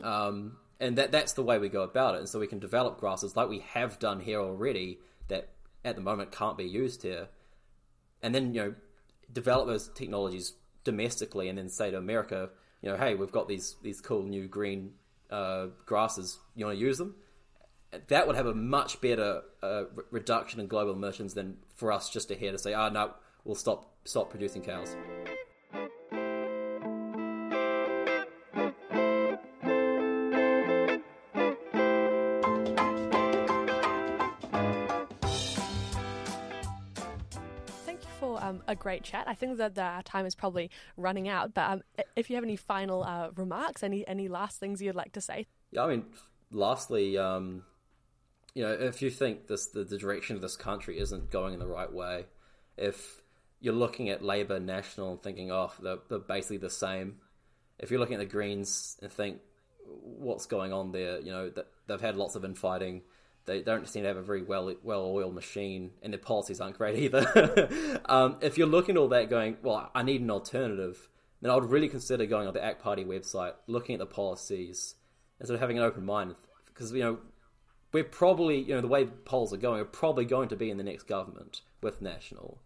Um, 0.03 0.57
and 0.79 0.97
that 0.97 1.11
that's 1.11 1.33
the 1.33 1.43
way 1.43 1.59
we 1.59 1.69
go 1.69 1.83
about 1.83 2.15
it. 2.15 2.21
And 2.21 2.29
so 2.29 2.39
we 2.39 2.47
can 2.47 2.57
develop 2.57 2.99
grasses 2.99 3.35
like 3.35 3.49
we 3.49 3.59
have 3.59 3.99
done 3.99 4.19
here 4.19 4.39
already 4.39 4.99
that 5.27 5.49
at 5.85 5.95
the 5.95 6.01
moment 6.01 6.31
can't 6.31 6.57
be 6.57 6.63
used 6.63 7.03
here. 7.03 7.27
And 8.23 8.33
then, 8.33 8.53
you 8.53 8.61
know, 8.61 8.75
develop 9.31 9.67
those 9.67 9.89
technologies 9.89 10.53
domestically 10.83 11.49
and 11.49 11.57
then 11.57 11.69
say 11.69 11.91
to 11.91 11.97
America, 11.97 12.49
you 12.81 12.89
know, 12.89 12.97
hey, 12.97 13.15
we've 13.15 13.31
got 13.31 13.47
these 13.47 13.75
these 13.81 14.01
cool 14.01 14.23
new 14.23 14.47
green 14.47 14.93
uh, 15.29 15.67
grasses. 15.85 16.39
You 16.55 16.65
want 16.65 16.77
to 16.77 16.83
use 16.83 16.97
them? 16.97 17.15
That 18.07 18.25
would 18.25 18.35
have 18.35 18.47
a 18.47 18.55
much 18.55 19.01
better 19.01 19.41
uh, 19.61 19.83
re- 19.93 20.03
reduction 20.11 20.59
in 20.59 20.67
global 20.67 20.93
emissions 20.93 21.33
than 21.33 21.57
for 21.75 21.91
us 21.91 22.09
just 22.09 22.29
to 22.29 22.35
here 22.35 22.51
to 22.51 22.57
say, 22.57 22.73
ah, 22.73 22.89
no, 22.89 23.11
we'll 23.43 23.55
stop 23.55 23.93
stop 24.05 24.29
producing 24.29 24.61
cows. 24.61 24.95
Great 38.81 39.03
chat. 39.03 39.25
I 39.27 39.35
think 39.35 39.57
that 39.57 39.77
our 39.77 40.01
time 40.01 40.25
is 40.25 40.35
probably 40.35 40.69
running 40.97 41.29
out, 41.29 41.53
but 41.53 41.69
um, 41.69 41.81
if 42.15 42.29
you 42.29 42.35
have 42.35 42.43
any 42.43 42.55
final 42.55 43.03
uh, 43.03 43.29
remarks, 43.35 43.83
any 43.83 44.05
any 44.07 44.27
last 44.27 44.59
things 44.59 44.81
you'd 44.81 44.95
like 44.95 45.13
to 45.13 45.21
say, 45.21 45.47
Yeah, 45.71 45.83
I 45.83 45.87
mean, 45.87 46.05
lastly, 46.51 47.17
um, 47.17 47.63
you 48.55 48.63
know, 48.63 48.71
if 48.71 49.01
you 49.01 49.09
think 49.09 49.47
this 49.47 49.67
the, 49.67 49.83
the 49.83 49.97
direction 49.97 50.35
of 50.35 50.41
this 50.41 50.57
country 50.57 50.99
isn't 50.99 51.29
going 51.29 51.53
in 51.53 51.59
the 51.59 51.67
right 51.67 51.91
way, 51.91 52.25
if 52.75 53.21
you're 53.61 53.73
looking 53.73 54.09
at 54.09 54.23
Labour, 54.23 54.59
National, 54.59 55.11
and 55.11 55.21
thinking, 55.21 55.51
oh, 55.51 55.71
they're, 55.81 55.99
they're 56.09 56.19
basically 56.19 56.57
the 56.57 56.69
same. 56.69 57.17
If 57.77 57.91
you're 57.91 57.99
looking 57.99 58.15
at 58.15 58.19
the 58.19 58.25
Greens 58.25 58.97
and 59.01 59.11
think, 59.11 59.39
what's 59.85 60.47
going 60.47 60.73
on 60.73 60.91
there? 60.91 61.19
You 61.19 61.31
know, 61.31 61.51
they've 61.87 62.01
had 62.01 62.15
lots 62.15 62.35
of 62.35 62.43
infighting. 62.43 63.03
They 63.45 63.61
don't 63.61 63.87
seem 63.87 64.03
to 64.03 64.07
have 64.07 64.17
a 64.17 64.21
very 64.21 64.43
well 64.43 64.73
well 64.83 65.05
oiled 65.05 65.33
machine, 65.33 65.91
and 66.01 66.13
their 66.13 66.19
policies 66.19 66.61
aren't 66.61 66.77
great 66.77 66.99
either. 66.99 68.01
um, 68.05 68.37
if 68.41 68.57
you're 68.57 68.67
looking 68.67 68.95
at 68.95 68.99
all 68.99 69.07
that, 69.09 69.29
going, 69.29 69.57
well, 69.63 69.89
I 69.95 70.03
need 70.03 70.21
an 70.21 70.29
alternative, 70.29 71.09
then 71.41 71.51
I 71.51 71.55
would 71.55 71.69
really 71.69 71.89
consider 71.89 72.25
going 72.25 72.47
on 72.47 72.53
the 72.53 72.63
ACT 72.63 72.83
Party 72.83 73.03
website, 73.03 73.53
looking 73.67 73.95
at 73.95 73.99
the 73.99 74.05
policies, 74.05 74.95
and 75.39 75.47
sort 75.47 75.55
of 75.55 75.61
having 75.61 75.77
an 75.77 75.83
open 75.83 76.05
mind, 76.05 76.35
because 76.67 76.91
you 76.91 77.01
know 77.01 77.17
we're 77.91 78.03
probably 78.03 78.59
you 78.59 78.75
know 78.75 78.81
the 78.81 78.87
way 78.87 79.05
polls 79.05 79.53
are 79.53 79.57
going, 79.57 79.79
we're 79.79 79.85
probably 79.85 80.25
going 80.25 80.49
to 80.49 80.55
be 80.55 80.69
in 80.69 80.77
the 80.77 80.83
next 80.83 81.03
government 81.03 81.61
with 81.81 82.01
National, 82.01 82.59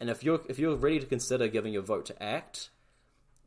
and 0.00 0.08
if 0.08 0.22
you're 0.22 0.40
if 0.48 0.58
you're 0.58 0.76
ready 0.76 1.00
to 1.00 1.06
consider 1.06 1.48
giving 1.48 1.72
your 1.72 1.82
vote 1.82 2.06
to 2.06 2.22
ACT, 2.22 2.70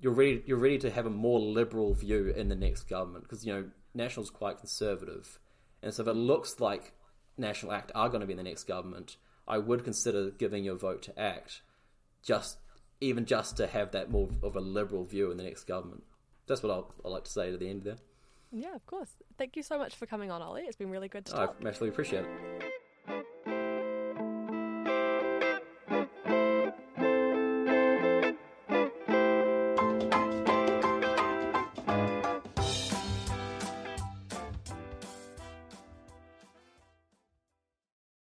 you're 0.01 0.13
ready 0.13 0.43
you're 0.45 0.57
ready 0.57 0.77
to 0.79 0.91
have 0.91 1.05
a 1.05 1.11
more 1.11 1.39
liberal 1.39 1.93
view 1.93 2.27
in 2.35 2.49
the 2.49 2.55
next 2.55 2.83
government 2.83 3.23
because 3.23 3.45
you 3.45 3.53
know 3.53 3.65
National's 3.93 4.29
quite 4.29 4.59
conservative, 4.59 5.39
and 5.81 5.93
so 5.93 6.03
if 6.03 6.07
it 6.07 6.13
looks 6.13 6.59
like 6.59 6.93
National 7.37 7.71
Act 7.71 7.91
are 7.95 8.09
going 8.09 8.21
to 8.21 8.27
be 8.27 8.33
in 8.33 8.37
the 8.37 8.43
next 8.43 8.65
government, 8.65 9.17
I 9.47 9.57
would 9.57 9.83
consider 9.83 10.29
giving 10.31 10.63
your 10.63 10.75
vote 10.75 11.01
to 11.03 11.19
Act, 11.19 11.61
just 12.23 12.57
even 13.01 13.25
just 13.25 13.57
to 13.57 13.67
have 13.67 13.91
that 13.91 14.11
more 14.11 14.29
of 14.43 14.55
a 14.55 14.59
liberal 14.59 15.05
view 15.05 15.31
in 15.31 15.37
the 15.37 15.43
next 15.43 15.63
government. 15.63 16.03
That's 16.47 16.61
what 16.61 16.71
I'll, 16.71 16.93
I'd 17.05 17.09
like 17.09 17.23
to 17.25 17.31
say 17.31 17.51
to 17.51 17.57
the 17.57 17.69
end 17.69 17.83
there. 17.83 17.97
yeah, 18.51 18.75
of 18.75 18.85
course. 18.85 19.09
Thank 19.37 19.55
you 19.55 19.63
so 19.63 19.77
much 19.77 19.95
for 19.95 20.05
coming 20.05 20.31
on, 20.31 20.41
Ollie. 20.41 20.63
It's 20.63 20.75
been 20.75 20.89
really 20.89 21.07
good 21.07 21.25
to 21.27 21.31
talk. 21.33 21.55
I 21.59 21.63
massively 21.63 21.89
appreciate 21.89 22.25
it. 22.25 22.63